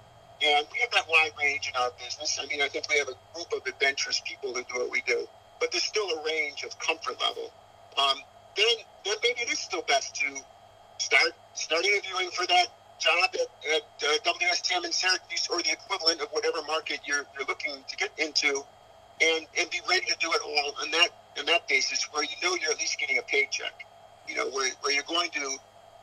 and 0.43 0.67
we 0.71 0.79
have 0.79 0.91
that 0.91 1.07
wide 1.07 1.31
range 1.39 1.69
in 1.69 1.75
our 1.81 1.91
business. 1.97 2.37
I 2.41 2.45
mean, 2.47 2.61
I 2.61 2.67
think 2.67 2.89
we 2.89 2.97
have 2.97 3.07
a 3.07 3.17
group 3.33 3.47
of 3.55 3.65
adventurous 3.65 4.21
people 4.25 4.53
who 4.53 4.63
do 4.63 4.81
what 4.81 4.91
we 4.91 5.01
do, 5.07 5.27
but 5.59 5.71
there's 5.71 5.83
still 5.83 6.09
a 6.09 6.23
range 6.25 6.63
of 6.63 6.77
comfort 6.79 7.15
level. 7.21 7.51
Um, 7.97 8.17
then, 8.57 8.75
then 9.05 9.15
maybe 9.23 9.41
it 9.41 9.49
is 9.49 9.59
still 9.59 9.83
best 9.87 10.15
to 10.15 10.27
start 10.97 11.31
start 11.53 11.85
interviewing 11.85 12.29
for 12.31 12.45
that 12.47 12.67
job 12.99 13.29
at, 13.33 13.47
at 13.75 13.81
uh, 14.03 14.33
WSTM 14.33 14.85
in 14.85 14.91
Syracuse 14.91 15.47
or 15.51 15.61
the 15.61 15.71
equivalent 15.71 16.21
of 16.21 16.29
whatever 16.29 16.61
market 16.67 16.99
you're, 17.05 17.25
you're 17.37 17.47
looking 17.47 17.75
to 17.87 17.95
get 17.97 18.11
into, 18.17 18.63
and 19.21 19.45
and 19.59 19.69
be 19.69 19.81
ready 19.89 20.05
to 20.05 20.15
do 20.19 20.31
it 20.31 20.41
all 20.45 20.73
on 20.81 20.91
that 20.91 21.09
on 21.37 21.45
that 21.45 21.67
basis 21.67 22.03
where 22.11 22.23
you 22.23 22.35
know 22.41 22.55
you're 22.55 22.71
at 22.71 22.79
least 22.79 22.99
getting 22.99 23.17
a 23.17 23.23
paycheck. 23.23 23.85
You 24.27 24.35
know, 24.35 24.49
where, 24.49 24.71
where 24.81 24.93
you're 24.93 25.03
going 25.03 25.29
to 25.31 25.57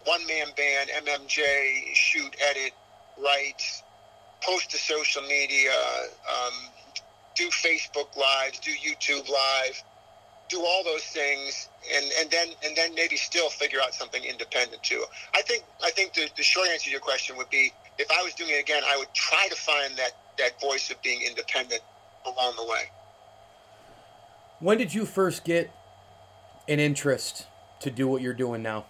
one 0.04 0.26
man 0.26 0.46
band, 0.56 0.90
MMJ, 1.04 1.94
shoot, 1.94 2.34
edit, 2.50 2.72
write, 3.18 3.62
post 4.42 4.70
to 4.70 4.76
social 4.76 5.22
media, 5.22 5.72
um, 6.28 6.54
do 7.34 7.48
Facebook 7.48 8.16
lives, 8.16 8.58
do 8.60 8.70
YouTube 8.72 9.28
live, 9.28 9.82
do 10.50 10.60
all 10.60 10.84
those 10.84 11.04
things, 11.04 11.68
and, 11.94 12.04
and 12.20 12.30
then 12.30 12.48
and 12.64 12.76
then 12.76 12.94
maybe 12.94 13.16
still 13.16 13.48
figure 13.48 13.80
out 13.80 13.94
something 13.94 14.22
independent 14.22 14.82
too. 14.82 15.04
I 15.34 15.42
think 15.42 15.64
I 15.82 15.90
think 15.90 16.12
the, 16.12 16.28
the 16.36 16.42
short 16.42 16.68
answer 16.68 16.86
to 16.86 16.90
your 16.90 17.00
question 17.00 17.36
would 17.36 17.48
be 17.50 17.72
if 17.98 18.10
I 18.10 18.22
was 18.22 18.34
doing 18.34 18.50
it 18.50 18.60
again, 18.60 18.82
I 18.86 18.96
would 18.96 19.12
try 19.14 19.46
to 19.48 19.56
find 19.56 19.96
that 19.96 20.12
that 20.38 20.60
voice 20.60 20.90
of 20.90 21.00
being 21.02 21.22
independent 21.22 21.82
along 22.26 22.56
the 22.56 22.64
way. 22.64 22.90
When 24.58 24.76
did 24.76 24.92
you 24.92 25.06
first 25.06 25.44
get 25.44 25.70
an 26.68 26.80
interest 26.80 27.46
to 27.80 27.90
do 27.90 28.06
what 28.06 28.20
you're 28.20 28.34
doing 28.34 28.62
now? 28.62 28.86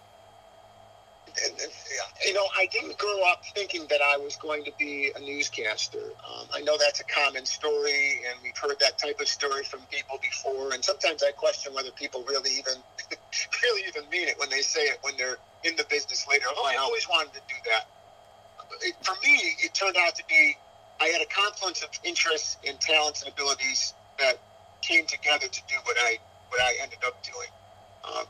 You 2.27 2.35
know, 2.35 2.47
I 2.57 2.67
didn't 2.67 2.99
grow 2.99 3.23
up 3.31 3.43
thinking 3.55 3.87
that 3.91 4.01
I 4.01 4.17
was 4.17 4.37
going 4.37 4.65
to 4.65 4.73
be 4.79 5.13
a 5.17 5.21
newscaster. 5.21 6.13
Um, 6.29 6.47
I 6.55 6.61
know 6.61 6.77
that's 6.79 7.01
a 7.01 7.05
common 7.05 7.47
story, 7.47 8.21
and 8.29 8.39
we've 8.43 8.57
heard 8.57 8.77
that 8.81 8.99
type 8.99 9.21
of 9.21 9.29
story 9.29 9.65
from 9.65 9.81
people 9.91 10.19
before. 10.23 10.73
And 10.73 10.85
sometimes 10.85 11.23
I 11.23 11.33
question 11.33 11.75
whether 11.75 11.91
people 11.93 12.25
really 12.29 12.51
even, 12.53 12.75
really 13.63 13.83
even 13.89 14.09
mean 14.11 14.29
it 14.29 14.39
when 14.39 14.51
they 14.51 14.63
say 14.63 14.83
it 14.83 14.99
when 15.03 15.17
they're 15.17 15.39
in 15.65 15.77
the 15.77 15.85
business 15.91 16.27
later. 16.29 16.47
Oh, 16.49 16.67
I 16.67 16.77
always 16.77 17.09
wanted 17.09 17.33
to 17.35 17.41
do 17.49 17.57
that. 17.71 17.87
It, 18.83 18.95
for 19.03 19.15
me, 19.25 19.37
it 19.63 19.75
turned 19.75 19.97
out 19.97 20.15
to 20.17 20.25
be 20.29 20.57
I 21.01 21.07
had 21.07 21.23
a 21.23 21.27
confluence 21.27 21.83
of 21.83 21.89
interests 22.05 22.59
and 22.67 22.79
talents 22.79 23.23
and 23.23 23.33
abilities 23.33 23.95
that 24.19 24.39
came 24.83 25.07
together 25.07 25.49
to 25.49 25.61
do 25.67 25.77
what 25.85 25.97
I 25.99 26.19
what 26.49 26.61
I 26.61 26.77
ended 26.83 26.99
up 27.07 27.15
doing. 27.23 27.53
Um, 28.05 28.25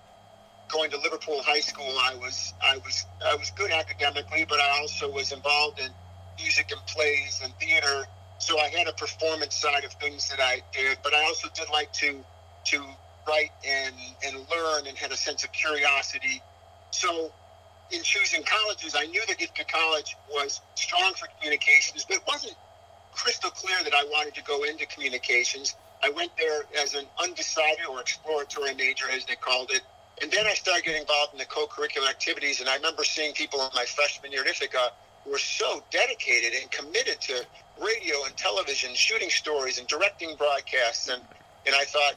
going 0.73 0.91
to 0.91 0.99
Liverpool 0.99 1.43
High 1.45 1.61
School, 1.61 1.95
I 2.01 2.17
was 2.17 2.55
I 2.63 2.79
was 2.79 3.07
I 3.27 3.37
was 3.37 3.51
good 3.51 3.73
academically, 3.73 4.47
but 4.49 4.61
I 4.61 4.79
also 4.81 5.11
was 5.11 5.33
involved 5.33 5.81
in 5.81 5.91
music 6.39 6.71
and 6.73 6.81
plays 6.87 7.41
and 7.45 7.55
theater. 7.57 8.07
So 8.39 8.59
I 8.59 8.69
had 8.69 8.89
a 8.89 8.93
performance 8.95 9.57
side 9.57 9.85
of 9.85 9.93
things 9.95 10.29
that 10.29 10.41
I 10.41 10.63
did, 10.73 10.99
but 11.05 11.15
I 11.15 11.25
also 11.25 11.49
did 11.55 11.67
like 11.73 11.93
to 11.95 12.25
to 12.67 12.85
write 13.29 13.51
and, 13.69 13.95
and 14.27 14.37
learn 14.51 14.87
and 14.89 14.97
had 14.99 15.13
a 15.13 15.17
sense 15.17 15.45
of 15.45 15.53
curiosity. 15.53 16.43
So 16.91 17.33
in 17.91 18.03
choosing 18.03 18.43
colleges, 18.45 18.95
I 18.97 19.07
knew 19.07 19.23
that 19.29 19.41
Ithaca 19.41 19.65
College 19.73 20.17
was 20.29 20.63
strong 20.75 21.13
for 21.15 21.29
communications, 21.39 22.05
but 22.09 22.19
it 22.19 22.23
wasn't 22.27 22.55
crystal 23.13 23.51
clear 23.51 23.83
that 23.85 23.95
I 23.95 24.05
wanted 24.05 24.35
to 24.37 24.43
go 24.43 24.65
into 24.65 24.87
communications. 24.87 25.77
I 26.03 26.11
went 26.11 26.33
there 26.39 26.63
as 26.83 26.95
an 26.95 27.07
undecided 27.23 27.87
or 27.91 28.01
exploratory 28.01 28.75
major, 28.75 29.07
as 29.13 29.25
they 29.27 29.37
called 29.37 29.71
it. 29.73 29.83
And 30.23 30.31
then 30.31 30.47
I 30.47 30.55
started 30.55 30.85
getting 30.85 31.01
involved 31.01 31.33
in 31.33 31.39
the 31.39 31.47
co-curricular 31.47 32.09
activities, 32.09 32.61
and 32.61 32.69
I 32.69 32.77
remember 32.77 33.05
seeing 33.05 33.33
people 33.33 33.61
in 33.61 33.71
my 33.75 33.85
freshman 33.85 34.33
year 34.33 34.43
at 34.43 34.49
Ithaca 34.49 34.91
who 35.25 35.31
were 35.31 35.39
so 35.39 35.83
dedicated 35.91 36.53
and 36.61 36.71
committed 36.71 37.21
to 37.23 37.45
radio 37.83 38.25
and 38.27 38.37
television, 38.37 38.95
shooting 38.95 39.31
stories 39.31 39.79
and 39.79 39.87
directing 39.89 40.37
broadcasts. 40.37 41.09
And, 41.09 41.23
and 41.67 41.75
I 41.75 41.85
thought, 41.85 42.15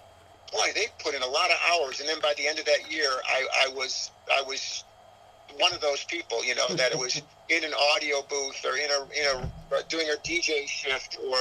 boy, 0.51 0.67
they 0.75 0.87
put 1.03 1.15
in 1.15 1.23
a 1.23 1.27
lot 1.27 1.49
of 1.49 1.57
hours. 1.71 1.99
And 1.99 2.07
then 2.07 2.19
by 2.21 2.33
the 2.37 2.47
end 2.47 2.59
of 2.59 2.65
that 2.65 2.91
year, 2.91 3.09
I, 3.25 3.67
I 3.67 3.73
was 3.73 4.11
I 4.31 4.41
was 4.41 4.83
one 5.57 5.73
of 5.73 5.81
those 5.81 6.03
people, 6.05 6.43
you 6.45 6.55
know, 6.55 6.67
that 6.69 6.91
it 6.91 6.97
was 6.97 7.21
in 7.49 7.63
an 7.63 7.73
audio 7.95 8.21
booth 8.29 8.63
or 8.65 8.75
in 8.77 8.89
a 8.89 9.03
in 9.19 9.49
a 9.71 9.83
doing 9.89 10.07
a 10.09 10.17
DJ 10.27 10.67
shift 10.67 11.17
or 11.29 11.37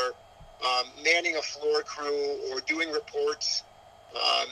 um, 0.66 0.86
manning 1.04 1.36
a 1.36 1.42
floor 1.42 1.82
crew 1.82 2.38
or 2.50 2.60
doing 2.60 2.90
reports. 2.90 3.62
Um, 4.14 4.48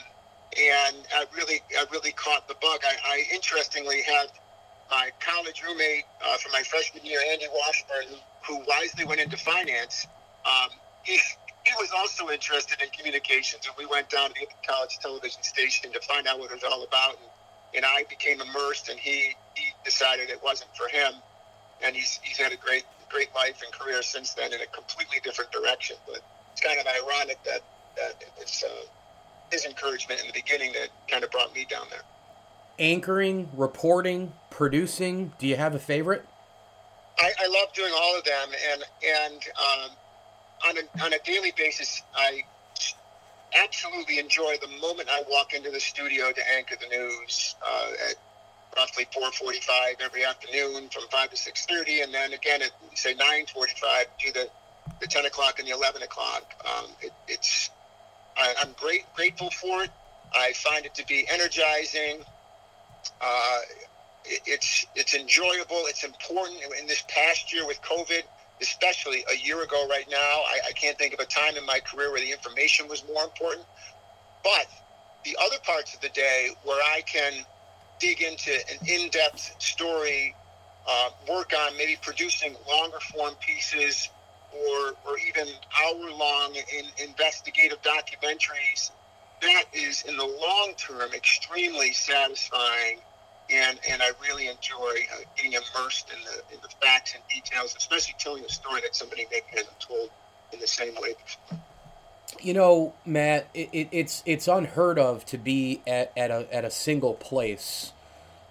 and 0.57 0.97
I 1.13 1.25
really 1.35 1.61
I 1.77 1.85
really 1.91 2.11
caught 2.11 2.47
the 2.47 2.55
bug. 2.55 2.81
I, 2.83 2.95
I 3.05 3.23
interestingly 3.33 4.01
had 4.01 4.27
my 4.89 5.09
college 5.19 5.63
roommate 5.63 6.03
uh, 6.25 6.37
from 6.37 6.51
my 6.51 6.61
freshman 6.61 7.05
year, 7.05 7.19
Andy 7.31 7.47
Washburn, 7.53 8.19
who, 8.43 8.55
who 8.55 8.65
wisely 8.67 9.05
went 9.05 9.21
into 9.21 9.37
finance. 9.37 10.07
Um, 10.45 10.69
he 11.03 11.17
he 11.65 11.71
was 11.79 11.91
also 11.95 12.29
interested 12.29 12.81
in 12.81 12.89
communications, 12.89 13.65
and 13.65 13.75
we 13.77 13.85
went 13.85 14.09
down 14.09 14.29
to 14.29 14.39
the 14.41 14.47
college 14.67 14.97
television 14.99 15.43
station 15.43 15.91
to 15.93 16.01
find 16.01 16.27
out 16.27 16.39
what 16.39 16.51
it 16.51 16.55
was 16.55 16.63
all 16.63 16.83
about. 16.83 17.15
And, 17.17 17.29
and 17.73 17.85
I 17.85 18.03
became 18.09 18.41
immersed, 18.41 18.89
and 18.89 18.99
he 18.99 19.35
he 19.55 19.71
decided 19.85 20.29
it 20.29 20.43
wasn't 20.43 20.75
for 20.75 20.89
him, 20.89 21.13
and 21.83 21.95
he's 21.95 22.19
he's 22.23 22.37
had 22.37 22.51
a 22.51 22.57
great 22.57 22.83
great 23.09 23.33
life 23.35 23.61
and 23.63 23.71
career 23.71 24.01
since 24.01 24.33
then 24.33 24.53
in 24.53 24.61
a 24.61 24.67
completely 24.67 25.19
different 25.23 25.51
direction. 25.51 25.95
But 26.05 26.19
it's 26.51 26.61
kind 26.61 26.79
of 26.79 26.85
ironic 26.87 27.41
that 27.45 27.61
that 27.95 28.23
it's 28.39 28.63
uh, 28.63 28.67
his 29.51 29.65
encouragement 29.65 30.21
in 30.21 30.27
the 30.27 30.33
beginning 30.33 30.73
that 30.73 30.89
kind 31.09 31.23
of 31.23 31.31
brought 31.31 31.53
me 31.53 31.65
down 31.69 31.85
there. 31.89 32.01
Anchoring, 32.79 33.49
reporting, 33.55 34.33
producing. 34.49 35.33
Do 35.37 35.47
you 35.47 35.57
have 35.57 35.75
a 35.75 35.79
favorite? 35.79 36.25
I, 37.19 37.31
I 37.39 37.47
love 37.47 37.73
doing 37.73 37.93
all 37.95 38.17
of 38.17 38.23
them, 38.23 38.49
and 38.71 38.83
and 39.05 39.41
um, 39.59 39.89
on 40.67 40.77
a 40.77 41.05
on 41.05 41.13
a 41.13 41.19
daily 41.23 41.53
basis, 41.55 42.01
I 42.15 42.43
absolutely 43.61 44.17
enjoy 44.19 44.55
the 44.61 44.69
moment 44.79 45.09
I 45.09 45.23
walk 45.29 45.53
into 45.53 45.69
the 45.69 45.79
studio 45.79 46.31
to 46.31 46.41
anchor 46.55 46.75
the 46.79 46.87
news 46.87 47.55
uh, 47.61 48.09
at 48.09 48.15
roughly 48.75 49.05
4:45 49.05 50.01
every 50.01 50.25
afternoon 50.25 50.89
from 50.89 51.03
5 51.11 51.29
to 51.29 51.35
6:30, 51.35 52.03
and 52.03 52.13
then 52.13 52.33
again 52.33 52.61
at 52.61 52.71
say 52.95 53.13
9:45 53.13 54.05
do 54.19 54.31
the 54.31 54.49
the 54.99 55.07
10 55.07 55.25
o'clock 55.25 55.59
and 55.59 55.67
the 55.67 55.73
11 55.73 56.01
o'clock. 56.03 56.53
Um, 56.65 56.85
it, 57.01 57.11
it's 57.27 57.69
I, 58.37 58.55
am 58.61 58.73
great 58.77 59.03
grateful 59.15 59.49
for 59.49 59.83
it. 59.83 59.89
I 60.33 60.53
find 60.53 60.85
it 60.85 60.95
to 60.95 61.05
be 61.05 61.25
energizing. 61.29 62.23
Uh, 63.19 63.59
it, 64.25 64.41
it's 64.45 64.85
it's 64.95 65.15
enjoyable. 65.15 65.83
It's 65.87 66.03
important. 66.03 66.59
In 66.79 66.87
this 66.87 67.03
past 67.07 67.53
year 67.53 67.65
with 67.65 67.81
COVID, 67.81 68.23
especially 68.61 69.25
a 69.31 69.37
year 69.45 69.61
ago 69.63 69.87
right 69.89 70.07
now, 70.09 70.17
I, 70.17 70.59
I 70.69 70.71
can't 70.73 70.97
think 70.97 71.13
of 71.13 71.19
a 71.19 71.25
time 71.25 71.57
in 71.57 71.65
my 71.65 71.79
career 71.79 72.11
where 72.11 72.21
the 72.21 72.31
information 72.31 72.87
was 72.87 73.03
more 73.07 73.23
important. 73.23 73.65
But 74.43 74.67
the 75.23 75.37
other 75.43 75.57
parts 75.63 75.93
of 75.93 76.01
the 76.01 76.09
day 76.09 76.49
where 76.63 76.81
I 76.81 77.01
can 77.01 77.33
dig 77.99 78.21
into 78.21 78.51
an 78.51 78.87
in-depth 78.87 79.61
story, 79.61 80.35
uh, 80.89 81.09
work 81.29 81.53
on 81.57 81.77
maybe 81.77 81.97
producing 82.01 82.55
longer 82.67 82.99
form 83.13 83.35
pieces 83.35 84.09
or, 84.53 84.93
or 85.05 85.17
even 85.27 85.47
hour-long 85.83 86.55
in, 86.55 86.85
investigative 87.07 87.81
documentaries, 87.81 88.91
that 89.41 89.63
is 89.73 90.03
in 90.03 90.17
the 90.17 90.25
long 90.25 90.73
term 90.77 91.13
extremely 91.13 91.93
satisfying 91.93 92.99
and 93.51 93.79
and 93.89 94.01
I 94.01 94.11
really 94.21 94.47
enjoy 94.47 94.75
uh, 95.13 95.17
getting 95.35 95.53
immersed 95.53 96.09
in 96.09 96.23
the 96.23 96.55
in 96.55 96.61
the 96.61 96.69
facts 96.81 97.15
and 97.15 97.23
details, 97.27 97.75
especially 97.77 98.15
telling 98.17 98.43
a 98.45 98.49
story 98.49 98.81
that 98.81 98.95
somebody 98.95 99.27
maybe 99.31 99.45
hasn't 99.51 99.79
told 99.79 100.09
in 100.53 100.59
the 100.59 100.67
same 100.67 100.93
way 100.95 101.13
before. 101.13 101.59
You 102.39 102.53
know, 102.53 102.93
Matt, 103.05 103.49
it, 103.53 103.69
it, 103.73 103.89
it's 103.91 104.23
it's 104.25 104.47
unheard 104.47 104.97
of 104.97 105.25
to 105.25 105.37
be 105.37 105.81
at, 105.85 106.11
at 106.15 106.31
a 106.31 106.47
at 106.53 106.65
a 106.65 106.71
single 106.71 107.13
place 107.13 107.91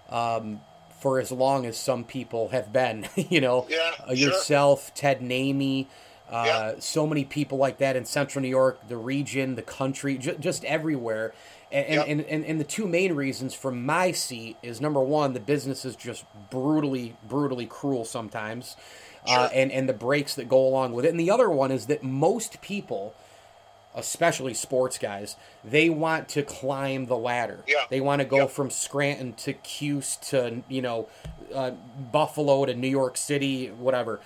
um, 0.09 0.61
for 1.01 1.19
as 1.19 1.31
long 1.31 1.65
as 1.65 1.77
some 1.77 2.03
people 2.03 2.49
have 2.49 2.71
been. 2.71 3.07
you 3.15 3.41
know, 3.41 3.65
yeah, 3.69 3.91
uh, 4.07 4.13
yourself, 4.13 4.85
sure. 4.85 4.91
Ted 4.95 5.19
Namey. 5.19 5.87
Uh, 6.29 6.43
yeah. 6.45 6.73
So 6.79 7.05
many 7.05 7.25
people 7.25 7.57
like 7.57 7.79
that 7.79 7.97
in 7.97 8.05
Central 8.05 8.41
New 8.41 8.47
York, 8.47 8.87
the 8.87 8.95
region, 8.95 9.55
the 9.55 9.61
country, 9.61 10.17
j- 10.17 10.37
just 10.39 10.63
everywhere. 10.63 11.33
And, 11.71 12.09
and, 12.09 12.21
and, 12.21 12.45
and 12.45 12.59
the 12.59 12.65
two 12.65 12.87
main 12.87 13.13
reasons 13.13 13.53
from 13.53 13.85
my 13.85 14.11
seat 14.11 14.57
is 14.61 14.79
number 14.79 15.01
one, 15.01 15.33
the 15.33 15.39
business 15.39 15.83
is 15.83 15.95
just 15.95 16.25
brutally, 16.49 17.15
brutally 17.27 17.65
cruel 17.65 18.05
sometimes, 18.05 18.75
uh, 19.25 19.29
sure. 19.29 19.39
uh, 19.39 19.47
and, 19.47 19.71
and 19.71 19.89
the 19.89 19.93
breaks 19.93 20.35
that 20.35 20.47
go 20.47 20.65
along 20.65 20.93
with 20.93 21.05
it. 21.05 21.09
And 21.09 21.19
the 21.19 21.31
other 21.31 21.49
one 21.49 21.71
is 21.71 21.87
that 21.87 22.03
most 22.03 22.61
people, 22.61 23.13
especially 23.95 24.53
sports 24.53 24.97
guys, 24.97 25.35
they 25.63 25.89
want 25.89 26.29
to 26.29 26.43
climb 26.43 27.07
the 27.07 27.17
ladder. 27.17 27.63
Yeah. 27.67 27.85
They 27.89 28.01
want 28.01 28.21
to 28.21 28.25
go 28.25 28.47
from 28.47 28.69
Scranton 28.69 29.33
to 29.33 29.53
Cuse 29.53 30.17
to, 30.29 30.63
you 30.69 30.81
know, 30.81 31.09
uh, 31.53 31.71
Buffalo 31.71 32.65
to 32.65 32.73
New 32.73 32.87
York 32.87 33.17
City, 33.17 33.67
whatever. 33.67 34.21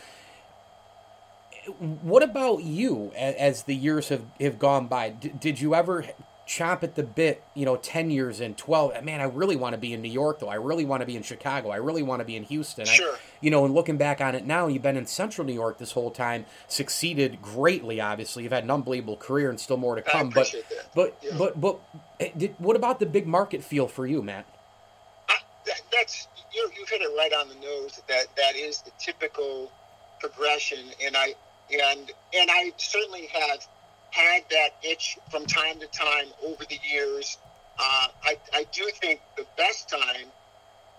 What 1.79 2.21
about 2.21 2.61
you 2.61 3.11
as, 3.17 3.35
as 3.35 3.63
the 3.63 3.75
years 3.75 4.09
have, 4.09 4.23
have 4.39 4.59
gone 4.59 4.87
by? 4.87 5.09
D- 5.09 5.31
did 5.39 5.59
you 5.59 5.73
ever 5.73 6.05
chomp 6.47 6.83
at 6.83 6.95
the 6.95 7.03
bit, 7.03 7.43
you 7.53 7.65
know, 7.65 7.75
10 7.75 8.11
years 8.11 8.39
in, 8.39 8.53
12. 8.55 9.03
Man, 9.03 9.19
I 9.19 9.23
really 9.23 9.55
want 9.55 9.73
to 9.73 9.77
be 9.77 9.93
in 9.93 10.01
New 10.01 10.11
York, 10.11 10.39
though. 10.39 10.47
I 10.47 10.55
really 10.55 10.85
want 10.85 11.01
to 11.01 11.05
be 11.05 11.15
in 11.15 11.23
Chicago. 11.23 11.69
I 11.69 11.77
really 11.77 12.03
want 12.03 12.19
to 12.19 12.25
be 12.25 12.35
in 12.35 12.43
Houston. 12.43 12.85
Sure. 12.85 13.13
I, 13.13 13.17
you 13.41 13.49
know, 13.49 13.65
and 13.65 13.73
looking 13.73 13.97
back 13.97 14.21
on 14.21 14.35
it 14.35 14.45
now, 14.45 14.67
you've 14.67 14.83
been 14.83 14.97
in 14.97 15.07
Central 15.07 15.45
New 15.45 15.53
York 15.53 15.79
this 15.79 15.93
whole 15.93 16.11
time, 16.11 16.45
succeeded 16.67 17.41
greatly, 17.41 17.99
obviously. 17.99 18.43
You've 18.43 18.51
had 18.51 18.63
an 18.63 18.71
unbelievable 18.71 19.17
career 19.17 19.49
and 19.49 19.59
still 19.59 19.77
more 19.77 19.95
to 19.95 20.01
come. 20.01 20.29
but, 20.29 20.51
that. 20.51 20.89
but, 20.93 21.17
yeah. 21.21 21.35
but, 21.37 21.59
but, 21.59 21.79
eh, 22.19 22.29
did, 22.37 22.55
what 22.59 22.75
about 22.75 22.99
the 22.99 23.05
big 23.07 23.25
market 23.25 23.63
feel 23.63 23.87
for 23.87 24.05
you, 24.05 24.21
Matt? 24.21 24.45
that, 25.65 25.81
that's, 25.91 26.27
you, 26.53 26.69
you've 26.77 26.89
hit 26.89 27.01
it 27.01 27.09
right 27.17 27.33
on 27.33 27.49
the 27.49 27.55
nose. 27.55 28.01
That 28.07 28.27
That 28.37 28.55
is 28.55 28.81
the 28.81 28.91
typical 28.99 29.71
progression. 30.19 30.79
And 31.03 31.17
I, 31.17 31.33
and, 31.71 32.11
and 32.33 32.51
I 32.51 32.71
certainly 32.77 33.27
have 33.33 33.67
had 34.15 34.43
that 34.49 34.69
itch 34.81 35.17
from 35.29 35.45
time 35.45 35.79
to 35.79 35.87
time 35.87 36.27
over 36.45 36.63
the 36.65 36.79
years. 36.89 37.37
Uh, 37.77 38.07
I, 38.23 38.37
I 38.53 38.65
do 38.71 38.89
think 39.01 39.19
the 39.35 39.45
best 39.57 39.89
time 39.89 40.27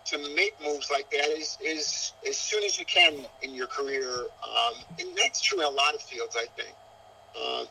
to 0.06 0.18
make 0.36 0.54
moves 0.62 0.90
like 0.90 1.10
that 1.10 1.28
is, 1.30 1.56
is 1.64 2.12
as 2.28 2.36
soon 2.36 2.62
as 2.62 2.78
you 2.78 2.84
can 2.84 3.14
in 3.42 3.54
your 3.54 3.66
career. 3.66 4.08
Um, 4.08 4.74
and 5.00 5.08
that's 5.16 5.40
true 5.40 5.60
in 5.60 5.64
a 5.64 5.70
lot 5.70 5.94
of 5.94 6.02
fields, 6.02 6.36
I 6.38 6.46
think. 6.56 6.74
Uh, 7.40 7.64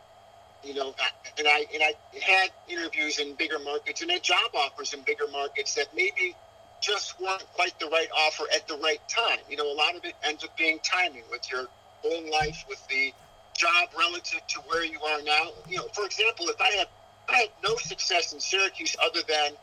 you 0.64 0.74
know, 0.74 0.96
and 1.38 1.48
I 1.48 1.66
and 1.74 1.84
I 1.84 1.94
had 2.20 2.50
interviews 2.68 3.20
in 3.20 3.36
bigger 3.36 3.60
markets 3.60 4.02
and 4.02 4.10
had 4.10 4.24
job 4.24 4.50
offers 4.56 4.94
in 4.94 5.02
bigger 5.02 5.28
markets 5.32 5.76
that 5.76 5.88
maybe 5.96 6.36
just 6.82 7.20
weren't 7.22 7.46
quite 7.54 7.80
the 7.80 7.86
right 7.88 8.08
offer 8.18 8.46
at 8.54 8.68
the 8.68 8.76
right 8.78 9.02
time. 9.08 9.38
You 9.48 9.58
know, 9.58 9.72
a 9.72 9.76
lot 9.76 9.96
of 9.96 10.04
it 10.06 10.16
ends 10.24 10.44
up 10.44 10.58
being 10.58 10.80
timing 10.80 11.24
with 11.30 11.52
your 11.52 11.66
own 12.04 12.32
life, 12.32 12.66
with 12.68 12.86
the 12.88 13.14
job 13.56 13.90
relative 13.98 14.46
to 14.48 14.60
where 14.62 14.86
you 14.86 15.00
are 15.02 15.22
now. 15.22 15.52
You 15.68 15.78
know, 15.78 15.88
for 15.94 16.06
example, 16.06 16.48
if 16.50 16.60
I 16.60 16.72
have 16.80 16.88
I 17.28 17.38
had 17.38 17.50
no 17.64 17.76
success 17.78 18.34
in 18.34 18.40
Syracuse 18.40 18.96
other 19.04 19.22
than 19.28 19.54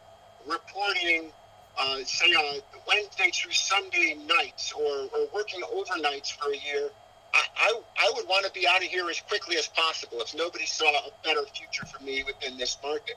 reporting, 0.47 1.31
uh, 1.79 1.99
say, 2.05 2.33
on 2.33 2.61
Wednesday 2.89 3.31
through 3.33 3.53
Sunday 3.53 4.17
nights 4.27 4.73
or, 4.73 5.09
or 5.15 5.29
working 5.33 5.61
overnights 5.63 6.33
for 6.33 6.51
a 6.51 6.57
year. 6.57 6.91
I, 7.35 7.45
I, 7.57 7.81
I 8.01 8.13
would 8.15 8.27
want 8.29 8.45
to 8.47 8.53
be 8.53 8.67
out 8.69 8.79
of 8.79 8.89
here 8.89 9.09
as 9.09 9.21
quickly 9.21 9.57
as 9.57 9.69
possible 9.69 10.21
if 10.21 10.35
nobody 10.35 10.67
saw 10.67 10.91
a 10.91 11.11
better 11.25 11.45
future 11.55 11.87
for 11.87 12.03
me 12.03 12.25
within 12.25 12.59
this 12.59 12.77
market. 12.83 13.17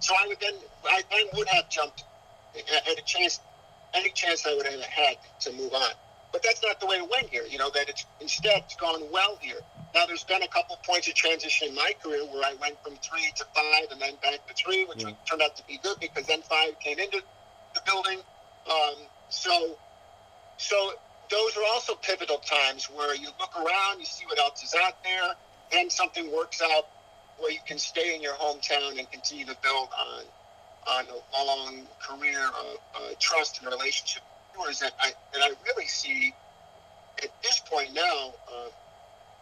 So 0.00 0.14
I 0.14 0.26
would 0.28 0.38
then, 0.40 0.54
I 0.84 1.02
then 1.10 1.26
would 1.34 1.48
have 1.48 1.68
jumped 1.68 2.04
at 2.54 2.98
a 2.98 3.02
chance, 3.02 3.40
any 3.94 4.10
chance 4.10 4.46
I 4.46 4.54
would 4.54 4.66
have 4.66 4.80
had 4.82 5.16
to 5.40 5.52
move 5.54 5.72
on. 5.72 5.92
But 6.32 6.42
that's 6.42 6.62
not 6.62 6.78
the 6.80 6.86
way 6.86 6.96
it 6.96 7.10
went 7.10 7.30
here. 7.30 7.44
You 7.48 7.58
know 7.58 7.70
that 7.70 7.88
it's 7.88 8.04
instead 8.20 8.62
it's 8.64 8.76
gone 8.76 9.02
well 9.10 9.38
here. 9.40 9.60
Now, 9.96 10.04
there's 10.04 10.24
been 10.24 10.42
a 10.42 10.48
couple 10.48 10.76
points 10.84 11.08
of 11.08 11.14
transition 11.14 11.68
in 11.68 11.74
my 11.74 11.92
career 12.02 12.22
where 12.26 12.44
I 12.44 12.54
went 12.60 12.76
from 12.84 12.96
three 12.96 13.32
to 13.36 13.44
five 13.54 13.90
and 13.90 13.98
then 13.98 14.12
back 14.22 14.46
to 14.46 14.54
three, 14.54 14.84
which 14.84 15.02
yeah. 15.02 15.12
turned 15.24 15.40
out 15.40 15.56
to 15.56 15.66
be 15.66 15.80
good 15.82 15.98
because 15.98 16.26
then 16.26 16.42
five 16.42 16.78
came 16.80 16.98
into 16.98 17.22
the 17.74 17.80
building. 17.86 18.18
Um, 18.70 18.96
so, 19.30 19.78
so 20.58 20.92
those 21.30 21.56
are 21.56 21.64
also 21.72 21.94
pivotal 21.94 22.36
times 22.36 22.90
where 22.94 23.14
you 23.14 23.28
look 23.40 23.56
around, 23.56 24.00
you 24.00 24.04
see 24.04 24.26
what 24.26 24.38
else 24.38 24.62
is 24.62 24.74
out 24.84 25.02
there, 25.02 25.30
then 25.72 25.88
something 25.88 26.30
works 26.30 26.60
out 26.60 26.88
where 27.38 27.50
you 27.50 27.60
can 27.66 27.78
stay 27.78 28.14
in 28.14 28.20
your 28.20 28.34
hometown 28.34 28.98
and 28.98 29.10
continue 29.10 29.46
to 29.46 29.56
build 29.62 29.88
on 29.98 30.24
on 30.88 31.04
a 31.08 31.44
long 31.44 31.86
career 32.00 32.38
of 32.38 32.76
uh, 32.94 33.14
trust 33.18 33.62
and 33.62 33.72
relationship 33.72 34.22
that 34.80 34.92
I 35.00 35.12
that 35.32 35.42
I 35.42 35.52
really 35.66 35.86
see 35.86 36.34
at 37.22 37.30
this 37.42 37.60
point 37.60 37.94
now 37.94 38.34
uh, 38.48 38.68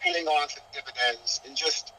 paying 0.05 0.27
off 0.27 0.55
in 0.55 0.63
dividends 0.71 1.41
and 1.47 1.57
just 1.57 1.93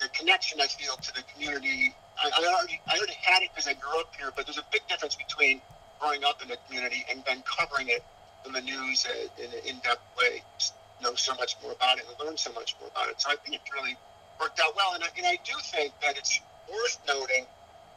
the 0.00 0.08
connection 0.08 0.60
I 0.60 0.66
feel 0.66 0.96
to 0.96 1.14
the 1.14 1.22
community. 1.34 1.94
I, 2.16 2.30
I 2.40 2.46
already 2.46 2.80
I 2.88 2.96
already 2.96 3.18
had 3.20 3.42
it 3.42 3.50
because 3.52 3.68
I 3.68 3.74
grew 3.74 4.00
up 4.00 4.12
here, 4.18 4.32
but 4.34 4.46
there's 4.46 4.58
a 4.58 4.66
big 4.72 4.82
difference 4.88 5.14
between 5.14 5.60
growing 6.00 6.24
up 6.24 6.40
in 6.42 6.48
the 6.48 6.56
community 6.66 7.04
and 7.10 7.22
then 7.26 7.42
covering 7.44 7.88
it 7.88 8.02
in 8.46 8.52
the 8.52 8.60
news 8.60 9.06
in 9.38 9.44
an 9.44 9.60
in-depth 9.66 10.02
way. 10.16 10.42
Just 10.58 10.74
know 11.02 11.14
so 11.14 11.34
much 11.34 11.56
more 11.62 11.72
about 11.72 11.98
it 11.98 12.04
and 12.08 12.26
learn 12.26 12.36
so 12.36 12.52
much 12.52 12.74
more 12.80 12.88
about 12.90 13.08
it. 13.08 13.20
So 13.20 13.30
I 13.30 13.36
think 13.36 13.56
it 13.56 13.62
really 13.74 13.96
worked 14.40 14.60
out 14.60 14.74
well, 14.76 14.94
and 14.94 15.04
I, 15.04 15.08
and 15.16 15.26
I 15.26 15.38
do 15.44 15.54
think 15.62 15.92
that 16.02 16.16
it's 16.16 16.40
worth 16.70 16.98
noting 17.06 17.46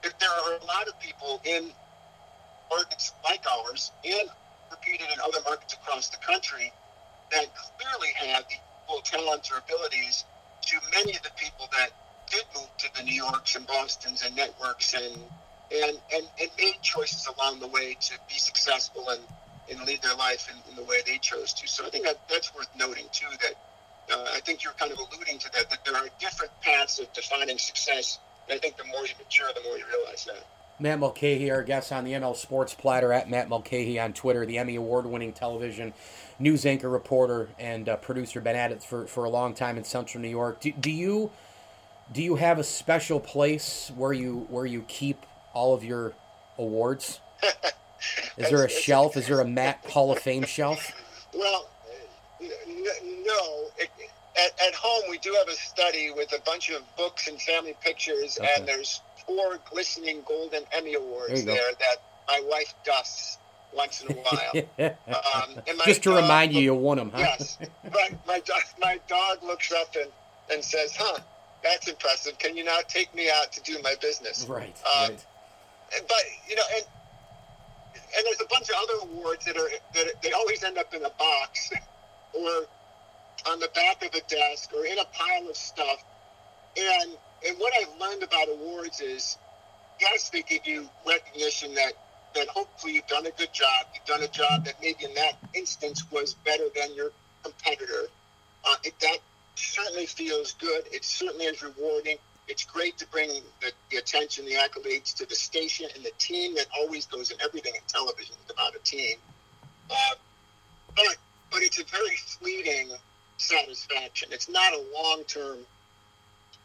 that 0.04 0.20
there 0.20 0.30
are 0.30 0.58
a 0.58 0.66
lot 0.66 0.88
of 0.88 1.00
people 1.00 1.42
in 1.46 1.72
markets 2.70 3.14
like 3.24 3.44
ours 3.50 3.92
and 4.06 4.30
repeated 4.70 5.08
in 5.14 5.20
other 5.20 5.40
markets 5.46 5.74
across 5.74 6.10
the 6.10 6.18
country 6.18 6.72
that 7.32 7.46
clearly 7.78 8.10
have 8.16 8.44
the 8.50 8.56
equal 8.92 9.02
talent 9.02 9.50
or 9.52 9.58
abilities 9.60 10.26
to 10.62 10.78
many 10.94 11.16
of 11.16 11.24
the 11.24 11.30
people 11.38 11.68
that 11.78 11.90
did 12.30 12.44
move 12.56 12.68
to 12.78 12.90
the 12.96 13.04
New 13.04 13.14
Yorks 13.14 13.56
and 13.56 13.66
Bostons 13.68 14.24
and 14.24 14.36
networks 14.36 14.94
and 14.94 15.18
and, 15.74 15.98
and, 16.14 16.28
and 16.42 16.50
made 16.60 16.82
choices 16.82 17.28
along 17.28 17.60
the 17.62 17.68
way 17.68 17.96
to 17.98 18.14
be 18.28 18.36
successful 18.36 19.08
and, 19.08 19.22
and 19.72 19.88
lead 19.88 20.02
their 20.02 20.16
life 20.16 20.52
in, 20.52 20.70
in 20.70 20.76
the 20.76 20.84
way 20.84 20.98
they 21.08 21.18
chose 21.20 21.54
to. 21.54 21.66
So 21.66 21.86
I 21.86 21.90
think 21.90 22.04
that 22.04 22.20
that's 22.28 22.54
worth 22.54 22.68
noting 22.76 23.06
too 23.14 23.28
that 23.42 23.54
uh, 24.14 24.26
I 24.36 24.42
think 24.42 24.66
you're 24.66 24.74
kind 24.74 24.92
of 24.92 24.98
alluding 24.98 25.40
to 25.40 25.52
that, 25.54 25.70
that 25.70 25.86
there 25.86 25.96
are 25.96 26.08
different 26.20 26.52
paths 26.60 27.00
of 27.00 27.12
defining 27.14 27.58
success. 27.58 28.20
And 28.50 28.58
I 28.58 28.60
think 28.60 28.76
the 28.76 28.84
more 28.84 29.08
you 29.08 29.14
mature, 29.18 29.48
the 29.56 29.64
more 29.64 29.78
you 29.78 29.86
realize 29.88 30.26
that. 30.26 30.44
Matt 30.82 31.00
Mulcahy, 31.00 31.52
our 31.52 31.64
guest 31.64 31.92
on 31.92 32.04
the 32.04 32.14
ML 32.14 32.36
Sports 32.36 32.74
Platter 32.74 33.14
at 33.14 33.30
Matt 33.30 33.48
Mulcahy 33.50 34.00
on 34.00 34.14
Twitter, 34.14 34.46
the 34.46 34.58
Emmy 34.58 34.76
Award 34.76 35.06
winning 35.06 35.32
television 35.32 35.94
news 36.40 36.66
anchor, 36.66 36.90
reporter, 36.90 37.50
and 37.60 37.88
uh, 37.88 37.98
producer. 37.98 38.42
Been 38.42 38.56
at 38.56 38.72
it 38.72 38.84
for, 38.84 39.06
for 39.06 39.24
a 39.24 39.30
long 39.30 39.54
time 39.54 39.78
in 39.78 39.84
Central 39.84 40.22
New 40.22 40.30
York. 40.30 40.62
Do, 40.62 40.72
do 40.72 40.92
you 40.92 41.32
do 42.12 42.22
you 42.22 42.36
have 42.36 42.60
a 42.60 42.64
special 42.64 43.20
place 43.20 43.92
where 43.96 44.14
you 44.14 44.48
where 44.50 44.66
you 44.66 44.84
keep 44.88 45.26
all 45.54 45.74
of 45.74 45.84
your 45.84 46.14
awards? 46.58 47.20
Is 48.38 48.50
there 48.50 48.66
a 48.66 48.70
shelf? 48.70 49.16
Is 49.16 49.28
there 49.28 49.40
a 49.40 49.48
Matt 49.48 49.86
Hall 49.86 50.12
of 50.12 50.20
Fame 50.20 50.44
shelf? 50.44 50.92
Well, 51.34 51.70
no. 52.42 53.68
At, 53.80 54.60
at 54.66 54.74
home, 54.74 55.04
we 55.10 55.20
do 55.20 55.36
have 55.38 55.48
a 55.48 55.58
study 55.58 56.12
with 56.16 56.32
a 56.34 56.42
bunch 56.46 56.72
of 56.72 56.82
books 56.96 57.28
and 57.28 57.40
family 57.40 57.76
pictures, 57.82 58.40
okay. 58.40 58.50
and 58.56 58.68
there's 58.68 59.02
four 59.26 59.60
glistening 59.70 60.22
golden 60.28 60.64
Emmy 60.72 60.96
awards 60.96 61.44
there 61.46 61.72
that 61.80 61.98
my 62.28 62.42
wife 62.50 62.74
dusts 62.86 63.38
once 63.74 64.02
in 64.02 64.12
a 64.12 64.20
while. 64.20 64.52
um, 65.36 65.64
Just 65.86 66.04
to 66.04 66.16
remind 66.16 66.54
you, 66.54 66.62
you 66.62 66.76
won 66.76 66.98
them, 66.98 67.12
huh? 67.14 67.20
Yes. 67.20 67.58
my, 67.84 68.10
my, 68.28 68.42
my 68.80 69.00
dog 69.08 69.44
looks 69.44 69.72
up 69.72 69.96
and, 69.96 70.12
and 70.52 70.64
says, 70.64 70.96
huh, 70.96 71.20
that's 71.64 71.88
impressive. 71.88 72.38
Can 72.38 72.58
you 72.58 72.64
now 72.64 72.80
take 72.88 73.14
me 73.16 73.30
out 73.30 73.52
to 73.54 73.62
do 73.62 73.80
my 73.82 73.96
business? 74.02 74.46
Right. 74.48 74.76
Um, 74.86 75.12
right. 75.12 75.26
But, 76.08 76.24
you 76.48 76.56
know, 76.56 76.64
and 76.76 76.86
and 78.16 78.26
there's 78.26 78.42
a 78.42 78.48
bunch 78.48 78.70
of 78.70 78.76
other 78.82 79.12
awards 79.12 79.46
that 79.46 79.58
are 79.58 79.70
that 79.94 80.22
they 80.22 80.32
always 80.32 80.64
end 80.64 80.78
up 80.78 80.94
in 80.94 81.04
a 81.04 81.10
box 81.12 81.70
or 82.34 82.66
on 83.50 83.60
the 83.60 83.70
back 83.74 84.04
of 84.04 84.14
a 84.14 84.22
desk 84.28 84.72
or 84.76 84.86
in 84.86 85.00
a 85.00 85.06
pile 85.06 85.50
of 85.50 85.56
stuff. 85.56 86.04
And 86.78 87.18
and 87.48 87.58
what 87.58 87.74
I've 87.80 88.00
learned 88.00 88.24
about 88.24 88.50
awards 88.50 89.00
is 89.00 89.38
yes, 90.00 90.30
they 90.30 90.42
give 90.42 90.66
you 90.66 90.90
recognition 91.08 91.74
that 91.76 91.94
that 92.34 92.48
hopefully 92.48 92.94
you've 92.94 93.08
done 93.08 93.26
a 93.26 93.32
good 93.32 93.52
job. 93.52 93.88
You've 93.94 94.06
done 94.06 94.24
a 94.24 94.32
job 94.32 94.66
that 94.66 94.76
maybe 94.82 95.04
in 95.04 95.14
that 95.16 95.34
instance 95.54 96.10
was 96.12 96.34
better 96.34 96.64
than 96.74 96.96
your 96.96 97.12
competitor. 97.44 98.08
Uh, 98.64 98.76
it, 98.84 98.94
that 99.02 99.18
certainly 99.56 100.06
feels 100.06 100.54
good. 100.54 100.84
It 100.92 101.04
certainly 101.04 101.46
is 101.46 101.62
rewarding. 101.62 102.18
It's 102.48 102.64
great 102.64 102.98
to 103.00 103.08
bring 103.08 103.30
the, 103.60 103.72
the, 103.90 103.98
attention, 103.98 104.46
the 104.46 104.54
accolades 104.54 105.14
to 105.16 105.26
the 105.26 105.36
station 105.36 105.88
and 105.94 106.06
the 106.06 106.12
team 106.20 106.56
that 106.56 106.68
always 106.80 107.06
goes 107.06 107.32
in 107.32 107.38
everything 107.44 107.74
in 107.76 107.82
television 107.88 108.36
is 108.46 108.52
about 108.52 108.76
a 108.76 108.80
team. 108.80 109.18
Uh, 109.90 110.16
but 110.96 111.18
but 111.52 111.62
it's 111.62 111.80
a 111.80 111.84
very 111.86 112.16
fleeting 112.16 112.92
satisfaction. 113.38 114.30
It's 114.32 114.48
not 114.48 114.72
a 114.72 114.84
long 114.94 115.24
term 115.26 115.58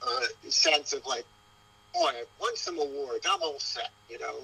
uh, 0.06 0.50
sense 0.50 0.92
of 0.92 1.04
like, 1.06 1.24
boy, 1.94 2.08
I've 2.08 2.26
won 2.40 2.56
some 2.56 2.78
awards. 2.78 3.26
I'm 3.28 3.42
all 3.42 3.58
set, 3.58 3.90
you 4.08 4.18
know. 4.18 4.36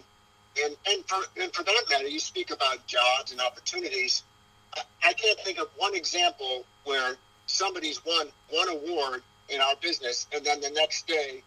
And 0.64 0.76
and 0.86 1.04
for 1.06 1.22
and 1.40 1.52
for 1.52 1.62
that 1.62 1.84
matter, 1.90 2.08
you 2.08 2.20
speak 2.20 2.50
about 2.50 2.86
jobs 2.86 3.32
and 3.32 3.40
opportunities. 3.40 4.22
I, 4.76 4.82
I 5.04 5.12
can't 5.14 5.38
think 5.40 5.58
of 5.58 5.68
one 5.76 5.94
example 5.94 6.64
where 6.84 7.16
somebody's 7.46 8.04
won 8.04 8.28
one 8.50 8.68
award 8.68 9.22
in 9.48 9.60
our 9.60 9.74
business, 9.80 10.26
and 10.34 10.44
then 10.44 10.60
the 10.60 10.70
next 10.70 11.06
day, 11.06 11.42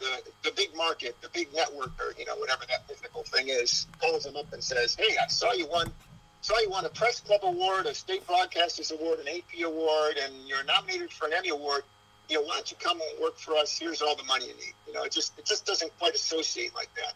the 0.00 0.22
the 0.42 0.50
big 0.56 0.74
market, 0.74 1.16
the 1.20 1.28
big 1.28 1.52
network, 1.54 1.92
or 2.00 2.14
you 2.18 2.24
know 2.24 2.36
whatever 2.36 2.64
that 2.68 2.82
mythical 2.88 3.22
thing 3.24 3.48
is, 3.48 3.86
calls 4.00 4.24
them 4.24 4.36
up 4.36 4.52
and 4.52 4.62
says, 4.62 4.96
"Hey, 4.96 5.16
I 5.22 5.28
saw 5.28 5.52
you 5.52 5.66
won." 5.66 5.92
Saw 6.40 6.56
you 6.60 6.70
won 6.70 6.84
a 6.84 6.88
press 6.88 7.18
club 7.18 7.40
award, 7.42 7.86
a 7.86 7.94
state 7.94 8.24
broadcasters 8.24 8.92
award, 8.92 9.18
an 9.18 9.26
AP 9.26 9.60
award, 9.66 10.18
and 10.22 10.32
you're 10.46 10.62
nominated 10.62 11.12
for 11.12 11.26
an 11.26 11.32
Emmy 11.32 11.48
award 11.48 11.82
you 12.28 12.36
know, 12.36 12.42
why 12.42 12.54
don't 12.56 12.70
you 12.70 12.76
come 12.78 13.00
and 13.00 13.22
work 13.22 13.38
for 13.38 13.54
us? 13.54 13.78
Here's 13.78 14.02
all 14.02 14.14
the 14.14 14.24
money 14.24 14.46
you 14.46 14.54
need. 14.54 14.74
You 14.86 14.92
know, 14.94 15.02
it 15.04 15.12
just 15.12 15.38
it 15.38 15.46
just 15.46 15.66
doesn't 15.66 15.96
quite 15.98 16.14
associate 16.14 16.74
like 16.74 16.90
that. 16.96 17.14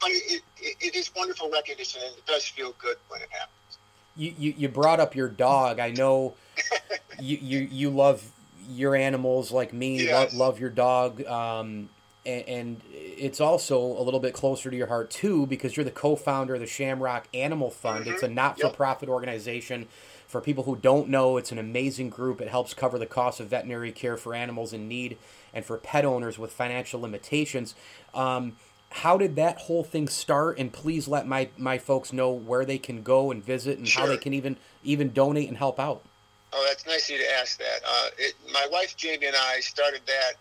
But 0.00 0.10
it, 0.10 0.42
it, 0.58 0.76
it 0.80 0.96
is 0.96 1.10
wonderful 1.14 1.50
recognition, 1.50 2.00
and 2.04 2.16
it 2.16 2.26
does 2.26 2.46
feel 2.46 2.74
good 2.78 2.96
when 3.08 3.20
it 3.20 3.28
happens. 3.30 3.78
You, 4.16 4.34
you, 4.38 4.54
you 4.56 4.68
brought 4.68 4.98
up 4.98 5.14
your 5.14 5.28
dog. 5.28 5.78
I 5.78 5.90
know 5.90 6.34
you, 7.20 7.38
you 7.40 7.68
you 7.70 7.90
love 7.90 8.24
your 8.68 8.94
animals 8.94 9.52
like 9.52 9.72
me. 9.72 10.04
Yes. 10.04 10.32
Love, 10.32 10.34
love 10.34 10.60
your 10.60 10.70
dog. 10.70 11.24
Um, 11.26 11.90
and, 12.26 12.48
and 12.48 12.82
it's 12.92 13.40
also 13.40 13.78
a 13.78 14.02
little 14.02 14.20
bit 14.20 14.34
closer 14.34 14.70
to 14.70 14.76
your 14.76 14.86
heart 14.86 15.10
too 15.10 15.46
because 15.46 15.76
you're 15.76 15.84
the 15.84 15.90
co-founder 15.90 16.54
of 16.54 16.60
the 16.60 16.66
Shamrock 16.66 17.28
Animal 17.32 17.70
Fund. 17.70 18.04
Mm-hmm. 18.04 18.14
It's 18.14 18.22
a 18.22 18.28
not-for-profit 18.28 19.08
yep. 19.08 19.12
organization 19.12 19.88
for 20.30 20.40
people 20.40 20.62
who 20.62 20.76
don't 20.76 21.08
know, 21.08 21.36
it's 21.36 21.50
an 21.50 21.58
amazing 21.58 22.08
group. 22.08 22.40
It 22.40 22.48
helps 22.48 22.72
cover 22.72 22.98
the 22.98 23.06
cost 23.06 23.40
of 23.40 23.48
veterinary 23.48 23.90
care 23.90 24.16
for 24.16 24.32
animals 24.32 24.72
in 24.72 24.86
need 24.86 25.18
and 25.52 25.64
for 25.64 25.76
pet 25.76 26.04
owners 26.04 26.38
with 26.38 26.52
financial 26.52 27.00
limitations. 27.00 27.74
Um, 28.14 28.56
how 28.90 29.18
did 29.18 29.34
that 29.34 29.58
whole 29.58 29.82
thing 29.82 30.06
start? 30.06 30.56
And 30.56 30.72
please 30.72 31.08
let 31.08 31.26
my, 31.26 31.48
my 31.58 31.78
folks 31.78 32.12
know 32.12 32.30
where 32.30 32.64
they 32.64 32.78
can 32.78 33.02
go 33.02 33.32
and 33.32 33.44
visit 33.44 33.78
and 33.78 33.88
sure. 33.88 34.02
how 34.02 34.08
they 34.08 34.16
can 34.16 34.32
even 34.32 34.56
even 34.84 35.12
donate 35.12 35.48
and 35.48 35.58
help 35.58 35.80
out. 35.80 36.02
Oh, 36.52 36.64
that's 36.68 36.86
nice 36.86 37.10
of 37.10 37.16
you 37.16 37.22
to 37.22 37.32
ask 37.32 37.58
that. 37.58 37.80
Uh, 37.84 38.08
it, 38.18 38.34
my 38.52 38.68
wife 38.70 38.96
Jamie 38.96 39.26
and 39.26 39.36
I 39.36 39.58
started 39.60 40.02
that 40.06 40.34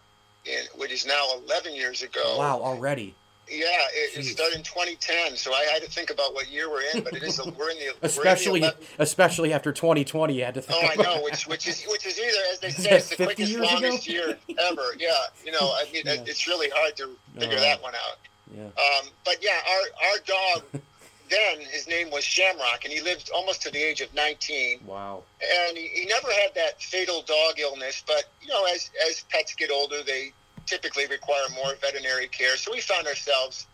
in 0.45 0.65
which 0.77 0.91
is 0.91 1.05
now 1.05 1.25
11 1.47 1.73
years 1.73 2.03
ago. 2.03 2.37
Wow, 2.37 2.61
already. 2.61 3.15
Yeah, 3.51 3.67
it, 3.93 4.19
it, 4.19 4.25
started 4.25 4.57
in 4.57 4.63
2010, 4.63 5.35
so 5.35 5.53
I 5.53 5.63
had 5.73 5.81
to 5.81 5.89
think 5.89 6.09
about 6.09 6.33
what 6.33 6.49
year 6.51 6.69
we're 6.69 6.83
in. 6.93 7.03
But 7.03 7.13
it 7.13 7.23
is 7.23 7.39
a, 7.39 7.49
we're 7.49 7.71
in 7.71 7.77
the 7.77 7.95
especially 8.01 8.61
the 8.61 8.75
especially 8.99 9.53
after 9.53 9.71
2020, 9.71 10.33
you 10.33 10.45
had 10.45 10.53
to 10.53 10.61
think. 10.61 10.83
Oh, 10.83 10.87
I 10.87 11.03
know, 11.03 11.23
which 11.23 11.47
which 11.47 11.67
is 11.67 11.83
which 11.89 12.05
is 12.05 12.19
either 12.19 12.37
as 12.51 12.59
they 12.59 12.69
say, 12.69 12.97
it's 12.97 13.09
the 13.09 13.15
quickest, 13.15 13.57
longest 13.57 14.07
ago? 14.07 14.13
year 14.13 14.37
ever. 14.59 14.95
Yeah, 14.97 15.13
you 15.45 15.51
know, 15.51 15.73
I 15.73 15.85
mean, 15.91 16.03
yeah. 16.05 16.23
it's 16.25 16.47
really 16.47 16.69
hard 16.73 16.95
to 16.97 17.09
figure 17.39 17.57
uh, 17.57 17.61
that 17.61 17.81
one 17.81 17.95
out. 17.95 18.17
Yeah. 18.55 18.63
Um, 18.65 19.09
but 19.25 19.37
yeah, 19.41 19.59
our 19.67 20.09
our 20.09 20.17
dog. 20.25 20.81
then 21.29 21.61
his 21.61 21.87
name 21.87 22.09
was 22.09 22.23
Shamrock, 22.23 22.85
and 22.85 22.93
he 22.93 23.01
lived 23.01 23.29
almost 23.33 23.61
to 23.61 23.71
the 23.71 23.77
age 23.77 24.01
of 24.01 24.11
19. 24.15 24.81
Wow! 24.85 25.23
And 25.67 25.77
he, 25.77 25.87
he 25.87 26.05
never 26.05 26.27
had 26.31 26.55
that 26.55 26.81
fatal 26.81 27.21
dog 27.21 27.59
illness, 27.59 28.03
but 28.05 28.25
you 28.41 28.47
know, 28.47 28.65
as 28.65 28.89
as 29.07 29.23
pets 29.29 29.53
get 29.55 29.71
older, 29.71 30.03
they 30.03 30.33
typically 30.69 31.07
require 31.07 31.49
more 31.55 31.73
veterinary 31.81 32.27
care. 32.27 32.55
So 32.55 32.71
we 32.71 32.81
found 32.81 33.07
ourselves 33.07 33.65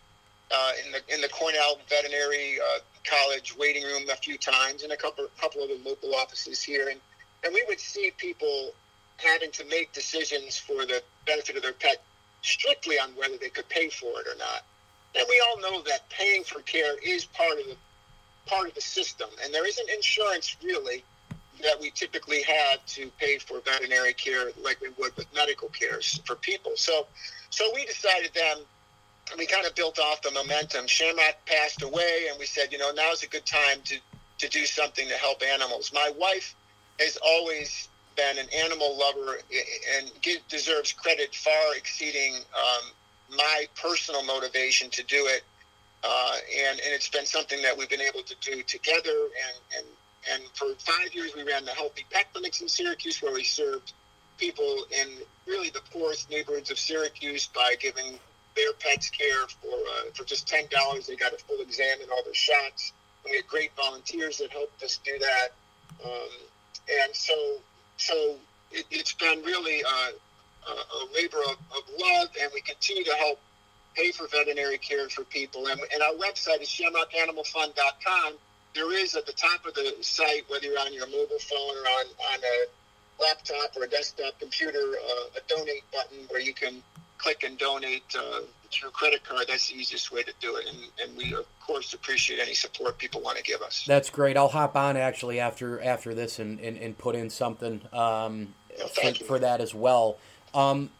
uh, 0.50 0.72
in 0.84 0.92
the 0.92 1.14
in 1.14 1.20
the 1.20 1.28
Cornell 1.28 1.78
Veterinary 1.88 2.58
uh, 2.60 2.78
College 3.04 3.56
waiting 3.56 3.82
room 3.84 4.02
a 4.10 4.16
few 4.16 4.38
times, 4.38 4.82
and 4.82 4.92
a 4.92 4.96
couple 4.96 5.26
couple 5.40 5.62
of 5.62 5.68
the 5.68 5.80
local 5.84 6.14
offices 6.14 6.62
here, 6.62 6.88
and 6.88 7.00
and 7.44 7.52
we 7.52 7.64
would 7.68 7.80
see 7.80 8.12
people 8.16 8.72
having 9.18 9.50
to 9.50 9.64
make 9.66 9.92
decisions 9.92 10.58
for 10.58 10.86
the 10.86 11.02
benefit 11.26 11.56
of 11.56 11.62
their 11.62 11.72
pet 11.72 12.02
strictly 12.42 12.98
on 12.98 13.10
whether 13.16 13.36
they 13.38 13.48
could 13.48 13.68
pay 13.68 13.88
for 13.88 14.20
it 14.20 14.26
or 14.26 14.36
not. 14.38 14.62
And 15.14 15.24
we 15.28 15.42
all 15.48 15.60
know 15.60 15.82
that 15.82 16.08
paying 16.10 16.44
for 16.44 16.60
care 16.60 16.94
is 17.02 17.24
part 17.24 17.58
of 17.58 17.66
the 17.66 17.76
part 18.46 18.68
of 18.68 18.74
the 18.74 18.80
system, 18.80 19.28
and 19.42 19.52
there 19.52 19.66
isn't 19.66 19.90
insurance 19.90 20.56
really 20.62 21.04
that 21.62 21.80
we 21.80 21.90
typically 21.90 22.42
have 22.42 22.84
to 22.86 23.10
pay 23.18 23.38
for 23.38 23.60
veterinary 23.60 24.12
care 24.12 24.50
like 24.62 24.80
we 24.80 24.88
would 24.98 25.16
with 25.16 25.26
medical 25.34 25.68
care 25.68 26.00
for 26.24 26.36
people. 26.36 26.72
So, 26.76 27.06
so 27.50 27.70
we 27.74 27.84
decided 27.86 28.30
then, 28.34 28.58
we 29.36 29.46
kind 29.46 29.66
of 29.66 29.74
built 29.74 29.98
off 29.98 30.22
the 30.22 30.30
momentum. 30.30 30.86
Shamrock 30.86 31.34
passed 31.46 31.82
away, 31.82 32.26
and 32.30 32.38
we 32.38 32.46
said, 32.46 32.70
you 32.70 32.78
know, 32.78 32.92
now's 32.92 33.22
a 33.22 33.28
good 33.28 33.44
time 33.44 33.78
to 33.84 33.96
to 34.38 34.48
do 34.48 34.66
something 34.66 35.08
to 35.08 35.14
help 35.14 35.42
animals. 35.42 35.92
My 35.94 36.12
wife 36.18 36.54
has 37.00 37.18
always 37.24 37.88
been 38.16 38.38
an 38.38 38.46
animal 38.54 38.98
lover 38.98 39.38
and 39.96 40.10
deserves 40.48 40.92
credit 40.92 41.34
far 41.34 41.76
exceeding 41.76 42.34
um, 42.34 42.90
my 43.36 43.66
personal 43.80 44.24
motivation 44.24 44.90
to 44.90 45.02
do 45.04 45.26
it. 45.26 45.42
Uh, 46.04 46.36
and, 46.68 46.78
and 46.80 46.94
it's 46.94 47.08
been 47.08 47.26
something 47.26 47.60
that 47.62 47.76
we've 47.76 47.88
been 47.88 48.00
able 48.00 48.22
to 48.22 48.34
do 48.40 48.62
together. 48.62 49.10
And, 49.10 49.78
and, 49.78 49.86
and 50.32 50.42
for 50.54 50.74
five 50.78 51.14
years, 51.14 51.32
we 51.34 51.44
ran 51.44 51.64
the 51.64 51.72
Healthy 51.72 52.04
Pet 52.10 52.26
Clinics 52.32 52.60
in 52.60 52.68
Syracuse, 52.68 53.22
where 53.22 53.32
we 53.32 53.44
served 53.44 53.92
people 54.38 54.84
in 54.90 55.08
really 55.46 55.70
the 55.70 55.80
poorest 55.92 56.30
neighborhoods 56.30 56.70
of 56.70 56.78
Syracuse 56.78 57.46
by 57.46 57.74
giving 57.80 58.18
their 58.54 58.72
pets 58.74 59.10
care 59.10 59.46
for 59.60 59.72
uh, 59.72 60.10
for 60.14 60.24
just 60.24 60.48
ten 60.48 60.64
dollars. 60.70 61.06
They 61.06 61.16
got 61.16 61.32
a 61.32 61.38
full 61.38 61.60
exam 61.60 61.98
and 62.00 62.10
all 62.10 62.22
their 62.24 62.34
shots. 62.34 62.92
We 63.24 63.36
had 63.36 63.46
great 63.46 63.72
volunteers 63.76 64.38
that 64.38 64.50
helped 64.50 64.82
us 64.82 64.98
do 65.04 65.18
that, 65.18 65.48
um, 66.04 66.28
and 67.04 67.14
so 67.14 67.58
so 67.96 68.36
it, 68.72 68.86
has 68.92 69.12
been 69.12 69.42
really 69.42 69.82
uh, 69.84 70.10
a 70.68 71.14
labor 71.14 71.38
of, 71.44 71.56
of, 71.76 71.82
love, 71.98 72.28
and 72.40 72.50
we 72.52 72.60
continue 72.60 73.04
to 73.04 73.14
help 73.14 73.38
pay 73.94 74.10
for 74.10 74.26
veterinary 74.28 74.78
care 74.78 75.08
for 75.08 75.24
people. 75.24 75.66
And, 75.68 75.80
and 75.92 76.02
our 76.02 76.12
website 76.14 76.60
is 76.60 76.68
shamrockanimalfund.com. 76.68 78.34
There 78.76 78.92
is 78.92 79.14
at 79.16 79.24
the 79.24 79.32
top 79.32 79.64
of 79.66 79.72
the 79.72 79.94
site, 80.02 80.44
whether 80.48 80.66
you're 80.66 80.78
on 80.78 80.92
your 80.92 81.06
mobile 81.06 81.38
phone 81.38 81.76
or 81.76 81.88
on, 81.98 82.06
on 82.34 82.38
a 82.44 83.22
laptop 83.22 83.74
or 83.74 83.84
a 83.84 83.88
desktop 83.88 84.38
computer, 84.38 84.78
uh, 84.78 85.38
a 85.38 85.40
donate 85.48 85.82
button 85.90 86.18
where 86.28 86.40
you 86.40 86.52
can 86.52 86.82
click 87.16 87.42
and 87.42 87.56
donate 87.56 88.04
uh, 88.14 88.40
through 88.70 88.90
credit 88.90 89.24
card. 89.24 89.46
That's 89.48 89.70
the 89.70 89.76
easiest 89.76 90.12
way 90.12 90.22
to 90.24 90.32
do 90.40 90.56
it. 90.56 90.66
And, 90.68 90.78
and 91.02 91.16
we, 91.16 91.32
of 91.32 91.46
course, 91.60 91.94
appreciate 91.94 92.38
any 92.38 92.52
support 92.52 92.98
people 92.98 93.22
want 93.22 93.38
to 93.38 93.42
give 93.42 93.62
us. 93.62 93.84
That's 93.86 94.10
great. 94.10 94.36
I'll 94.36 94.48
hop 94.48 94.76
on 94.76 94.98
actually 94.98 95.40
after 95.40 95.80
after 95.82 96.12
this 96.12 96.38
and, 96.38 96.60
and, 96.60 96.76
and 96.76 96.98
put 96.98 97.16
in 97.16 97.30
something 97.30 97.80
um, 97.94 98.54
for, 98.94 99.14
for, 99.24 99.38
that 99.38 99.62
as 99.62 99.74
well. 99.74 100.18
Um, 100.52 100.90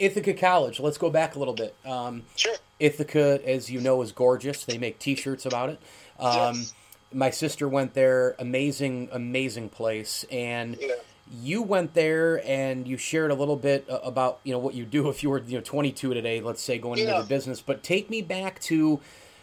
Ithaca 0.00 0.34
College. 0.34 0.80
Let's 0.80 0.98
go 0.98 1.08
back 1.08 1.36
a 1.36 1.38
little 1.38 1.54
bit. 1.54 1.76
Um, 1.84 2.24
sure. 2.34 2.56
Ithaca, 2.80 3.40
as 3.46 3.70
you 3.70 3.80
know, 3.80 4.02
is 4.02 4.10
gorgeous. 4.10 4.64
They 4.64 4.76
make 4.76 4.98
T-shirts 4.98 5.46
about 5.46 5.70
it. 5.70 5.78
Um, 6.18 6.56
yes. 6.56 6.74
My 7.14 7.30
sister 7.30 7.68
went 7.68 7.94
there. 7.94 8.34
Amazing, 8.38 9.08
amazing 9.12 9.68
place. 9.68 10.24
And 10.30 10.76
yeah. 10.80 10.94
you 11.30 11.62
went 11.62 11.94
there 11.94 12.44
and 12.46 12.86
you 12.86 12.96
shared 12.96 13.30
a 13.30 13.34
little 13.34 13.56
bit 13.56 13.86
about 13.88 14.40
you 14.44 14.52
know 14.52 14.58
what 14.58 14.74
you 14.74 14.84
do 14.84 15.08
if 15.10 15.22
you 15.22 15.30
were 15.30 15.42
you 15.42 15.58
know 15.58 15.64
22 15.64 16.14
today. 16.14 16.40
Let's 16.40 16.62
say 16.62 16.78
going 16.78 16.98
yeah. 16.98 17.10
into 17.10 17.22
the 17.22 17.28
business. 17.28 17.60
But 17.60 17.82
take 17.82 18.10
me 18.10 18.22
back 18.22 18.60
to 18.62 19.00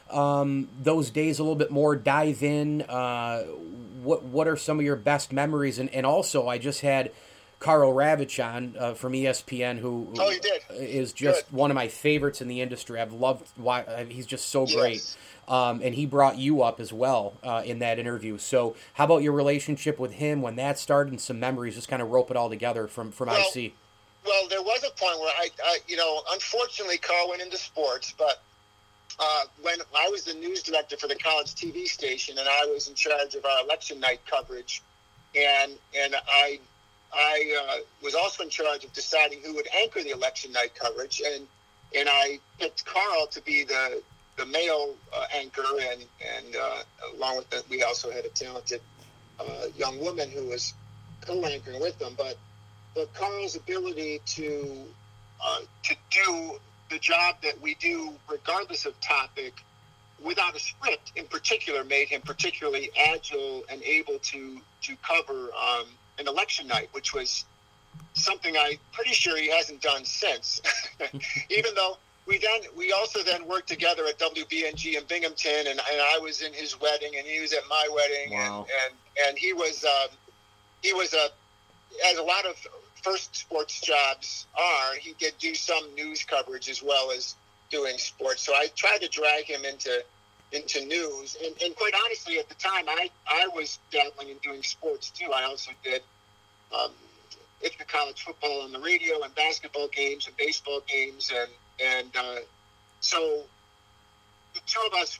um, 0.09 0.69
those 0.81 1.09
days 1.09 1.39
a 1.39 1.43
little 1.43 1.55
bit 1.55 1.71
more. 1.71 1.95
Dive 1.95 2.43
in. 2.43 2.81
Uh, 2.83 3.43
what 4.03 4.23
what 4.23 4.47
are 4.47 4.57
some 4.57 4.79
of 4.79 4.85
your 4.85 4.95
best 4.95 5.31
memories? 5.31 5.79
And 5.79 5.93
and 5.93 6.05
also, 6.05 6.47
I 6.47 6.57
just 6.57 6.81
had 6.81 7.11
Karl 7.59 7.93
Ravech 7.93 8.43
on 8.43 8.75
uh, 8.79 8.93
from 8.93 9.13
ESPN, 9.13 9.79
who, 9.79 10.13
oh, 10.17 10.33
is 10.71 11.13
just 11.13 11.45
Good. 11.49 11.55
one 11.55 11.71
of 11.71 11.75
my 11.75 11.89
favorites 11.89 12.41
in 12.41 12.47
the 12.47 12.61
industry. 12.61 12.99
I've 12.99 13.13
loved 13.13 13.47
why 13.57 13.81
uh, 13.81 14.05
he's 14.05 14.25
just 14.25 14.49
so 14.49 14.65
great. 14.65 15.15
Um, 15.49 15.81
and 15.83 15.95
he 15.95 16.05
brought 16.05 16.37
you 16.37 16.61
up 16.61 16.79
as 16.79 16.93
well 16.93 17.33
uh, 17.43 17.63
in 17.65 17.79
that 17.79 17.97
interview. 17.97 18.37
So, 18.37 18.75
how 18.93 19.05
about 19.05 19.23
your 19.23 19.33
relationship 19.33 19.97
with 19.97 20.13
him 20.13 20.43
when 20.43 20.55
that 20.57 20.77
started, 20.77 21.09
and 21.09 21.19
some 21.19 21.39
memories? 21.39 21.73
Just 21.73 21.87
kind 21.87 22.03
of 22.03 22.09
rope 22.09 22.29
it 22.29 22.37
all 22.37 22.49
together 22.49 22.87
from 22.87 23.11
from 23.11 23.29
well, 23.29 23.47
IC. 23.55 23.73
Well, 24.25 24.47
there 24.47 24.61
was 24.61 24.83
a 24.83 24.91
point 24.91 25.19
where 25.19 25.33
I, 25.35 25.49
I, 25.65 25.77
you 25.87 25.97
know, 25.97 26.21
unfortunately, 26.31 26.99
Karl 26.99 27.29
went 27.29 27.41
into 27.41 27.57
sports, 27.57 28.13
but 28.15 28.43
uh, 29.19 29.43
when 29.61 29.77
I 29.97 30.07
was 30.09 30.23
the 30.23 30.33
news 30.35 30.63
director 30.63 30.97
for 30.97 31.07
the 31.07 31.15
college 31.15 31.55
TV 31.55 31.87
station, 31.87 32.37
and 32.37 32.47
I 32.47 32.65
was 32.71 32.87
in 32.87 32.95
charge 32.95 33.35
of 33.35 33.43
our 33.43 33.63
election 33.63 33.99
night 33.99 34.21
coverage, 34.29 34.83
and 35.35 35.73
and 35.97 36.15
I 36.15 36.59
I 37.11 37.55
uh, 37.61 37.77
was 38.03 38.15
also 38.15 38.43
in 38.43 38.49
charge 38.49 38.83
of 38.83 38.93
deciding 38.93 39.41
who 39.43 39.55
would 39.55 39.67
anchor 39.75 40.03
the 40.03 40.11
election 40.11 40.51
night 40.51 40.75
coverage, 40.75 41.21
and 41.25 41.47
and 41.95 42.07
I 42.09 42.39
picked 42.59 42.85
Karl 42.85 43.27
to 43.27 43.41
be 43.41 43.63
the 43.63 44.01
the 44.39 44.45
male 44.45 44.95
uh, 45.13 45.25
anchor, 45.35 45.61
and 45.91 46.01
and 46.37 46.55
uh, 46.55 47.15
along 47.15 47.37
with 47.37 47.49
that, 47.49 47.69
we 47.69 47.83
also 47.83 48.09
had 48.09 48.25
a 48.25 48.29
talented 48.29 48.81
uh, 49.39 49.65
young 49.77 49.99
woman 49.99 50.29
who 50.29 50.45
was 50.45 50.73
co-anchoring 51.21 51.81
with 51.81 51.99
them. 51.99 52.13
But 52.17 52.37
but 52.95 53.13
Karl's 53.13 53.55
ability 53.55 54.21
to 54.25 54.85
uh, 55.43 55.59
to 55.83 55.95
do 56.09 56.59
the 56.89 56.99
job 56.99 57.35
that 57.43 57.61
we 57.61 57.75
do, 57.75 58.13
regardless 58.29 58.85
of 58.85 58.99
topic, 59.01 59.53
without 60.23 60.55
a 60.55 60.59
script 60.59 61.11
in 61.15 61.25
particular, 61.25 61.83
made 61.83 62.07
him 62.07 62.21
particularly 62.21 62.89
agile 62.97 63.63
and 63.69 63.83
able 63.83 64.19
to 64.19 64.59
to 64.83 64.95
cover. 65.03 65.49
Um, 65.53 65.85
an 66.19 66.27
election 66.27 66.67
night, 66.67 66.89
which 66.91 67.13
was 67.13 67.45
something 68.13 68.55
I'm 68.57 68.77
pretty 68.91 69.13
sure 69.13 69.37
he 69.37 69.49
hasn't 69.49 69.81
done 69.81 70.03
since. 70.05 70.61
Even 71.49 71.73
though 71.75 71.97
we 72.29 72.37
then 72.37 72.61
we 72.77 72.91
also 72.91 73.23
then 73.23 73.47
worked 73.47 73.67
together 73.67 74.05
at 74.05 74.19
WBNG 74.19 74.95
in 74.95 75.03
Binghamton, 75.05 75.67
and, 75.67 75.79
and 75.79 76.01
I 76.13 76.19
was 76.21 76.41
in 76.41 76.53
his 76.53 76.79
wedding, 76.79 77.13
and 77.17 77.25
he 77.25 77.41
was 77.41 77.53
at 77.53 77.63
my 77.67 77.89
wedding, 77.91 78.33
wow. 78.33 78.67
and, 78.85 78.93
and 78.93 79.29
and 79.29 79.37
he 79.37 79.51
was 79.51 79.83
um, 79.83 80.15
he 80.83 80.93
was 80.93 81.13
a 81.15 81.29
as 82.11 82.17
a 82.19 82.23
lot 82.23 82.45
of 82.45 82.55
first 83.01 83.35
sports 83.35 83.81
jobs 83.81 84.45
are, 84.55 84.95
he 84.99 85.13
could 85.13 85.33
do 85.39 85.55
some 85.55 85.83
news 85.95 86.23
coverage 86.23 86.69
as 86.69 86.83
well 86.83 87.11
as 87.11 87.35
doing 87.71 87.97
sports. 87.97 88.43
So 88.43 88.53
I 88.53 88.67
tried 88.75 88.99
to 88.99 89.07
drag 89.07 89.45
him 89.45 89.65
into 89.65 90.03
into 90.51 90.85
news. 90.85 91.35
And, 91.43 91.55
and 91.63 91.75
quite 91.75 91.93
honestly, 92.05 92.37
at 92.39 92.49
the 92.49 92.55
time, 92.55 92.85
I, 92.87 93.09
I 93.27 93.47
was 93.47 93.79
dabbling 93.91 94.29
in 94.29 94.37
doing 94.37 94.61
sports 94.63 95.09
too. 95.09 95.31
I 95.31 95.43
also 95.43 95.71
did 95.83 96.01
um, 96.77 96.91
Ithaca 97.61 97.85
college 97.85 98.23
football 98.23 98.61
on 98.61 98.71
the 98.71 98.79
radio 98.79 99.21
and 99.23 99.33
basketball 99.35 99.87
games 99.89 100.27
and 100.27 100.35
baseball 100.37 100.81
games. 100.87 101.31
And, 101.35 101.49
and 101.83 102.09
uh, 102.15 102.35
so 102.99 103.43
the 104.53 104.61
two 104.65 104.81
of 104.85 104.93
us 104.93 105.19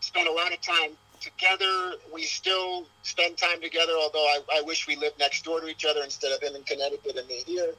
spent 0.00 0.28
a 0.28 0.32
lot 0.32 0.52
of 0.52 0.60
time 0.60 0.90
together. 1.20 1.94
We 2.12 2.24
still 2.24 2.86
spend 3.02 3.38
time 3.38 3.60
together, 3.60 3.92
although 3.98 4.24
I, 4.24 4.40
I 4.56 4.62
wish 4.62 4.86
we 4.86 4.96
lived 4.96 5.18
next 5.18 5.44
door 5.44 5.60
to 5.60 5.66
each 5.66 5.84
other 5.84 6.02
instead 6.02 6.32
of 6.32 6.42
him 6.42 6.54
in 6.54 6.62
Connecticut 6.62 7.16
and 7.16 7.26
me 7.28 7.42
here. 7.46 7.74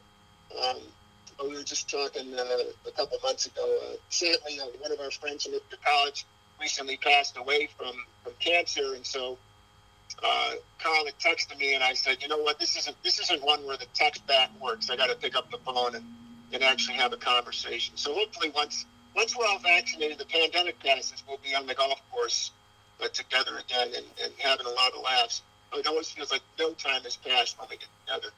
Um, 0.60 0.78
we 1.44 1.56
were 1.56 1.64
just 1.64 1.90
talking 1.90 2.34
uh, 2.34 2.88
a 2.88 2.92
couple 2.92 3.18
months 3.24 3.46
ago. 3.46 3.80
Uh, 3.84 3.96
sadly, 4.10 4.60
uh, 4.60 4.66
one 4.80 4.92
of 4.92 5.00
our 5.00 5.12
friends 5.12 5.44
from 5.44 5.54
Ithaca 5.54 5.78
College 5.86 6.26
recently 6.60 6.98
passed 6.98 7.38
away 7.38 7.68
from, 7.78 7.94
from 8.24 8.34
cancer, 8.40 8.94
and 8.96 9.06
so 9.06 9.38
uh, 10.24 10.52
Karl 10.80 11.06
had 11.06 11.20
texted 11.20 11.58
me, 11.60 11.76
and 11.76 11.84
I 11.84 11.94
said, 11.94 12.22
you 12.22 12.30
know 12.30 12.38
what, 12.38 12.58
this 12.58 12.78
isn't 12.78 12.96
this 13.04 13.20
isn't 13.20 13.44
one 13.44 13.66
where 13.66 13.78
the 13.78 13.88
text 13.94 14.26
back 14.28 14.50
works. 14.62 14.90
I 14.90 14.96
got 14.96 15.08
to 15.08 15.16
pick 15.16 15.36
up 15.36 15.52
the 15.52 15.58
phone 15.58 15.96
and, 15.96 16.06
and 16.54 16.64
actually 16.64 16.96
have 16.96 17.14
a 17.14 17.18
conversation. 17.18 17.96
So 17.98 18.14
hopefully, 18.14 18.52
once 18.56 18.86
once 19.16 19.36
we're 19.38 19.46
all 19.46 19.60
vaccinated, 19.60 20.18
the 20.18 20.26
pandemic 20.26 20.80
passes, 20.80 21.24
we'll 21.28 21.40
be 21.44 21.56
on 21.56 21.66
the 21.66 21.74
golf 21.74 22.02
course 22.12 22.52
uh, 23.02 23.08
together 23.10 23.58
again 23.58 23.88
and, 23.96 24.06
and 24.24 24.34
having 24.38 24.66
a 24.66 24.70
lot 24.70 24.92
of 24.96 25.04
laughs. 25.04 25.42
It 25.74 25.88
always 25.88 26.10
feels 26.10 26.32
like 26.32 26.42
no 26.60 26.72
time 26.74 27.02
has 27.04 27.18
passed 27.18 27.60
when 27.60 27.68
we 27.70 27.78
get 27.78 27.88
together. 28.06 28.30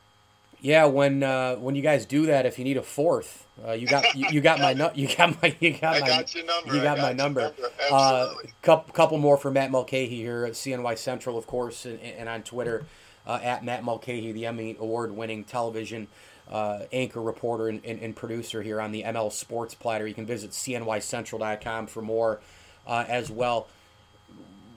Yeah, 0.59 0.85
when 0.85 1.21
uh, 1.21 1.55
when 1.55 1.75
you 1.75 1.83
guys 1.83 2.05
do 2.05 2.25
that, 2.27 2.47
if 2.47 2.57
you 2.57 2.65
need 2.65 2.77
a 2.77 2.81
fourth, 2.81 3.45
uh, 3.65 3.73
you 3.73 3.85
got 3.85 4.15
you, 4.15 4.27
you, 4.31 4.41
got 4.41 4.59
my 4.59 4.73
nu- 4.73 4.89
you 4.95 5.07
got 5.15 5.39
my 5.41 5.55
you 5.59 5.77
got 5.77 6.01
my 6.01 6.07
got 6.07 6.35
number. 6.35 6.75
you 6.75 6.81
got, 6.81 6.97
got 6.97 6.99
my 6.99 7.13
number. 7.13 7.41
number. 7.41 7.69
Uh, 7.91 8.33
couple 8.63 8.91
couple 8.93 9.17
more 9.19 9.37
for 9.37 9.51
Matt 9.51 9.69
Mulcahy 9.69 10.07
here 10.07 10.45
at 10.45 10.53
CNY 10.53 10.97
Central, 10.97 11.37
of 11.37 11.45
course, 11.45 11.85
and, 11.85 11.99
and 11.99 12.27
on 12.27 12.41
Twitter 12.41 12.87
uh, 13.27 13.39
at 13.43 13.63
Matt 13.63 13.83
Mulcahy, 13.83 14.31
the 14.31 14.47
Emmy 14.47 14.75
award 14.79 15.11
winning 15.11 15.43
television 15.43 16.07
uh, 16.51 16.79
anchor, 16.91 17.21
reporter, 17.21 17.67
and, 17.67 17.83
and, 17.83 17.99
and, 18.01 18.15
producer 18.15 18.61
here 18.61 18.79
on 18.79 18.91
the 18.91 19.03
ML 19.03 19.31
Sports 19.31 19.75
Platter. 19.75 20.07
You 20.07 20.13
can 20.13 20.25
visit 20.25 20.51
cnycentral.com 20.51 21.87
for 21.87 22.01
more 22.01 22.39
uh, 22.85 23.03
as 23.07 23.29
well. 23.29 23.67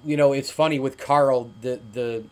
You 0.04 0.16
know, 0.16 0.32
it's 0.32 0.50
funny 0.50 0.78
with 0.78 0.98
Karl, 0.98 1.50
the 1.60 1.80
the 1.92 2.24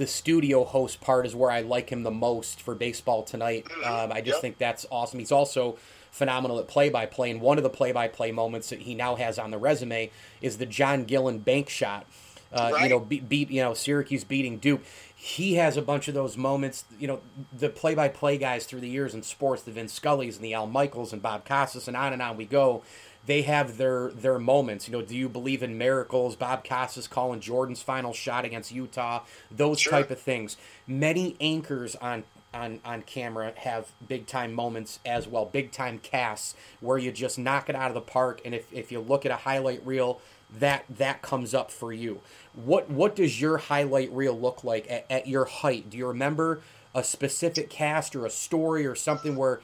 the 0.00 0.06
studio 0.06 0.64
host 0.64 1.00
part 1.02 1.26
is 1.26 1.36
where 1.36 1.50
I 1.50 1.60
like 1.60 1.90
him 1.90 2.04
the 2.04 2.10
most 2.10 2.62
for 2.62 2.74
Baseball 2.74 3.22
Tonight. 3.22 3.66
Mm-hmm. 3.66 3.84
Um, 3.84 4.12
I 4.12 4.22
just 4.22 4.36
yep. 4.36 4.40
think 4.40 4.58
that's 4.58 4.86
awesome. 4.90 5.18
He's 5.18 5.30
also 5.30 5.76
phenomenal 6.10 6.58
at 6.58 6.68
play 6.68 6.88
by 6.88 7.04
play, 7.06 7.30
and 7.30 7.40
one 7.40 7.58
of 7.58 7.62
the 7.62 7.70
play 7.70 7.92
by 7.92 8.08
play 8.08 8.32
moments 8.32 8.70
that 8.70 8.80
he 8.80 8.94
now 8.94 9.16
has 9.16 9.38
on 9.38 9.50
the 9.50 9.58
resume 9.58 10.10
is 10.40 10.56
the 10.56 10.66
John 10.66 11.04
Gillon 11.04 11.38
bank 11.38 11.68
shot. 11.68 12.06
Uh, 12.52 12.70
right. 12.72 12.84
You 12.84 12.88
know, 12.88 13.00
beat, 13.00 13.28
beat 13.28 13.50
you 13.50 13.62
know 13.62 13.74
Syracuse 13.74 14.24
beating 14.24 14.58
Duke. 14.58 14.82
He 15.22 15.56
has 15.56 15.76
a 15.76 15.82
bunch 15.82 16.08
of 16.08 16.14
those 16.14 16.38
moments. 16.38 16.84
You 16.98 17.06
know, 17.06 17.20
the 17.52 17.68
play 17.68 17.94
by 17.94 18.08
play 18.08 18.38
guys 18.38 18.64
through 18.64 18.80
the 18.80 18.88
years 18.88 19.12
in 19.14 19.22
sports, 19.22 19.62
the 19.62 19.70
Vin 19.70 19.86
Scullys 19.86 20.36
and 20.36 20.44
the 20.44 20.54
Al 20.54 20.66
Michaels 20.66 21.12
and 21.12 21.20
Bob 21.20 21.44
Costas, 21.44 21.86
and 21.86 21.96
on 21.96 22.14
and 22.14 22.22
on 22.22 22.38
we 22.38 22.46
go 22.46 22.82
they 23.26 23.42
have 23.42 23.76
their 23.76 24.08
their 24.08 24.38
moments. 24.38 24.88
You 24.88 24.92
know, 24.92 25.02
do 25.02 25.16
you 25.16 25.28
believe 25.28 25.62
in 25.62 25.76
miracles? 25.76 26.36
Bob 26.36 26.64
Costas 26.64 27.06
calling 27.06 27.40
Jordan's 27.40 27.82
final 27.82 28.12
shot 28.12 28.44
against 28.44 28.72
Utah, 28.72 29.24
those 29.50 29.80
sure. 29.80 29.92
type 29.92 30.10
of 30.10 30.18
things. 30.18 30.56
Many 30.86 31.36
anchors 31.40 31.96
on 31.96 32.24
on 32.52 32.80
on 32.84 33.02
camera 33.02 33.52
have 33.56 33.92
big 34.06 34.26
time 34.26 34.52
moments 34.54 35.00
as 35.04 35.28
well, 35.28 35.44
big 35.44 35.70
time 35.70 35.98
casts 35.98 36.54
where 36.80 36.98
you 36.98 37.12
just 37.12 37.38
knock 37.38 37.68
it 37.68 37.76
out 37.76 37.88
of 37.88 37.94
the 37.94 38.00
park. 38.00 38.40
And 38.44 38.54
if 38.54 38.72
if 38.72 38.90
you 38.90 39.00
look 39.00 39.26
at 39.26 39.32
a 39.32 39.36
highlight 39.36 39.84
reel, 39.86 40.20
that 40.58 40.84
that 40.88 41.22
comes 41.22 41.54
up 41.54 41.70
for 41.70 41.92
you. 41.92 42.20
What 42.54 42.90
what 42.90 43.14
does 43.16 43.40
your 43.40 43.58
highlight 43.58 44.10
reel 44.12 44.38
look 44.38 44.64
like 44.64 44.90
at, 44.90 45.06
at 45.10 45.26
your 45.28 45.44
height? 45.44 45.90
Do 45.90 45.98
you 45.98 46.06
remember? 46.06 46.60
a 46.94 47.04
specific 47.04 47.70
cast 47.70 48.16
or 48.16 48.26
a 48.26 48.30
story 48.30 48.86
or 48.86 48.94
something 48.94 49.36
where 49.36 49.60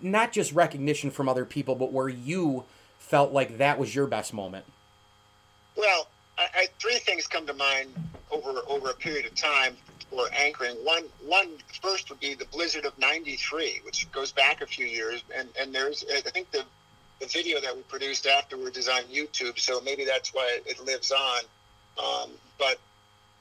not 0.00 0.32
just 0.32 0.52
recognition 0.52 1.10
from 1.10 1.28
other 1.28 1.44
people, 1.44 1.74
but 1.74 1.92
where 1.92 2.08
you 2.08 2.64
felt 2.98 3.32
like 3.32 3.58
that 3.58 3.78
was 3.78 3.94
your 3.94 4.06
best 4.06 4.32
moment? 4.32 4.64
Well, 5.76 6.08
I, 6.38 6.46
I, 6.54 6.66
three 6.78 6.96
things 6.96 7.26
come 7.26 7.46
to 7.46 7.54
mind 7.54 7.90
over 8.30 8.60
over 8.68 8.90
a 8.90 8.94
period 8.94 9.26
of 9.26 9.34
time 9.34 9.76
for 10.10 10.26
anchoring. 10.32 10.76
One 10.76 11.04
one 11.24 11.50
first 11.82 12.08
would 12.08 12.20
be 12.20 12.34
the 12.34 12.46
blizzard 12.46 12.86
of 12.86 12.98
'93, 12.98 13.82
which 13.84 14.10
goes 14.12 14.32
back 14.32 14.62
a 14.62 14.66
few 14.66 14.86
years, 14.86 15.22
and 15.36 15.48
and 15.60 15.74
there's 15.74 16.04
I 16.10 16.30
think 16.30 16.50
the 16.50 16.64
the 17.20 17.26
video 17.26 17.60
that 17.60 17.74
we 17.74 17.82
produced 17.82 18.26
afterwards 18.26 18.76
is 18.76 18.88
on 18.88 19.02
YouTube, 19.04 19.58
so 19.58 19.80
maybe 19.80 20.04
that's 20.04 20.34
why 20.34 20.58
it 20.66 20.84
lives 20.84 21.12
on. 21.12 21.40
Um, 21.98 22.30
but 22.58 22.78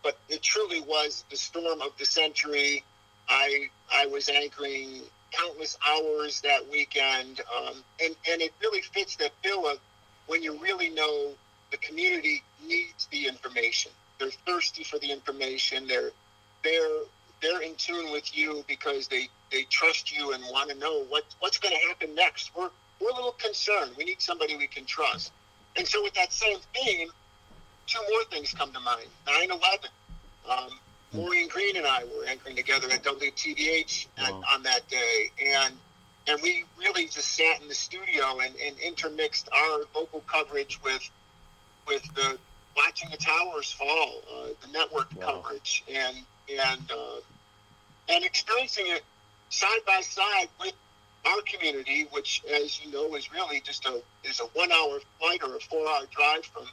but 0.04 0.18
it 0.30 0.42
truly 0.42 0.82
was 0.82 1.26
the 1.30 1.36
storm 1.36 1.82
of 1.82 1.92
the 1.98 2.06
century. 2.06 2.84
I 3.28 3.70
I 3.94 4.06
was 4.08 4.30
anchoring 4.30 5.02
countless 5.32 5.78
hours 5.88 6.42
that 6.42 6.70
weekend, 6.72 7.42
um, 7.58 7.84
and 8.02 8.16
and 8.30 8.42
it 8.42 8.54
really 8.62 8.82
fits 8.82 9.16
that 9.18 9.32
bill 9.44 9.68
of 9.68 9.80
when 10.28 10.42
you 10.42 10.58
really 10.60 10.90
know 10.90 11.34
the 11.72 11.78
community 11.78 12.44
needs 12.66 13.08
the 13.12 13.28
information. 13.28 13.92
They're 14.20 14.30
thirsty 14.46 14.84
for 14.84 15.00
the 15.00 15.12
information. 15.12 15.88
They're 15.88 16.12
they're 16.64 17.00
they're 17.42 17.62
in 17.62 17.76
tune 17.76 18.12
with 18.12 18.36
you 18.38 18.64
because 18.68 19.08
they 19.08 19.28
they 19.52 19.64
trust 19.64 20.16
you 20.16 20.34
and 20.34 20.44
want 20.52 20.70
to 20.70 20.78
know 20.78 21.04
what 21.10 21.24
what's 21.40 21.58
going 21.58 21.76
to 21.76 21.88
happen 21.88 22.16
next. 22.16 22.56
We're 22.56 22.70
we're 23.00 23.10
a 23.10 23.16
little 23.16 23.32
concerned. 23.34 23.92
We 23.98 24.06
need 24.06 24.22
somebody 24.22 24.56
we 24.56 24.68
can 24.68 24.86
trust. 24.86 25.32
And 25.78 25.88
so, 25.88 26.02
with 26.02 26.14
that 26.14 26.32
same 26.32 26.58
theme, 26.74 27.10
two 27.88 28.00
more 28.10 28.24
things 28.32 28.54
come 28.54 28.72
to 28.72 28.80
mind 28.80 29.08
9 29.28 29.52
11. 29.52 29.60
Um, 30.50 30.80
Maureen 31.14 31.48
Green 31.48 31.78
and 31.78 31.88
I 31.88 32.04
were 32.04 32.26
anchoring 32.28 32.56
together 32.56 32.90
at 32.92 33.04
WTVH 33.04 34.08
wow. 34.18 34.42
on 34.54 34.64
that 34.64 34.88
day. 34.90 35.32
And 35.44 35.74
and 36.28 36.42
we 36.42 36.66
really 36.80 37.06
just 37.06 37.34
sat 37.34 37.62
in 37.62 37.68
the 37.68 37.76
studio 37.76 38.40
and, 38.44 38.56
and 38.56 38.78
intermixed 38.80 39.48
our 39.52 39.82
local 39.94 40.22
coverage 40.22 40.80
with 40.84 41.10
with 41.88 42.04
the 42.16 42.38
watching 42.76 43.10
the 43.12 43.18
towers 43.18 43.72
fall, 43.72 44.22
uh, 44.34 44.48
the 44.62 44.72
network 44.72 45.08
wow. 45.16 45.42
coverage, 45.42 45.84
and 45.94 46.18
and 46.50 46.92
uh, 46.92 47.20
and 48.10 48.26
experiencing 48.26 48.86
it 48.88 49.04
side 49.50 49.80
by 49.86 50.02
side 50.02 50.48
with 50.60 50.74
our 51.26 51.42
community, 51.42 52.08
which, 52.12 52.44
as 52.54 52.84
you 52.84 52.92
know, 52.92 53.16
is 53.16 53.32
really 53.32 53.62
just 53.62 53.86
a 53.86 54.02
is 54.24 54.40
a 54.40 54.46
one 54.54 54.72
hour 54.72 55.00
flight 55.20 55.42
or 55.44 55.56
a 55.56 55.60
four 55.60 55.88
hour 55.88 56.06
drive 56.12 56.46
from 56.46 56.66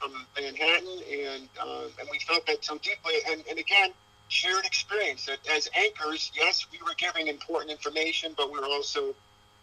from 0.00 0.12
Manhattan, 0.36 1.00
and 1.10 1.48
uh, 1.60 1.84
and 1.98 2.08
we 2.10 2.18
felt 2.20 2.46
that 2.46 2.64
so 2.64 2.78
deeply. 2.78 3.14
And, 3.30 3.42
and 3.50 3.58
again, 3.58 3.90
shared 4.28 4.64
experience 4.64 5.26
that 5.26 5.38
as 5.54 5.68
anchors, 5.74 6.30
yes, 6.34 6.66
we 6.72 6.78
were 6.78 6.94
giving 6.96 7.26
important 7.28 7.70
information, 7.70 8.34
but 8.36 8.52
we 8.52 8.58
were 8.58 8.66
also 8.66 9.14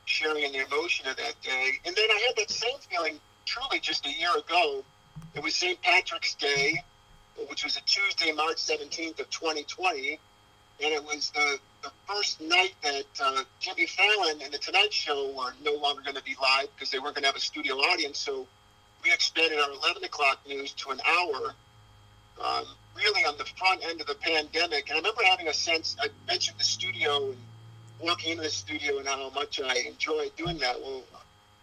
sharing 0.06 0.44
in 0.44 0.52
the 0.52 0.66
emotion 0.66 1.08
of 1.08 1.16
that 1.18 1.36
day. 1.42 1.72
And 1.86 1.96
then 1.96 2.06
I 2.10 2.24
had 2.28 2.36
that 2.38 2.52
same 2.52 2.78
feeling 2.90 3.20
truly 3.46 3.80
just 3.80 4.06
a 4.06 4.12
year 4.12 4.36
ago. 4.38 4.84
It 5.34 5.44
was 5.44 5.56
St. 5.56 5.82
Patrick's 5.82 6.36
Day, 6.36 6.84
which 7.50 7.64
was 7.64 7.78
a 7.78 7.82
Tuesday, 7.82 8.32
March 8.32 8.58
17th 8.58 9.20
of 9.20 9.30
2020 9.30 10.20
and 10.84 10.94
it 10.94 11.04
was 11.04 11.32
the, 11.32 11.60
the 11.84 11.92
first 12.08 12.42
night 12.42 12.74
that 12.84 13.06
uh, 13.24 13.44
Jimmy 13.60 13.88
Fallon 13.88 14.42
and 14.42 14.54
the 14.54 14.58
Tonight 14.58 14.92
Show 14.92 15.34
were 15.36 15.54
no 15.64 15.80
longer 15.80 16.02
going 16.02 16.16
to 16.16 16.24
be 16.24 16.36
live 16.42 16.68
because 16.76 16.92
they 16.92 17.00
weren't 17.00 17.16
going 17.16 17.24
to 17.24 17.28
have 17.28 17.36
a 17.36 17.40
studio 17.40 17.76
audience. 17.76 18.20
So 18.20 18.46
we 19.04 19.14
expanded 19.14 19.60
our 19.60 19.70
11 19.72 20.04
o'clock 20.04 20.40
news 20.48 20.74
to 20.74 20.90
an 20.92 21.00
hour, 21.08 21.54
um, 22.44 22.66
really 22.96 23.24
on 23.24 23.38
the 23.38 23.46
front 23.58 23.86
end 23.86 24.02
of 24.02 24.08
the 24.08 24.16
pandemic. 24.16 24.90
And 24.90 24.96
I 24.96 25.00
remember 25.00 25.24
having 25.24 25.48
a 25.48 25.54
sense. 25.54 25.96
I 26.00 26.08
mentioned 26.28 26.60
the 26.60 26.66
studio 26.66 27.30
and 27.30 27.38
walking 28.00 28.32
into 28.32 28.44
the 28.44 28.50
studio 28.50 28.98
and 28.98 29.08
how 29.08 29.30
much 29.30 29.62
I 29.62 29.76
enjoyed 29.88 30.36
doing 30.36 30.58
that. 30.58 30.80
Well, 30.82 31.04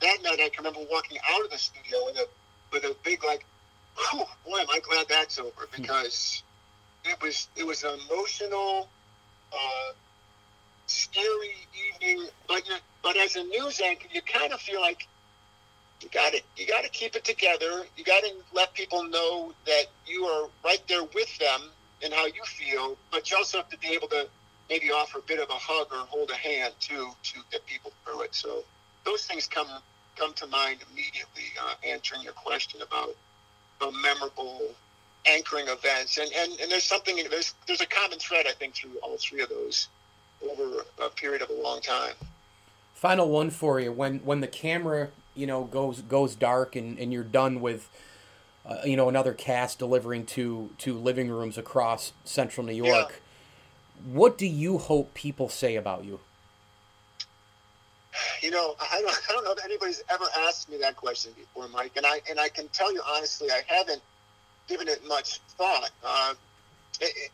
that 0.01 0.19
night 0.23 0.41
I 0.41 0.49
can 0.49 0.65
remember 0.65 0.89
walking 0.91 1.19
out 1.31 1.45
of 1.45 1.51
the 1.51 1.59
studio 1.59 1.99
with 2.07 2.17
a 2.17 2.27
with 2.73 2.85
a 2.85 2.97
big 3.05 3.23
like, 3.25 3.45
boy, 4.13 4.59
am 4.59 4.67
I 4.71 4.81
glad 4.81 5.07
that's 5.09 5.39
over 5.39 5.69
because 5.77 6.43
it 7.05 7.21
was 7.21 7.49
it 7.57 7.67
was 7.67 7.85
an 7.85 7.99
emotional 8.09 8.89
uh, 9.53 9.93
scary 10.87 11.55
evening. 12.01 12.27
But 12.49 12.69
you, 12.69 12.75
but 13.03 13.17
as 13.17 13.37
a 13.37 13.45
news 13.45 13.81
anchor, 13.81 14.09
you 14.13 14.23
kind 14.23 14.53
of 14.53 14.61
feel 14.61 14.81
like 14.81 15.07
you 16.01 16.09
got 16.11 16.33
to 16.33 16.41
you 16.57 16.67
got 16.67 16.85
to 16.85 16.91
keep 16.91 17.17
it 17.17 17.25
together. 17.25 17.85
You 17.97 18.05
got 18.05 18.23
to 18.23 18.33
let 18.53 18.75
people 18.75 19.05
know 19.05 19.53
that 19.67 19.85
you 20.07 20.25
are 20.25 20.49
right 20.65 20.83
there 20.89 21.05
with 21.05 21.39
them 21.39 21.61
and 22.03 22.13
how 22.13 22.27
you 22.27 22.43
feel. 22.45 22.97
But 23.11 23.31
you 23.31 23.37
also 23.37 23.59
have 23.59 23.69
to 23.71 23.79
be 23.79 23.89
able 23.89 24.09
to 24.09 24.29
maybe 24.69 24.91
offer 24.91 25.19
a 25.19 25.23
bit 25.23 25.39
of 25.39 25.49
a 25.51 25.55
hug 25.55 25.89
or 25.93 26.07
hold 26.07 26.31
a 26.31 26.37
hand 26.37 26.75
too 26.81 27.11
to 27.23 27.39
get 27.51 27.65
people 27.67 27.93
through 28.05 28.23
it. 28.23 28.35
So 28.35 28.65
those 29.05 29.27
things 29.27 29.47
come 29.47 29.69
come 30.17 30.33
to 30.35 30.47
mind 30.47 30.79
immediately. 30.91 31.45
Uh, 31.61 31.75
answering 31.87 32.23
your 32.23 32.35
question 32.35 32.81
about 32.83 33.17
a 33.81 33.91
memorable 34.03 34.75
anchoring 35.27 35.69
events, 35.69 36.19
and, 36.19 36.31
and, 36.33 36.61
and 36.61 36.71
there's 36.71 36.85
something 36.85 37.17
there's 37.31 37.55
there's 37.67 37.81
a 37.81 37.87
common 37.87 38.19
thread 38.19 38.47
I 38.47 38.53
think 38.53 38.75
through 38.75 38.99
all 39.03 39.17
three 39.17 39.43
of 39.43 39.49
those 39.49 39.89
over 40.51 40.85
a 41.03 41.09
period 41.11 41.43
of 41.43 41.51
a 41.51 41.55
long 41.55 41.81
time. 41.81 42.15
Final 42.95 43.29
one 43.29 43.51
for 43.51 43.81
you: 43.81 43.93
when 43.93 44.19
when 44.21 44.41
the 44.41 44.47
camera 44.47 45.11
you 45.35 45.47
know 45.47 45.65
goes 45.65 46.03
goes 46.03 46.35
dark 46.35 46.77
and, 46.77 46.99
and 46.99 47.13
you're 47.13 47.25
done 47.25 47.61
with 47.61 47.89
uh, 48.67 48.79
you 48.85 48.97
know 48.97 49.09
another 49.09 49.33
cast 49.33 49.79
delivering 49.79 50.27
to 50.27 50.71
to 50.79 50.97
living 50.99 51.31
rooms 51.31 51.59
across 51.59 52.13
Central 52.25 52.67
New 52.67 52.75
York. 52.75 52.89
Yeah. 53.11 54.13
What 54.13 54.37
do 54.37 54.47
you 54.47 54.79
hope 54.79 55.15
people 55.15 55.49
say 55.49 55.77
about 55.77 56.05
you? 56.05 56.19
You 58.43 58.51
know, 58.51 58.75
I 58.79 59.01
don't, 59.01 59.21
I 59.31 59.33
don't 59.33 59.45
know 59.45 59.53
if 59.53 59.65
anybody's 59.65 60.03
ever 60.11 60.25
asked 60.41 60.69
me 60.69 60.77
that 60.79 60.97
question 60.97 61.33
before, 61.33 61.69
Mike, 61.69 61.93
and 61.97 62.05
I 62.05 62.21
and 62.29 62.39
I 62.39 62.49
can 62.49 62.69
tell 62.69 62.93
you 62.93 63.01
honestly, 63.09 63.49
I 63.51 63.63
haven't 63.67 64.03
given 64.69 64.89
it 64.89 65.07
much 65.07 65.39
thought. 65.57 65.91
Uh, 66.05 66.35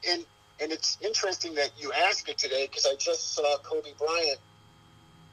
and 0.09 0.25
and 0.61 0.73
it's 0.73 0.99
interesting 1.01 1.55
that 1.55 1.71
you 1.79 1.93
ask 1.93 2.29
it 2.29 2.39
today 2.39 2.67
because 2.67 2.87
I 2.87 2.97
just 2.97 3.35
saw 3.35 3.59
Kobe 3.59 3.91
Bryant 3.99 4.39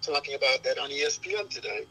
talking 0.02 0.36
about 0.36 0.64
that 0.64 0.78
on 0.78 0.90
ESPN 0.90 1.50
today. 1.50 1.86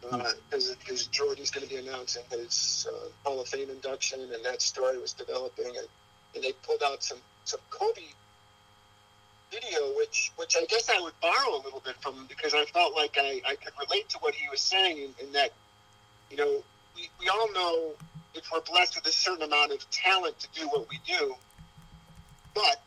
Because 0.00 0.70
uh, 0.70 1.10
Jordan's 1.10 1.50
going 1.50 1.66
to 1.66 1.74
be 1.74 1.78
announcing 1.78 2.22
his 2.30 2.86
uh, 2.90 3.08
Hall 3.22 3.40
of 3.40 3.48
Fame 3.48 3.68
induction, 3.68 4.20
and 4.20 4.44
that 4.44 4.62
story 4.62 4.98
was 4.98 5.12
developing, 5.12 5.66
and, 5.66 5.86
and 6.34 6.42
they 6.42 6.52
pulled 6.62 6.82
out 6.82 7.02
some 7.02 7.18
some 7.44 7.60
Kobe 7.68 8.00
video, 9.50 9.94
which 9.96 10.32
which 10.36 10.56
I 10.56 10.64
guess 10.66 10.88
I 10.88 11.00
would 11.00 11.18
borrow 11.20 11.56
a 11.56 11.62
little 11.62 11.82
bit 11.84 11.96
from 12.00 12.14
him 12.14 12.26
because 12.28 12.54
I 12.54 12.64
felt 12.66 12.94
like 12.94 13.16
I, 13.20 13.42
I 13.46 13.56
could 13.56 13.74
relate 13.78 14.08
to 14.10 14.18
what 14.18 14.34
he 14.34 14.48
was 14.48 14.60
saying 14.60 14.98
in, 14.98 15.26
in 15.26 15.32
that, 15.32 15.52
you 16.30 16.36
know, 16.36 16.62
we, 16.96 17.10
we 17.18 17.28
all 17.28 17.52
know 17.52 17.92
if 18.34 18.44
we're 18.52 18.60
blessed 18.60 18.96
with 18.96 19.06
a 19.06 19.12
certain 19.12 19.42
amount 19.42 19.72
of 19.72 19.88
talent 19.90 20.38
to 20.40 20.48
do 20.58 20.68
what 20.68 20.88
we 20.88 21.00
do. 21.06 21.34
But 22.54 22.82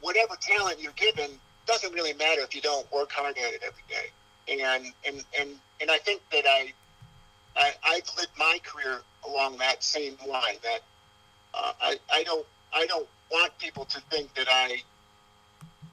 whatever 0.00 0.36
talent 0.40 0.80
you're 0.80 0.92
given 0.92 1.30
doesn't 1.66 1.92
really 1.92 2.12
matter 2.14 2.42
if 2.42 2.54
you 2.54 2.60
don't 2.60 2.90
work 2.92 3.10
hard 3.12 3.36
at 3.38 3.54
it 3.54 3.62
every 3.66 3.82
day. 3.88 4.10
And 4.62 4.92
and 5.06 5.24
and, 5.38 5.50
and 5.80 5.90
I 5.90 5.98
think 5.98 6.20
that 6.30 6.44
I, 6.46 6.72
I 7.56 7.72
I've 7.84 8.08
lived 8.16 8.32
my 8.38 8.58
career 8.62 9.00
along 9.26 9.58
that 9.58 9.82
same 9.82 10.16
line. 10.28 10.56
That 10.62 10.80
uh, 11.54 11.72
I 11.80 11.96
I 12.12 12.22
don't 12.24 12.46
I 12.74 12.86
don't 12.86 13.08
want 13.30 13.56
people 13.58 13.86
to 13.86 14.00
think 14.10 14.34
that 14.34 14.46
I 14.50 14.82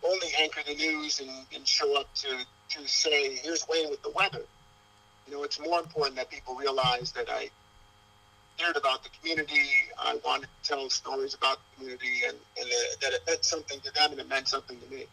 only 0.04 0.28
anchor 0.40 0.62
the 0.66 0.76
news 0.76 1.20
and, 1.20 1.30
and 1.56 1.68
show 1.68 2.00
up 2.00 2.14
to 2.16 2.46
to 2.72 2.88
say 2.88 3.36
here's 3.36 3.66
Wayne 3.70 3.90
with 3.90 4.02
the 4.04 4.12
weather. 4.12 4.44
You 5.28 5.34
know, 5.34 5.44
it's 5.44 5.60
more 5.60 5.80
important 5.80 6.18
that 6.18 6.30
people 6.30 6.56
realize 6.56 7.14
that 7.14 7.30
I 7.30 7.50
cared 8.62 8.78
about 8.78 9.04
the 9.04 9.10
community. 9.20 9.70
I 9.98 10.20
wanted 10.24 10.48
to 10.64 10.70
tell 10.70 10.90
stories 10.90 11.34
about 11.34 11.58
the 11.58 11.78
community, 11.78 12.22
and, 12.28 12.38
and 12.60 12.70
that 13.02 13.14
it 13.14 13.22
meant 13.28 13.46
something 13.46 13.80
to 13.80 13.94
them, 13.94 14.12
and 14.12 14.20
it 14.20 14.30
meant 14.30 14.48
something 14.48 14.80
to 14.80 14.96
me. 14.96 15.06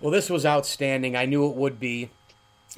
Well, 0.00 0.10
this 0.10 0.30
was 0.30 0.46
outstanding. 0.46 1.16
I 1.16 1.26
knew 1.26 1.46
it 1.48 1.56
would 1.56 1.78
be. 1.78 2.10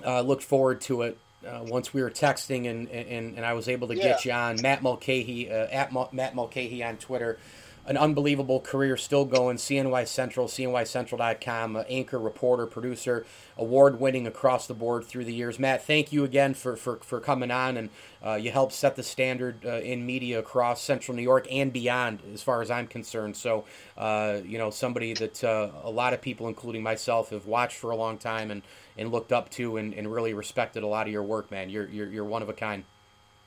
Uh, 0.04 0.22
looked 0.22 0.42
forward 0.42 0.80
to 0.82 1.02
it. 1.02 1.18
Uh, 1.46 1.60
once 1.64 1.92
we 1.92 2.02
were 2.02 2.10
texting 2.10 2.70
and, 2.70 2.88
and, 2.88 3.36
and 3.36 3.44
I 3.44 3.52
was 3.52 3.68
able 3.68 3.88
to 3.88 3.96
yeah. 3.96 4.04
get 4.04 4.24
you 4.24 4.32
on 4.32 4.62
Matt 4.62 4.80
Mulcahy 4.80 5.50
uh, 5.50 5.66
at 5.66 5.92
Matt 6.12 6.36
Mulcahy 6.36 6.84
on 6.84 6.96
Twitter 6.98 7.36
an 7.85 7.97
unbelievable 7.97 8.61
career 8.61 8.97
still 8.97 9.24
going. 9.24 9.57
CNY 9.57 10.07
Central, 10.07 10.47
CNYCentral.com, 10.47 11.76
uh, 11.76 11.80
anchor, 11.89 12.18
reporter, 12.18 12.66
producer, 12.66 13.26
award 13.57 13.99
winning 13.99 14.26
across 14.26 14.66
the 14.66 14.74
board 14.74 15.05
through 15.05 15.24
the 15.24 15.35
years. 15.35 15.59
Matt, 15.59 15.85
thank 15.85 16.12
you 16.12 16.24
again 16.24 16.55
for, 16.55 16.76
for, 16.76 16.99
for 16.99 17.20
coming 17.20 17.51
on, 17.51 17.76
and 17.76 17.91
uh, 18.24 18.35
you 18.35 18.51
helped 18.51 18.72
set 18.72 18.95
the 18.97 19.03
standard 19.03 19.64
uh, 19.66 19.80
in 19.80 20.07
media 20.07 20.39
across 20.39 20.80
Central 20.80 21.16
New 21.16 21.22
York 21.22 21.47
and 21.51 21.72
beyond, 21.72 22.20
as 22.33 22.43
far 22.43 22.62
as 22.62 22.70
I'm 22.70 22.87
concerned. 22.87 23.37
So, 23.37 23.64
uh, 23.97 24.39
you 24.45 24.59
know, 24.59 24.70
somebody 24.70 25.14
that 25.14 25.43
uh, 25.43 25.70
a 25.83 25.91
lot 25.91 26.12
of 26.12 26.20
people, 26.20 26.49
including 26.49 26.83
myself, 26.83 27.30
have 27.30 27.47
watched 27.47 27.76
for 27.76 27.91
a 27.91 27.97
long 27.97 28.18
time 28.18 28.51
and, 28.51 28.62
and 28.97 29.11
looked 29.11 29.33
up 29.33 29.51
to 29.51 29.76
and, 29.76 29.93
and 29.95 30.12
really 30.12 30.35
respected 30.35 30.83
a 30.83 30.87
lot 30.87 31.07
of 31.07 31.12
your 31.12 31.22
work, 31.24 31.51
man. 31.51 31.68
You're, 31.68 31.89
you're, 31.89 32.09
you're 32.09 32.24
one 32.24 32.43
of 32.43 32.49
a 32.49 32.55
kind. 32.55 32.85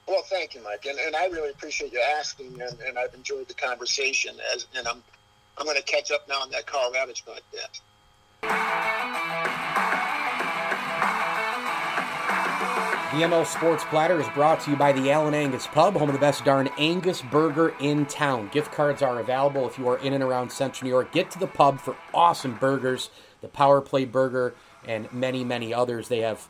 Well, 0.08 0.22
thank 0.24 0.54
you, 0.54 0.62
Mike, 0.64 0.86
and, 0.86 1.00
and 1.00 1.16
I 1.16 1.26
really 1.28 1.50
appreciate 1.50 1.92
you 1.92 2.02
asking, 2.20 2.62
and, 2.62 2.80
and 2.82 2.98
I've 2.98 3.14
enjoyed 3.16 3.48
the 3.48 3.56
conversation. 3.56 4.36
As 4.54 4.68
and 4.78 4.88
I'm 4.88 5.02
I'm 5.58 5.66
going 5.66 5.78
to 5.78 5.84
catch 5.84 6.12
up 6.12 6.28
now 6.28 6.42
on 6.42 6.52
that 6.52 6.68
Karl 6.68 6.92
Ravech 6.92 7.24
podcast. 7.24 7.82
The 13.16 13.22
ML 13.22 13.46
Sports 13.46 13.86
Platter 13.86 14.20
is 14.20 14.28
brought 14.30 14.60
to 14.62 14.72
you 14.72 14.76
by 14.76 14.92
the 14.92 15.10
Allen 15.10 15.34
Angus 15.34 15.68
Pub, 15.68 15.96
home 15.96 16.10
of 16.10 16.14
the 16.14 16.20
best 16.20 16.44
darn 16.44 16.70
Angus 16.78 17.22
burger 17.22 17.74
in 17.80 18.06
town. 18.08 18.50
Gift 18.52 18.74
cards 18.74 19.02
are 19.02 19.20
available 19.20 19.66
if 19.66 19.80
you 19.80 19.88
are 19.88 19.98
in 20.00 20.12
and 20.12 20.22
around 20.22 20.52
Central 20.52 20.86
New 20.86 20.90
York. 20.90 21.14
Get 21.14 21.32
to 21.32 21.40
the 21.40 21.48
pub 21.48 21.80
for 21.80 21.96
awesome 22.14 22.58
burgers, 22.58 23.10
the 23.40 23.48
Power 23.48 23.80
Play 23.80 24.04
Burger, 24.04 24.54
and 24.86 25.12
many, 25.14 25.46
many 25.46 25.74
others. 25.74 26.10
They 26.10 26.20
have 26.20 26.50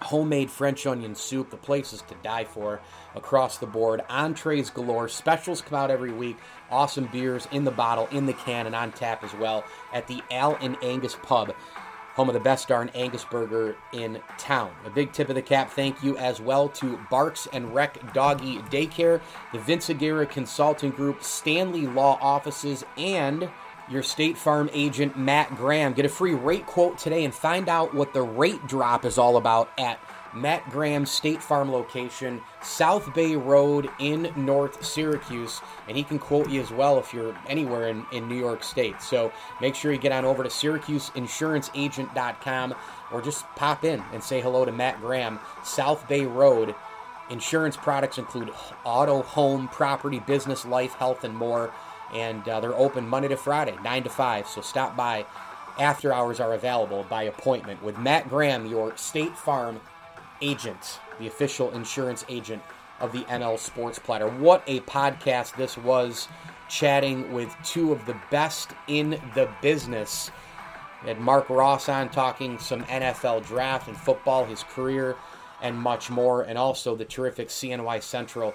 homemade 0.00 0.50
French 0.50 0.86
onion 0.86 1.14
soup. 1.14 1.50
The 1.50 1.56
place 1.56 1.92
is 1.92 2.02
to 2.02 2.14
die 2.22 2.44
for 2.44 2.80
across 3.14 3.58
the 3.58 3.66
board. 3.66 4.02
Entrees 4.08 4.70
galore. 4.70 5.08
Specials 5.08 5.62
come 5.62 5.78
out 5.78 5.90
every 5.90 6.12
week. 6.12 6.36
Awesome 6.70 7.06
beers 7.06 7.48
in 7.52 7.64
the 7.64 7.70
bottle, 7.70 8.08
in 8.12 8.26
the 8.26 8.32
can, 8.32 8.66
and 8.66 8.74
on 8.74 8.92
tap 8.92 9.24
as 9.24 9.34
well 9.34 9.64
at 9.92 10.06
the 10.06 10.22
Al 10.30 10.56
and 10.56 10.76
Angus 10.82 11.16
Pub 11.22 11.54
home 12.14 12.28
of 12.28 12.34
the 12.34 12.40
best 12.40 12.68
darn 12.68 12.90
Angus 12.94 13.24
burger 13.24 13.76
in 13.92 14.20
town. 14.36 14.70
A 14.84 14.90
big 14.90 15.12
tip 15.12 15.28
of 15.28 15.36
the 15.36 15.42
cap 15.42 15.70
thank 15.70 16.02
you 16.02 16.18
as 16.18 16.40
well 16.40 16.68
to 16.68 16.98
Barks 17.10 17.48
and 17.52 17.74
Rec 17.74 18.12
Doggy 18.12 18.58
Daycare, 18.58 19.20
the 19.52 19.58
Vince 19.60 19.88
Aguirre 19.88 20.26
Consulting 20.26 20.90
Group, 20.90 21.22
Stanley 21.22 21.86
Law 21.86 22.18
Offices, 22.20 22.84
and 22.98 23.48
your 23.90 24.02
State 24.02 24.38
Farm 24.38 24.70
agent, 24.72 25.18
Matt 25.18 25.56
Graham. 25.56 25.92
Get 25.92 26.04
a 26.04 26.08
free 26.08 26.34
rate 26.34 26.66
quote 26.66 26.98
today 26.98 27.24
and 27.24 27.34
find 27.34 27.68
out 27.68 27.92
what 27.92 28.12
the 28.12 28.22
rate 28.22 28.64
drop 28.66 29.04
is 29.04 29.18
all 29.18 29.36
about 29.36 29.70
at 29.78 29.98
Matt 30.32 30.70
Graham's 30.70 31.10
State 31.10 31.42
Farm 31.42 31.72
location, 31.72 32.40
South 32.62 33.12
Bay 33.14 33.34
Road 33.34 33.90
in 33.98 34.32
North 34.36 34.84
Syracuse. 34.84 35.60
And 35.88 35.96
he 35.96 36.04
can 36.04 36.20
quote 36.20 36.48
you 36.48 36.60
as 36.60 36.70
well 36.70 37.00
if 37.00 37.12
you're 37.12 37.36
anywhere 37.48 37.88
in, 37.88 38.06
in 38.12 38.28
New 38.28 38.38
York 38.38 38.62
State. 38.62 39.02
So 39.02 39.32
make 39.60 39.74
sure 39.74 39.92
you 39.92 39.98
get 39.98 40.12
on 40.12 40.24
over 40.24 40.44
to 40.44 40.48
SyracuseInsuranceAgent.com 40.48 42.74
or 43.10 43.20
just 43.20 43.44
pop 43.56 43.84
in 43.84 44.00
and 44.12 44.22
say 44.22 44.40
hello 44.40 44.64
to 44.64 44.72
Matt 44.72 45.00
Graham, 45.00 45.40
South 45.64 46.06
Bay 46.08 46.26
Road. 46.26 46.76
Insurance 47.28 47.76
products 47.76 48.18
include 48.18 48.52
auto, 48.84 49.22
home, 49.22 49.66
property, 49.68 50.20
business, 50.20 50.64
life, 50.64 50.94
health, 50.94 51.24
and 51.24 51.36
more. 51.36 51.74
And 52.14 52.48
uh, 52.48 52.60
they're 52.60 52.74
open 52.74 53.06
Monday 53.08 53.28
to 53.28 53.36
Friday, 53.36 53.76
9 53.82 54.02
to 54.04 54.10
5. 54.10 54.46
So 54.48 54.60
stop 54.60 54.96
by. 54.96 55.26
After 55.78 56.12
hours 56.12 56.40
are 56.40 56.52
available 56.52 57.06
by 57.08 57.22
appointment 57.22 57.82
with 57.82 57.96
Matt 57.96 58.28
Graham, 58.28 58.66
your 58.66 58.94
State 58.96 59.36
Farm 59.36 59.80
agent, 60.42 61.00
the 61.18 61.26
official 61.26 61.70
insurance 61.70 62.24
agent 62.28 62.62
of 62.98 63.12
the 63.12 63.20
ML 63.20 63.58
Sports 63.58 63.98
Platter. 63.98 64.28
What 64.28 64.62
a 64.66 64.80
podcast 64.80 65.56
this 65.56 65.78
was, 65.78 66.28
chatting 66.68 67.32
with 67.32 67.54
two 67.64 67.92
of 67.92 68.04
the 68.06 68.16
best 68.30 68.70
in 68.88 69.10
the 69.34 69.48
business. 69.62 70.30
Had 71.02 71.18
Marc 71.18 71.48
Ross 71.48 71.88
on 71.88 72.10
talking 72.10 72.58
some 72.58 72.84
NFL 72.84 73.46
draft 73.46 73.88
and 73.88 73.96
football, 73.96 74.44
his 74.44 74.62
career, 74.62 75.16
and 75.62 75.76
much 75.76 76.10
more, 76.10 76.42
and 76.42 76.58
also 76.58 76.94
the 76.94 77.04
terrific 77.04 77.48
CNY 77.48 78.02
Central 78.02 78.54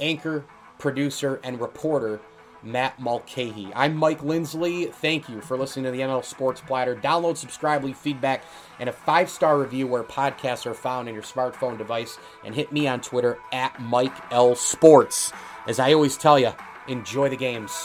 anchor, 0.00 0.44
producer, 0.78 1.40
and 1.44 1.60
reporter 1.60 2.20
Matt 2.64 2.98
Mulcahy. 2.98 3.70
I'm 3.74 3.96
Mike 3.96 4.22
Lindsley. 4.22 4.86
Thank 4.86 5.28
you 5.28 5.40
for 5.40 5.56
listening 5.56 5.84
to 5.84 5.90
the 5.90 6.00
ML 6.00 6.24
Sports 6.24 6.60
Platter. 6.60 6.96
Download, 6.96 7.36
subscribe, 7.36 7.84
leave 7.84 7.96
feedback, 7.96 8.42
and 8.78 8.88
a 8.88 8.92
five 8.92 9.28
star 9.28 9.58
review 9.58 9.86
where 9.86 10.02
podcasts 10.02 10.66
are 10.66 10.74
found 10.74 11.08
in 11.08 11.14
your 11.14 11.22
smartphone 11.22 11.78
device. 11.78 12.18
And 12.44 12.54
hit 12.54 12.72
me 12.72 12.86
on 12.86 13.00
Twitter 13.00 13.38
at 13.52 13.80
Mike 13.80 14.16
L 14.32 14.54
Sports. 14.54 15.32
As 15.66 15.78
I 15.78 15.92
always 15.92 16.16
tell 16.16 16.38
you, 16.38 16.52
enjoy 16.88 17.28
the 17.28 17.36
games. 17.36 17.84